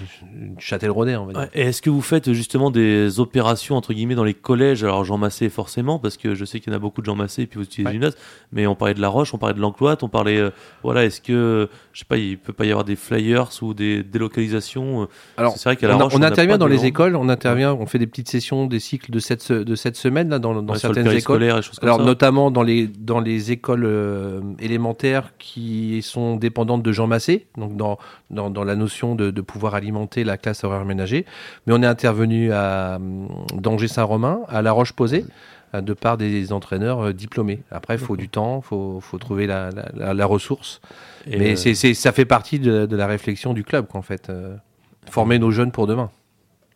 châtelleraudais, 0.59 1.15
on 1.15 1.25
va 1.25 1.33
dire. 1.33 1.41
Ouais, 1.41 1.49
Et 1.53 1.61
est-ce 1.63 1.81
que 1.81 1.89
vous 1.89 2.01
faites 2.01 2.31
justement 2.33 2.69
des 2.71 3.19
opérations 3.19 3.75
entre 3.75 3.93
guillemets 3.93 4.15
dans 4.15 4.23
les 4.23 4.33
collèges? 4.33 4.83
Alors 4.83 5.03
Jean 5.03 5.17
Massé 5.17 5.49
forcément 5.49 5.97
parce 5.99 6.17
que 6.17 6.35
je 6.35 6.45
sais 6.45 6.59
qu'il 6.59 6.71
y 6.71 6.75
en 6.75 6.77
a 6.77 6.79
beaucoup 6.79 7.01
de 7.01 7.05
Jean 7.07 7.15
Massé 7.15 7.43
et 7.43 7.47
puis 7.47 7.57
vous 7.57 7.65
utilisez 7.65 7.85
Ouais. 7.87 7.93
gymnase, 7.93 8.15
mais 8.51 8.67
on 8.67 8.75
parlait 8.75 8.93
de 8.93 9.01
la 9.01 9.07
Roche, 9.09 9.33
on 9.33 9.37
parlait 9.37 9.55
de 9.55 9.59
l'Encloite, 9.59 10.03
on 10.03 10.09
parlait 10.09 10.37
euh, 10.37 10.49
voilà 10.83 11.03
est-ce 11.05 11.19
que 11.21 11.67
je 11.93 11.99
sais 11.99 12.05
pas 12.05 12.17
il 12.17 12.37
peut 12.37 12.53
pas 12.53 12.65
y 12.65 12.69
avoir 12.71 12.85
des 12.85 12.95
flyers 12.95 13.49
ou 13.61 13.73
des 13.73 14.03
délocalisations 14.03 15.03
euh, 15.03 15.05
Alors, 15.37 15.57
c'est 15.57 15.69
vrai 15.69 15.75
qu'à 15.75 15.87
la 15.87 15.97
on, 15.97 15.99
a- 15.99 16.03
Roche 16.03 16.13
on 16.15 16.21
intervient 16.21 16.57
dans 16.57 16.67
les 16.67 16.85
écoles, 16.85 17.15
on 17.15 17.29
intervient, 17.29 17.73
on 17.73 17.85
fait 17.85 17.99
des 17.99 18.07
petites 18.07 18.29
sessions, 18.29 18.65
des 18.67 18.79
cycles 18.79 19.11
de 19.11 19.19
cette, 19.19 19.51
de 19.51 19.75
cette 19.75 19.95
semaine 19.95 20.29
là, 20.29 20.39
dans, 20.39 20.55
ouais, 20.55 20.77
certaines 20.77 21.01
écoles. 21.03 21.09
périscolaire 21.11 21.57
et 21.57 21.61
choses 21.61 21.79
comme 21.79 21.87
Alors 21.89 21.99
ça. 21.99 22.05
notamment 22.05 22.51
dans 22.51 22.63
les 22.63 22.87
dans 22.87 23.19
les 23.19 23.51
écoles 23.51 23.85
euh, 23.85 24.41
élémentaires 24.59 25.33
qui 25.37 26.01
sont 26.01 26.35
dépendantes 26.35 26.83
de 26.83 26.91
Jean 26.91 27.07
Massé, 27.07 27.47
donc 27.57 27.75
dans 27.77 27.94
dans, 28.29 28.49
dans 28.49 28.63
la 28.63 28.75
notion 28.75 29.15
de, 29.15 29.31
de 29.31 29.41
pouvoir 29.41 29.75
alimenter 29.75 30.23
la 30.23 30.37
classe 30.37 30.63
horaire 30.63 30.85
ménagée. 30.85 31.25
Mais 31.65 31.73
on 31.73 31.81
est 31.81 31.87
intervenu 31.87 32.51
à 32.51 32.95
hum, 32.97 33.27
Danger-Saint-Romain, 33.53 34.39
à 34.47 34.61
La 34.61 34.71
Roche-Posay, 34.71 35.25
euh, 35.73 35.81
de 35.81 35.93
part 35.93 36.17
des 36.17 36.51
entraîneurs 36.53 37.07
euh, 37.07 37.13
diplômés. 37.13 37.61
Après, 37.71 37.95
il 37.95 37.99
faut 37.99 38.15
du 38.17 38.29
temps, 38.29 38.61
il 38.63 38.67
faut, 38.67 38.99
faut 39.01 39.17
trouver 39.17 39.47
la, 39.47 39.69
la, 39.71 39.85
la- 39.95 40.13
la 40.13 40.25
ressource. 40.25 40.81
Et, 41.27 41.37
Mais 41.37 41.53
euh, 41.53 41.55
c'est 41.55 41.93
ça 41.93 42.11
fait 42.11 42.25
partie 42.25 42.59
de, 42.59 42.85
de 42.85 42.95
la 42.95 43.07
réflexion 43.07 43.53
du 43.53 43.63
club, 43.63 43.87
qu'en 43.87 44.01
fait. 44.01 44.31
former 45.09 45.37
nos 45.39 45.51
jeunes 45.51 45.71
pour 45.71 45.87
demain. 45.87 46.09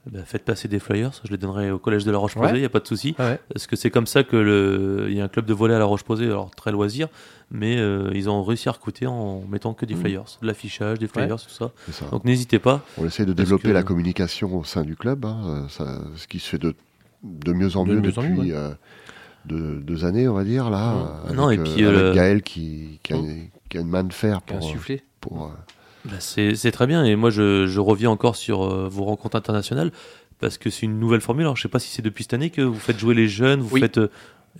Bah, 0.05 0.19
faites 0.25 0.43
passer 0.45 0.67
des 0.67 0.79
flyers, 0.79 1.11
je 1.23 1.31
les 1.31 1.37
donnerai 1.37 1.71
au 1.71 1.77
collège 1.79 2.05
de 2.05 2.11
la 2.11 2.17
Roche-Posay, 2.17 2.49
il 2.49 2.53
Ouais. 2.55 2.61
y 2.61 2.65
a 2.65 2.69
pas 2.69 2.79
de 2.79 2.87
souci. 2.87 3.15
Ouais. 3.19 3.39
Parce 3.53 3.67
que 3.67 3.75
c'est 3.75 3.89
comme 3.91 4.07
ça 4.07 4.23
que 4.23 4.35
le 4.37 5.07
il 5.09 5.15
y 5.17 5.21
a 5.21 5.25
un 5.25 5.27
club 5.27 5.45
de 5.45 5.53
volley 5.53 5.73
à 5.75 5.79
la 5.79 5.85
Roche-Posay, 5.85 6.25
alors 6.25 6.51
très 6.51 6.71
loisir, 6.71 7.07
mais 7.51 7.77
euh, 7.77 8.09
ils 8.13 8.29
ont 8.29 8.43
réussi 8.43 8.69
à 8.69 8.71
recruter 8.71 9.05
en 9.07 9.41
mettant 9.49 9.73
que 9.73 9.85
des 9.85 9.95
Mhm. 9.95 10.01
flyers, 10.01 10.25
de 10.41 10.47
l'affichage, 10.47 10.99
des 10.99 11.07
flyers, 11.07 11.35
tout 11.41 11.49
ça. 11.49 11.71
Donc 12.11 12.23
n'hésitez 12.25 12.59
pas. 12.59 12.81
On 12.97 13.05
essaie 13.05 13.25
de 13.25 13.33
développer 13.33 13.67
que- 13.69 13.73
la 13.73 13.83
communication 13.83 14.57
au 14.57 14.63
sein 14.63 14.83
du 14.83 14.95
club, 14.95 15.25
hein, 15.25 15.67
ça- 15.69 16.01
ce 16.15 16.27
qui 16.27 16.39
se 16.39 16.49
fait 16.49 16.57
de, 16.59 16.73
de 17.23 17.51
mieux 17.53 17.75
en 17.75 17.83
De 17.85 17.93
mieux 17.93 18.01
mieux 18.01 18.17
en 18.17 18.21
depuis 18.23 18.29
mieux, 18.49 18.55
euh, 18.55 18.69
deux, 19.45 19.79
deux 19.81 20.05
années, 20.05 20.27
on 20.27 20.33
va 20.33 20.43
dire, 20.43 20.69
là. 20.69 21.23
Euh, 21.29 21.33
Non, 21.33 21.47
avec, 21.47 21.59
et 21.59 21.63
puis, 21.63 21.83
euh, 21.83 21.89
avec 21.89 22.01
euh, 22.01 22.13
Gaël 22.13 22.41
qui, 22.41 22.99
qui, 23.03 23.13
a, 23.13 23.17
Mm. 23.17 23.47
qui 23.69 23.77
a 23.77 23.81
une 23.81 23.87
main 23.89 24.03
de 24.03 24.13
fer 24.13 24.41
pour, 24.41 25.51
Bah, 26.05 26.15
c'est 26.19 26.71
très 26.71 26.87
bien 26.87 27.03
et 27.03 27.15
moi 27.15 27.29
je, 27.29 27.67
je 27.67 27.79
reviens 27.79 28.09
encore 28.09 28.35
sur 28.35 28.63
euh, 28.63 28.87
vos 28.89 29.03
rencontres 29.03 29.35
internationales 29.37 29.91
parce 30.39 30.57
que 30.57 30.69
c'est 30.69 30.83
une 30.85 30.99
nouvelle 30.99 31.19
formule. 31.21 31.43
Alors 31.43 31.57
je 31.57 31.61
sais 31.63 31.67
pas 31.67 31.79
si 31.79 31.89
c'est 31.89 32.01
depuis 32.01 32.23
cette 32.23 32.33
année 32.33 32.49
que 32.49 32.61
vous 32.61 32.79
faites 32.79 32.97
jouer 32.97 33.13
les 33.15 33.27
jeunes, 33.27 33.59
vous 33.59 33.73
Oui. 33.73 33.81
faites. 33.81 33.97
euh, 33.97 34.09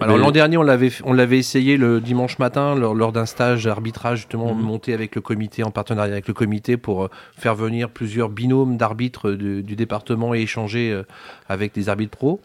Alors 0.01 0.17
ben, 0.17 0.21
l'an 0.23 0.31
dernier, 0.31 0.57
on 0.57 0.61
l'avait 0.63 0.91
on 1.05 1.13
l'avait 1.13 1.37
essayé 1.39 1.77
le 1.77 2.01
dimanche 2.01 2.37
matin 2.39 2.75
lors, 2.75 2.93
lors 2.93 3.11
d'un 3.13 3.25
stage 3.25 3.63
d'arbitrage 3.63 4.19
justement 4.19 4.53
Mhm. 4.53 4.61
monté 4.61 4.93
avec 4.93 5.15
le 5.15 5.21
comité 5.21 5.63
en 5.63 5.71
partenariat 5.71 6.11
avec 6.11 6.27
le 6.27 6.33
comité 6.33 6.75
pour 6.75 7.05
euh, 7.05 7.09
faire 7.37 7.55
venir 7.55 7.89
plusieurs 7.89 8.27
binômes 8.29 8.75
d'arbitres 8.75 9.31
du, 9.31 9.63
du 9.63 9.75
département 9.77 10.35
et 10.35 10.41
échanger 10.41 11.01
avec 11.47 11.73
des 11.73 11.87
arbitres 11.87 12.17
pros. 12.17 12.41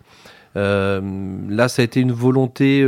Là, 0.54 1.66
ça 1.68 1.82
a 1.82 1.84
été 1.84 1.98
une 2.00 2.12
volonté, 2.12 2.84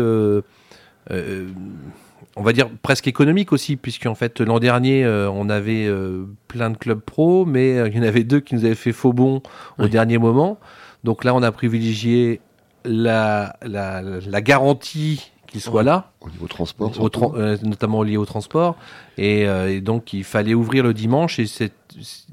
on 2.37 2.43
va 2.43 2.53
dire 2.53 2.69
presque 2.83 3.09
économique 3.09 3.53
aussi, 3.53 3.77
puisqu'en 3.77 4.15
fait 4.15 4.41
l'an 4.41 4.59
dernier, 4.59 5.05
euh, 5.05 5.31
on 5.31 5.49
avait 5.49 5.87
euh, 5.87 6.27
plein 6.49 6.71
de 6.71 6.77
clubs 6.77 7.01
pros, 7.01 7.47
mais 7.47 7.79
euh, 7.79 7.89
il 7.89 7.97
y 7.97 7.99
en 7.99 8.03
avait 8.03 8.25
deux 8.25 8.41
qui 8.41 8.55
nous 8.55 8.65
avaient 8.65 8.75
fait 8.75 8.93
faux 8.93 9.13
bond 9.15 9.43
au 9.79 9.85
Oui. 9.85 9.91
dernier 9.91 10.19
moment. 10.19 10.59
Donc 11.03 11.25
là, 11.25 11.35
on 11.35 11.43
a 11.43 11.51
privilégié 11.53 12.41
la, 12.85 13.57
la, 13.63 14.03
la 14.03 14.41
garantie 14.43 15.33
qu'il 15.47 15.61
soit 15.61 15.75
Ouais. 15.81 15.85
là, 15.85 16.13
au 16.21 16.29
niveau 16.31 16.47
transport. 16.47 16.91
au 16.91 16.93
surtout. 16.95 17.21
tran- 17.21 17.33
euh, 17.37 17.57
notamment 17.63 18.03
lié 18.03 18.17
au 18.17 18.25
transport. 18.25 18.77
Et, 19.19 19.47
euh, 19.49 19.71
et 19.73 19.81
donc, 19.81 20.13
il 20.13 20.25
fallait 20.25 20.55
ouvrir 20.55 20.83
le 20.85 20.93
dimanche. 20.95 21.39
Et 21.39 21.47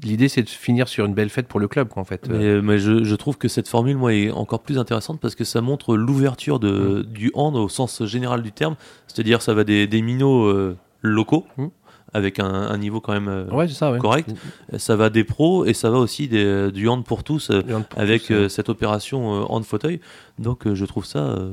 l'idée, 0.02 0.28
c'est 0.28 0.42
de 0.42 0.48
finir 0.48 0.88
sur 0.88 1.04
une 1.06 1.14
belle 1.14 1.30
fête 1.30 1.46
pour 1.48 1.60
le 1.60 1.68
club, 1.68 1.88
quoi, 1.88 2.02
en 2.02 2.04
fait. 2.04 2.28
Mais, 2.28 2.36
euh, 2.44 2.60
mais 2.62 2.78
je, 2.78 3.04
je 3.04 3.14
trouve 3.14 3.38
que 3.38 3.48
cette 3.48 3.68
formule, 3.68 3.96
moi, 3.96 4.12
est 4.14 4.30
encore 4.30 4.60
plus 4.60 4.78
intéressante 4.78 5.20
parce 5.20 5.34
que 5.34 5.44
ça 5.44 5.60
montre 5.60 5.96
l'ouverture 5.96 6.58
de, 6.60 7.04
Mm. 7.08 7.12
du 7.12 7.30
hand 7.34 7.56
au 7.56 7.68
sens 7.68 8.04
général 8.04 8.42
du 8.42 8.52
terme. 8.52 8.76
C'est-à-dire, 9.06 9.40
ça 9.42 9.54
va 9.54 9.64
des, 9.64 9.86
des 9.86 10.02
minots 10.02 10.44
euh, 10.46 10.76
locaux 11.02 11.46
Mm. 11.56 11.66
avec 12.12 12.38
un, 12.40 12.44
un 12.52 12.78
niveau 12.78 13.00
quand 13.00 13.12
même 13.12 13.28
euh, 13.28 13.46
ouais, 13.50 13.66
c'est 13.68 13.74
ça, 13.74 13.90
ouais. 13.90 13.98
correct. 13.98 14.30
Ça 14.76 14.96
va 14.96 15.10
des 15.10 15.24
pros 15.24 15.64
et 15.64 15.74
ça 15.74 15.90
va 15.90 15.98
aussi 15.98 16.28
des, 16.28 16.70
du 16.70 16.86
hand 16.88 17.04
pour 17.04 17.24
tous 17.24 17.50
euh, 17.50 17.62
pour 17.62 17.98
avec 17.98 18.26
tous, 18.26 18.32
euh, 18.32 18.48
cette 18.48 18.68
opération 18.68 19.34
euh, 19.42 19.44
hand 19.48 19.64
fauteuil. 19.64 20.00
Donc, 20.38 20.66
euh, 20.66 20.74
je 20.74 20.84
trouve 20.84 21.04
ça 21.06 21.18
euh, 21.20 21.52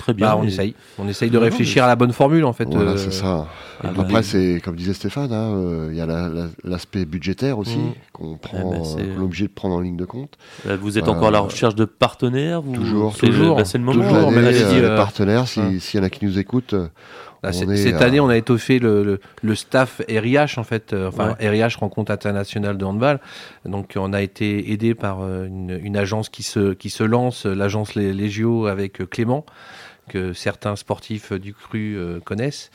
très 0.00 0.14
bien. 0.14 0.26
bah, 0.28 0.36
on 0.38 0.44
Et- 0.44 0.48
essaye. 0.48 0.74
On 0.98 1.06
essaye 1.08 1.30
de 1.30 1.36
Non, 1.38 1.44
réfléchir 1.44 1.84
à 1.84 1.86
la 1.86 1.96
bonne 1.96 2.12
formule, 2.12 2.44
en 2.44 2.52
fait. 2.52 2.64
Voilà, 2.70 2.92
euh, 2.92 2.96
c'est 2.96 3.12
ça. 3.12 3.46
bah, 3.82 3.90
Après, 3.98 4.22
c'est 4.22 4.60
comme 4.64 4.76
disait 4.76 4.94
Stéphane, 4.94 5.32
hein, 5.32 5.52
euh, 5.54 5.88
il 5.92 5.96
y 5.96 6.00
a 6.00 6.06
la- 6.06 6.28
la- 6.28 6.48
l'aspect 6.64 7.04
budgétaire 7.04 7.58
aussi 7.58 7.78
Mm. 7.78 7.92
qu'on 8.12 8.32
bah, 8.32 8.38
prend, 8.42 8.72
euh, 8.72 8.78
qu'on 8.78 8.98
est 8.98 9.24
obligé 9.24 9.46
de 9.46 9.52
prendre 9.52 9.74
en 9.76 9.80
ligne 9.80 9.96
de 9.96 10.04
compte. 10.04 10.34
Là, 10.66 10.76
vous 10.76 10.98
êtes 10.98 11.06
Euh, 11.08 11.12
encore 11.12 11.28
à 11.28 11.32
la 11.32 11.40
recherche 11.40 11.74
de 11.74 11.84
partenaires 11.84 12.62
vous- 12.62 12.74
toujours, 12.74 13.14
c'est 13.16 13.26
le- 13.26 13.32
toujours, 13.32 13.56
bah, 13.56 13.64
C'est 13.64 13.78
le 13.78 13.84
moment. 13.84 14.02
Toujours, 14.02 14.16
hein, 14.16 14.32
euh, 14.32 14.36
euh, 14.36 14.90
les 14.90 14.96
partenaires, 14.96 15.46
si- 15.46 15.60
hein. 15.60 15.72
s'il 15.78 16.00
y 16.00 16.02
en 16.02 16.06
a 16.06 16.10
qui 16.10 16.24
nous 16.24 16.38
écoutent, 16.38 16.74
Là, 17.42 17.48
est 17.50 17.76
cette 17.78 18.02
année, 18.02 18.20
on 18.20 18.28
a 18.28 18.36
étoffé 18.36 18.78
le, 18.78 19.02
le, 19.02 19.20
le 19.42 19.54
staff 19.54 20.02
RIH, 20.10 20.58
en 20.58 20.62
fait, 20.62 20.92
euh, 20.92 21.08
enfin 21.08 21.36
RIH 21.40 21.76
Rencontre 21.80 22.12
internationale 22.12 22.76
de 22.76 22.84
handball. 22.84 23.18
Donc, 23.64 23.94
on 23.96 24.12
a 24.12 24.20
été 24.20 24.72
aidé 24.72 24.94
par 24.94 25.20
euh, 25.22 25.46
une, 25.46 25.80
une 25.82 25.96
agence 25.96 26.28
qui 26.28 26.42
se, 26.42 26.74
qui 26.74 26.90
se 26.90 27.02
lance, 27.02 27.46
l'agence 27.46 27.94
Lé- 27.94 28.12
Légio 28.12 28.66
avec 28.66 29.00
euh, 29.00 29.06
Clément, 29.06 29.46
que 30.10 30.32
certains 30.32 30.74
sportifs 30.74 31.32
du 31.32 31.54
CRU 31.54 31.96
euh, 31.96 32.18
connaissent, 32.18 32.70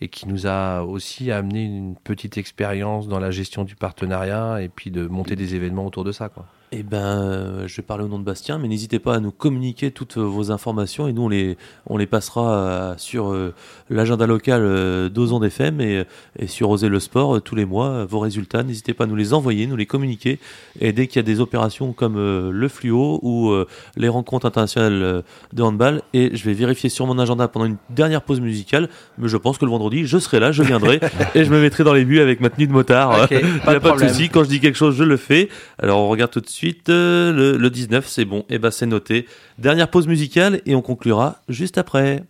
et 0.00 0.08
qui 0.08 0.26
nous 0.26 0.46
a 0.46 0.82
aussi 0.82 1.30
amené 1.30 1.64
une 1.64 1.96
petite 1.96 2.38
expérience 2.38 3.08
dans 3.08 3.20
la 3.20 3.30
gestion 3.30 3.64
du 3.64 3.76
partenariat 3.76 4.62
et 4.62 4.70
puis 4.70 4.90
de 4.90 5.06
monter 5.06 5.36
des 5.36 5.54
événements 5.54 5.84
autour 5.84 6.04
de 6.04 6.12
ça. 6.12 6.30
Eh 6.70 6.82
ben, 6.82 6.98
euh, 6.98 7.66
je 7.66 7.76
vais 7.76 7.82
parler 7.82 8.04
au 8.04 8.08
nom 8.08 8.18
de 8.18 8.24
Bastien, 8.24 8.58
mais 8.58 8.68
n'hésitez 8.68 8.98
pas 8.98 9.14
à 9.14 9.20
nous 9.20 9.30
communiquer 9.30 9.90
toutes 9.90 10.18
euh, 10.18 10.22
vos 10.22 10.50
informations 10.50 11.08
et 11.08 11.14
nous 11.14 11.22
on 11.22 11.28
les, 11.30 11.56
on 11.86 11.96
les 11.96 12.06
passera 12.06 12.52
euh, 12.52 12.94
sur 12.98 13.32
euh, 13.32 13.54
l'agenda 13.88 14.26
local 14.26 14.60
euh, 14.62 15.08
d'Ozon 15.08 15.42
FM 15.42 15.80
et, 15.80 16.04
et 16.38 16.46
sur 16.46 16.68
Oser 16.68 16.90
le 16.90 17.00
Sport 17.00 17.36
euh, 17.36 17.40
tous 17.40 17.54
les 17.54 17.64
mois. 17.64 18.04
vos 18.04 18.18
résultats, 18.18 18.62
n'hésitez 18.64 18.92
pas 18.92 19.04
à 19.04 19.06
nous 19.06 19.16
les 19.16 19.32
envoyer, 19.32 19.66
nous 19.66 19.76
les 19.76 19.86
communiquer. 19.86 20.38
Et 20.78 20.92
dès 20.92 21.06
qu'il 21.06 21.16
y 21.16 21.20
a 21.20 21.22
des 21.22 21.40
opérations 21.40 21.94
comme 21.94 22.16
le 22.50 22.68
fluo 22.68 23.18
ou 23.22 23.54
les 23.96 24.08
rencontres 24.08 24.46
internationales 24.46 25.22
de 25.52 25.62
handball, 25.62 26.02
et 26.12 26.36
je 26.36 26.44
vais 26.44 26.52
vérifier 26.52 26.90
sur 26.90 27.06
mon 27.06 27.18
agenda 27.18 27.48
pendant 27.48 27.64
une 27.64 27.76
dernière 27.90 28.22
pause 28.22 28.40
musicale, 28.40 28.88
mais 29.16 29.28
je 29.28 29.36
pense 29.36 29.56
que 29.58 29.64
le 29.64 29.70
vendredi, 29.70 30.06
je 30.06 30.18
serai 30.18 30.38
là, 30.38 30.52
je 30.52 30.62
viendrai 30.62 31.00
et 31.34 31.44
je 31.44 31.50
me 31.50 31.60
mettrai 31.60 31.82
dans 31.82 31.94
les 31.94 32.04
buts 32.04 32.20
avec 32.20 32.40
ma 32.40 32.50
tenue 32.50 32.66
de 32.66 32.72
motard. 32.72 33.22
Ok, 33.24 33.30
Il 33.42 33.60
pas 33.60 33.72
n'y 33.72 33.80
de 33.80 33.86
a 33.86 33.92
pas 33.92 33.96
de 33.96 34.08
souci, 34.08 34.28
quand 34.28 34.44
je 34.44 34.48
dis 34.48 34.60
quelque 34.60 34.76
chose, 34.76 34.96
je 34.96 35.04
le 35.04 35.16
fais. 35.16 35.48
Alors 35.78 36.00
on 36.00 36.08
regarde 36.08 36.30
tout 36.30 36.40
de 36.40 36.48
suite 36.48 36.57
euh, 36.88 37.32
le, 37.32 37.56
le 37.56 37.70
19, 37.70 38.06
c'est 38.06 38.24
bon, 38.24 38.44
et 38.48 38.58
ben 38.58 38.70
c'est 38.70 38.86
noté. 38.86 39.26
Dernière 39.58 39.88
pause 39.88 40.06
musicale 40.06 40.60
et 40.66 40.74
on 40.74 40.82
conclura 40.82 41.42
juste 41.48 41.78
après. 41.78 42.24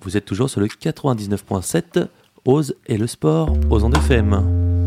Vous 0.00 0.16
êtes 0.16 0.24
toujours 0.24 0.48
sur 0.48 0.60
le 0.60 0.66
99.7, 0.66 2.06
Ose 2.44 2.76
et 2.86 2.96
le 2.96 3.06
sport, 3.06 3.56
aux 3.70 3.84
ondes 3.84 3.96
FM. 3.96 4.77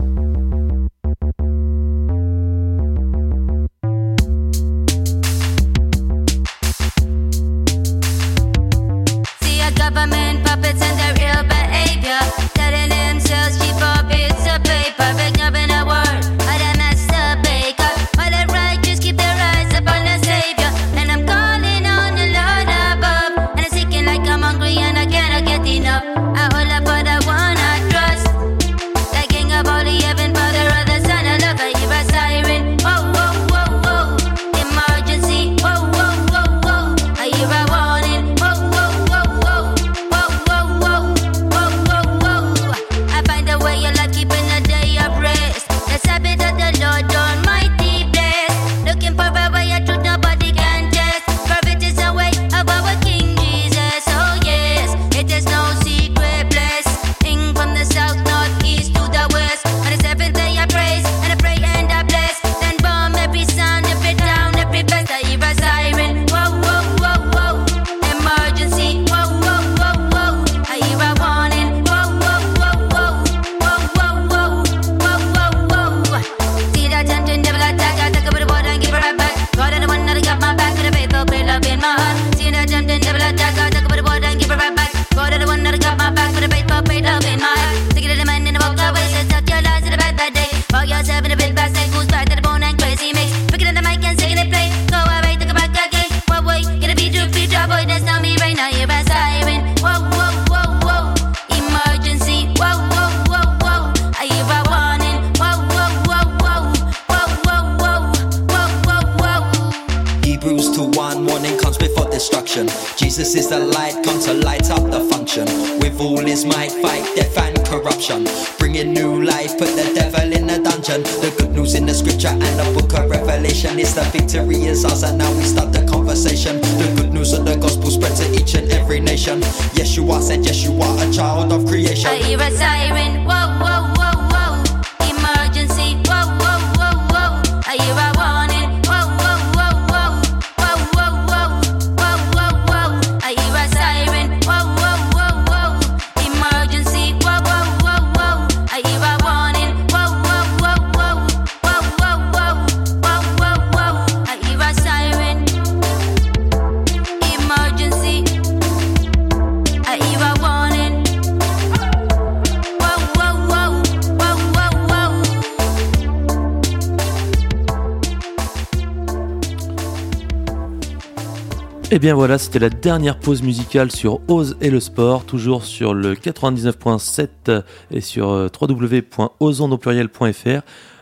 Bien 172.01 172.15
voilà, 172.15 172.37
c'était 172.39 172.57
la 172.59 172.69
dernière 172.69 173.19
pause 173.19 173.43
musicale 173.43 173.91
sur 173.91 174.19
Ose 174.27 174.57
et 174.59 174.71
le 174.71 174.79
sport, 174.79 175.23
toujours 175.23 175.63
sur 175.63 175.93
le 175.93 176.15
99.7 176.15 177.61
et 177.91 178.01
sur 178.01 178.29
euh, 178.31 178.47
www.osonaupluriel.fr. 178.59 180.61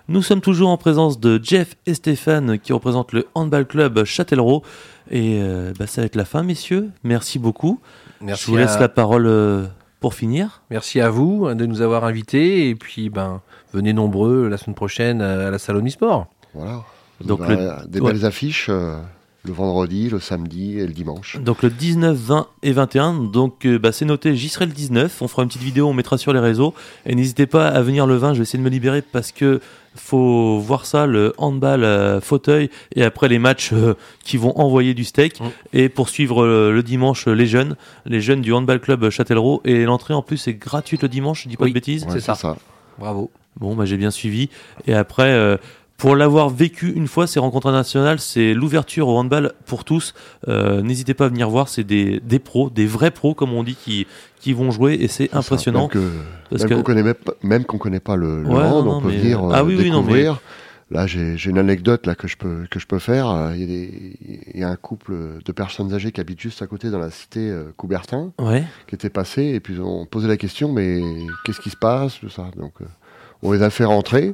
Nous 0.10 0.22
sommes 0.22 0.41
toujours 0.41 0.68
en 0.70 0.76
présence 0.78 1.18
de 1.20 1.39
Jeff 1.41 1.76
et 1.86 1.93
Stéphane 1.93 2.60
qui 2.60 2.74
représentent 2.74 3.14
le 3.14 3.28
handball 3.36 3.66
club 3.66 4.04
Châtellerault. 4.04 4.64
Et 5.12 5.39
euh, 5.41 5.72
bah, 5.80 5.88
ça 5.88 6.02
va 6.02 6.06
être 6.06 6.16
la 6.18 6.26
fin, 6.26 6.43
messieurs. 6.43 6.89
Merci 7.04 7.39
beaucoup. 7.39 7.80
Merci 8.22 8.43
Je 8.45 8.52
vous 8.52 8.58
laisse 8.58 8.76
à- 8.76 8.80
la 8.82 8.89
parole 8.89 9.26
euh, 9.28 9.66
pour 10.02 10.14
finir. 10.16 10.62
Merci 10.70 11.00
à 11.00 11.10
vous 11.10 11.54
de 11.54 11.66
nous 11.66 11.80
avoir 11.82 12.04
invités 12.04 12.68
et 12.70 12.76
puis 12.76 13.10
ben 13.10 13.41
venez 13.74 13.93
nombreux 13.93 14.50
la 14.50 14.58
semaine 14.58 14.76
prochaine 14.76 15.22
à 15.22 15.50
la 15.52 15.58
salle 15.60 15.78
Omnisport. 15.78 16.28
Voilà. 16.54 16.84
Donc 17.24 17.39
le- 17.47 17.88
des 17.88 18.00
ouais. 18.02 18.12
belles 18.14 18.26
affiches 18.26 18.68
euh, 18.70 18.97
le 19.44 19.54
vendredi, 19.54 20.10
le 20.10 20.20
samedi 20.20 20.80
et 20.80 20.86
le 20.86 20.94
dimanche. 20.94 21.38
Donc 21.40 21.64
le 21.64 21.70
19, 21.70 22.16
20 22.16 22.48
et 22.64 22.72
21. 22.74 23.14
Donc 23.32 23.66
euh, 23.66 23.80
bah, 23.80 23.92
c'est 23.92 24.06
noté, 24.06 24.36
j'y 24.36 24.50
serai 24.50 24.66
le 24.66 24.74
19. 24.74 25.22
On 25.22 25.28
fera 25.28 25.44
une 25.44 25.48
petite 25.48 25.62
vidéo, 25.64 25.88
on 25.88 25.94
mettra 25.94 26.18
sur 26.18 26.34
les 26.34 26.40
réseaux. 26.40 26.74
Et 27.06 27.16
n'hésitez 27.16 27.46
pas 27.46 27.68
à 27.68 27.82
venir 27.82 28.06
le 28.06 28.18
20, 28.18 28.34
je 28.34 28.40
vais 28.40 28.44
essayer 28.44 28.60
de 28.60 28.64
me 28.64 28.70
libérer 28.70 29.02
parce 29.02 29.32
que 29.32 29.62
faut 29.96 30.60
voir 30.60 30.86
ça, 30.86 31.08
le 31.08 31.34
handball 31.38 31.84
euh, 31.84 32.22
fauteuil 32.22 32.70
et 32.96 33.04
après 33.04 33.28
les 33.28 33.40
matchs 33.40 33.72
euh, 33.74 33.96
qui 34.24 34.38
vont 34.38 34.58
envoyer 34.60 34.94
du 34.94 35.04
steak. 35.04 35.40
Mm. 35.40 35.46
Et 35.74 35.90
pour 35.90 36.10
suivre 36.10 36.44
euh, 36.44 36.72
le 36.72 36.84
dimanche 36.84 37.28
les 37.28 37.48
jeunes, 37.48 37.76
les 38.06 38.22
jeunes 38.22 38.42
du 38.42 38.54
handball 38.54 38.80
club 38.80 39.10
Châtellerault. 39.10 39.62
Et 39.66 39.86
l'entrée 39.86 40.14
en 40.14 40.22
plus 40.22 40.48
est 40.48 40.54
gratuite 40.54 41.02
le 41.02 41.10
dimanche, 41.10 41.44
je 41.44 41.50
dis 41.50 41.58
pas 41.58 41.64
Oui. 41.66 41.72
de 41.72 41.76
bêtises. 41.76 42.06
Ouais, 42.06 42.20
c'est 42.20 42.36
ça. 42.36 42.58
Bravo. 42.98 43.32
Bon, 43.60 43.76
bah, 43.76 43.86
j'ai 43.86 43.98
bien 43.98 44.12
suivi. 44.12 44.50
Et 44.88 44.94
après, 44.94 45.32
euh, 45.32 45.58
pour 46.00 46.16
l'avoir 46.16 46.50
vécu 46.50 46.91
une 46.95 47.08
fois, 47.08 47.28
ces 47.28 47.39
rencontres 47.39 47.68
internationales, 47.68 48.20
c'est 48.20 48.56
l'ouverture 48.56 49.08
au 49.08 49.18
handball 49.20 49.54
pour 49.68 49.84
tous. 49.84 50.16
Euh, 50.47 50.82
N'hésitez 50.82 51.14
pas 51.14 51.26
à 51.26 51.28
venir 51.30 51.50
voir, 51.50 51.68
c'est 51.70 51.84
des, 51.84 52.20
des 52.22 52.39
pros, 52.39 52.70
des 52.72 52.88
vrais 52.88 53.12
pros, 53.12 53.36
comme 53.36 53.54
on 53.54 53.64
dit, 53.64 53.76
qui, 53.76 54.08
qui 54.39 54.54
vont 54.54 54.72
jouer 54.72 54.95
et 54.95 55.08
c'est 55.08 55.30
ça. 55.30 55.38
impressionnant. 55.39 55.89
Même 55.93 56.02
même 56.52 56.68
que- 56.68 56.74
qu'on 56.74 56.82
connaît 56.84 57.04
même, 57.43 57.66
qu'on 57.66 57.78
connaît 57.78 58.00
pas 58.00 58.16
le, 58.16 58.41
le 58.41 58.50
Ouais, 58.50 58.64
hand, 58.64 58.86
non, 58.86 58.95
on 58.97 59.02
peut 59.02 59.10
mais- 59.10 59.18
venir 59.18 59.43
euh, 59.43 59.52
Ah 59.54 59.64
oui, 59.64 59.76
oui, 59.78 59.91
non, 59.91 59.97
mais- 60.02 60.08
découvrir. 60.14 60.39
Là, 60.91 61.06
j'ai 61.06 61.38
j'ai 61.38 61.52
une 61.52 61.60
anecdote 61.60 62.08
là 62.08 62.16
que 62.16 62.28
je 62.28 62.36
peux 62.36 62.66
que 62.72 62.80
je 62.80 62.88
peux 62.88 62.97
faire. 62.97 63.30
Euh, 63.30 63.52
Il 63.54 63.60
y, 63.60 63.64
a 63.64 63.68
des- 63.68 64.18
il 64.56 64.60
y 64.60 64.64
a 64.64 64.70
un 64.70 64.76
couple 64.76 65.14
de 65.45 65.52
personnes 65.52 65.93
âgées 65.93 66.12
qui 66.12 66.20
habitent 66.20 66.39
juste 66.41 66.64
à 66.64 66.66
côté 66.68 66.89
dans 66.89 66.97
la 66.97 67.12
cité 67.12 67.41
euh, 67.52 67.66
Coubertin, 67.78 68.32
Ouais, 68.39 68.64
qui 68.88 68.95
était 68.95 69.12
passé 69.12 69.43
et 69.43 69.60
puis 69.60 69.76
on 69.80 70.08
posait 70.08 70.28
la 70.28 70.38
question 70.38 70.72
mais 70.74 71.00
qu'est-ce 71.45 71.60
qui 71.62 71.70
se 71.70 71.78
passe 71.78 72.20
tout 72.20 72.30
ça. 72.30 72.47
Donc 72.58 72.74
euh, 72.82 72.86
on 73.44 73.52
les 73.52 73.64
a 73.64 73.70
fait 73.70 73.86
rentrer. 73.86 74.34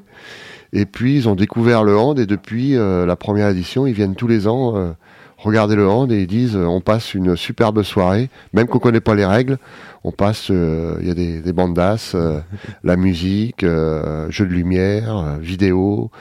Et 0.74 0.86
puis 0.86 1.16
ils 1.16 1.30
ont 1.30 1.36
découvert 1.36 1.84
le 1.84 1.97
hand. 1.97 2.20
Et 2.20 2.26
depuis 2.26 2.76
euh, 2.76 3.06
la 3.06 3.16
première 3.16 3.49
édition 3.49 3.88
ils 3.88 3.93
viennent 3.93 4.16
tous 4.16 4.28
les 4.28 4.47
ans 4.47 4.76
euh, 4.76 4.91
regarder 5.38 5.76
le 5.76 5.88
hand. 5.88 6.12
Et 6.12 6.22
ils 6.22 6.28
disent 6.28 6.56
euh, 6.56 6.66
on 6.66 6.82
passe 6.82 7.14
une 7.14 7.36
superbe 7.36 7.84
soirée. 7.84 8.30
Même 8.53 8.68
qu'on 8.68 8.80
connaît 8.80 9.01
pas 9.01 9.16
les 9.16 9.26
règles 9.26 9.58
on 10.06 10.12
passe 10.12 10.49
euh, 10.51 10.97
il 11.01 11.08
y 11.08 11.12
a 11.12 11.16
des, 11.16 11.41
des 11.41 11.51
bandas 11.51 12.12
euh, 12.14 12.39
la 12.84 12.95
musique 12.95 13.64
euh, 13.64 14.30
jeux 14.30 14.45
de 14.45 14.53
lumière 14.53 15.18
euh, 15.18 15.38
vidéo. 15.39 16.12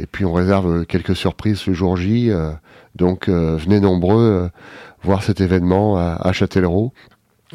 Et 0.00 0.06
puis 0.06 0.24
on 0.24 0.32
réserve 0.32 0.84
quelques 0.86 1.14
surprises 1.14 1.64
le 1.66 1.72
jour 1.72 1.96
J 1.96 2.30
euh, 2.30 2.50
donc 2.96 3.28
euh, 3.28 3.56
venez 3.56 3.78
nombreux 3.78 4.22
euh, 4.22 4.48
voir 5.04 5.22
cet 5.22 5.40
événement 5.40 5.96
à, 5.96 6.18
à 6.20 6.32
Châtellerault 6.32 6.92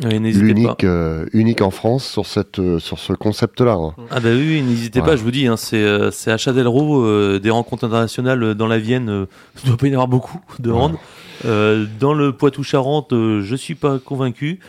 Ouais, 0.04 0.20
pas. 0.20 0.20
l'unique 0.20 0.84
euh, 0.84 1.26
unique 1.32 1.62
en 1.62 1.72
France 1.72 2.06
sur 2.06 2.26
cette 2.26 2.60
euh, 2.60 2.80
sur 2.80 3.00
ce 3.00 3.14
concept 3.14 3.62
là 3.62 3.78
Ah 4.12 4.20
bah 4.20 4.30
oui, 4.34 4.56
oui, 4.56 4.62
n'hésitez 4.62 5.02
pas, 5.02 5.16
je 5.16 5.24
vous 5.24 5.32
dis, 5.32 5.48
hein, 5.48 5.56
c'est 5.56 5.82
euh, 5.82 6.12
c'est 6.12 6.32
à 6.32 6.38
Châtellerault, 6.38 7.06
euh, 7.06 7.40
des 7.40 7.50
rencontres 7.50 7.86
internationales 7.86 8.56
dans 8.56 8.68
la 8.68 8.78
Vienne, 8.78 9.10
euh, 9.10 9.26
il 9.64 9.66
ne 9.66 9.70
doit 9.70 9.78
pas 9.78 9.88
y 9.88 9.92
en 9.92 9.94
avoir 9.94 10.10
beaucoup 10.10 10.42
de 10.60 10.72
hand. 10.72 10.96
Euh, 11.46 11.86
dans 12.00 12.14
le 12.14 12.34
Poitou-Charentes, 12.34 13.14
euh, 13.14 13.42
je 13.42 13.56
suis 13.56 13.76
pas 13.76 14.00
convaincu. 14.00 14.60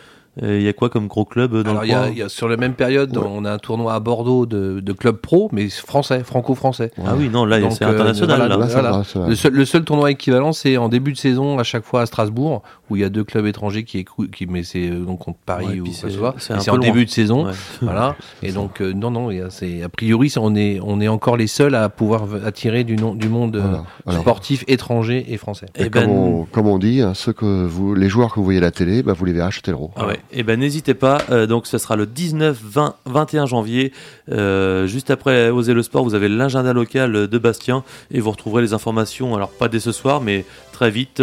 Euh, 0.43 0.57
Il 0.59 0.63
y 0.63 0.67
a 0.67 0.73
quoi 0.73 0.89
comme 0.89 1.07
gros 1.07 1.25
club 1.25 1.53
euh, 1.53 1.63
dans 1.63 1.71
Alors 1.71 1.81
le 1.83 1.87
y, 1.89 1.93
a- 1.93 2.09
y 2.09 2.21
a 2.21 2.29
sur 2.29 2.47
la 2.47 2.57
même 2.57 2.73
période, 2.73 3.15
Ouais. 3.17 3.23
on 3.27 3.43
a 3.45 3.51
un 3.51 3.57
tournoi 3.57 3.93
à 3.93 3.99
Bordeaux 3.99 4.45
de, 4.45 4.79
de 4.79 4.93
club 4.93 5.17
pro, 5.17 5.49
mais 5.51 5.69
français, 5.69 6.23
franco-français. 6.23 6.91
Ah 7.05 7.13
oui, 7.17 7.29
non, 7.29 7.45
là, 7.45 7.57
c'est 7.71 7.83
euh, 7.83 7.89
international. 7.89 8.37
voilà, 8.37 8.47
là. 8.57 8.57
Là, 8.57 9.03
voilà. 9.13 9.27
Le 9.29 9.35
seul, 9.35 9.53
le 9.53 9.65
seul 9.65 9.83
tournoi 9.83 10.11
équivalent, 10.11 10.51
c'est 10.53 10.77
en 10.77 10.89
début 10.89 11.11
de 11.13 11.17
saison, 11.17 11.57
à 11.59 11.63
chaque 11.63 11.83
fois 11.85 12.01
à 12.01 12.05
Strasbourg, 12.05 12.61
où 12.89 12.95
il 12.95 13.01
y 13.01 13.05
a 13.05 13.09
deux 13.09 13.23
clubs 13.23 13.45
étrangers 13.45 13.83
qui, 13.83 14.05
qui 14.33 14.45
mais 14.47 14.63
c'est 14.63 14.89
euh, 14.89 14.99
donc 15.05 15.19
contre 15.19 15.39
Paris 15.45 15.65
Ouais, 15.65 15.79
ou 15.81 15.85
c'est- 15.87 16.69
en 16.69 16.75
loin. 16.75 16.79
début 16.79 17.05
de 17.05 17.09
saison, 17.09 17.45
Ouais. 17.47 17.51
voilà. 17.81 18.15
Et 18.43 18.51
donc 18.51 18.81
euh, 18.81 18.93
non, 18.93 19.11
non, 19.11 19.31
il 19.31 19.37
y 19.37 19.41
a- 19.41 19.49
c'est 19.49 19.81
a 19.83 19.89
priori, 19.89 20.31
on 20.39 20.55
est 20.55 20.79
on 20.83 21.01
est 21.01 21.07
encore 21.07 21.37
les 21.37 21.47
seuls 21.47 21.75
à 21.75 21.89
pouvoir 21.89 22.23
attirer 22.45 22.83
du, 22.83 22.95
nom- 22.95 23.15
du 23.15 23.29
monde 23.29 23.55
euh, 23.55 23.61
Voilà. 23.61 23.83
Alors, 24.05 24.21
sportif 24.21 24.63
étranger 24.67 25.25
et 25.29 25.37
français. 25.37 25.65
Eh 25.75 25.85
et 25.85 25.89
ben, 25.89 26.03
comme, 26.05 26.11
on, 26.11 26.45
comme 26.45 26.67
on 26.67 26.77
dit, 26.77 27.01
hein, 27.01 27.13
ceux 27.13 27.33
que 27.33 27.65
vous, 27.65 27.93
les 27.95 28.09
joueurs 28.09 28.29
que 28.31 28.35
vous 28.39 28.43
voyez 28.43 28.59
à 28.59 28.61
la 28.61 28.71
télé, 28.71 29.03
bah, 29.03 29.13
vous 29.13 29.25
les 29.25 29.33
verrez 29.33 29.47
à 29.47 29.51
Châtellerault. 29.51 29.91
Ah 29.95 30.07
ouais. 30.07 30.19
Et 30.31 30.43
ben 30.43 30.59
n'hésitez 30.59 30.93
pas. 30.93 31.19
euh, 31.29 31.47
donc 31.47 31.67
ce 31.67 31.77
sera 31.77 31.95
le 31.95 32.05
19, 32.05 32.57
20, 32.61 32.95
21 33.05 33.45
janvier. 33.45 33.91
Euh, 34.31 34.87
juste 34.87 35.09
après 35.09 35.49
Oser 35.49 35.73
le 35.73 35.83
sport, 35.83 36.03
vous 36.03 36.15
avez 36.15 36.27
l'agenda 36.29 36.73
local 36.73 37.27
de 37.27 37.37
Bastien 37.37 37.83
et 38.11 38.19
vous 38.19 38.31
retrouverez 38.31 38.61
les 38.61 38.73
informations. 38.73 39.35
Alors 39.35 39.49
pas 39.49 39.67
dès 39.67 39.79
ce 39.79 39.91
soir, 39.91 40.21
mais 40.21 40.45
très 40.71 40.91
vite. 40.91 41.21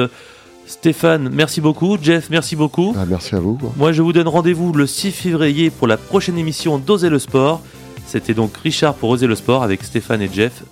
Stéphane, 0.66 1.28
merci 1.30 1.60
beaucoup. 1.60 1.98
Jeff, 2.00 2.30
merci 2.30 2.56
beaucoup. 2.56 2.94
Ah, 2.98 3.04
merci 3.06 3.34
à 3.34 3.38
vous. 3.40 3.58
Moi, 3.76 3.92
je 3.92 4.00
vous 4.00 4.12
donne 4.14 4.28
rendez-vous 4.28 4.72
le 4.72 4.86
6 4.86 5.10
février 5.12 5.68
pour 5.70 5.86
la 5.86 5.98
prochaine 5.98 6.38
émission 6.38 6.78
d'Oser 6.78 7.10
le 7.10 7.18
sport. 7.18 7.60
C'était 8.06 8.32
donc 8.34 8.56
Richard 8.56 8.94
pour 8.94 9.10
Oser 9.10 9.26
le 9.26 9.34
sport 9.34 9.62
avec 9.62 9.82
Stéphane 9.84 10.22
et 10.22 10.30
Jeff, 10.32 10.62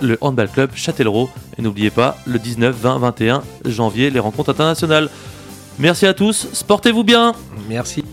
le 0.00 0.16
handball 0.22 0.48
club 0.48 0.70
Châtellerault. 0.74 1.28
Et 1.58 1.62
n'oubliez 1.62 1.90
pas, 1.90 2.16
le 2.26 2.38
19, 2.38 2.74
20, 2.74 2.98
21 2.98 3.42
janvier, 3.66 4.08
les 4.10 4.20
rencontres 4.20 4.50
internationales. 4.50 5.10
Merci 5.78 6.06
à 6.06 6.14
tous, 6.14 6.48
sportez-vous 6.52 7.04
bien 7.04 7.34
Merci. 7.68 8.04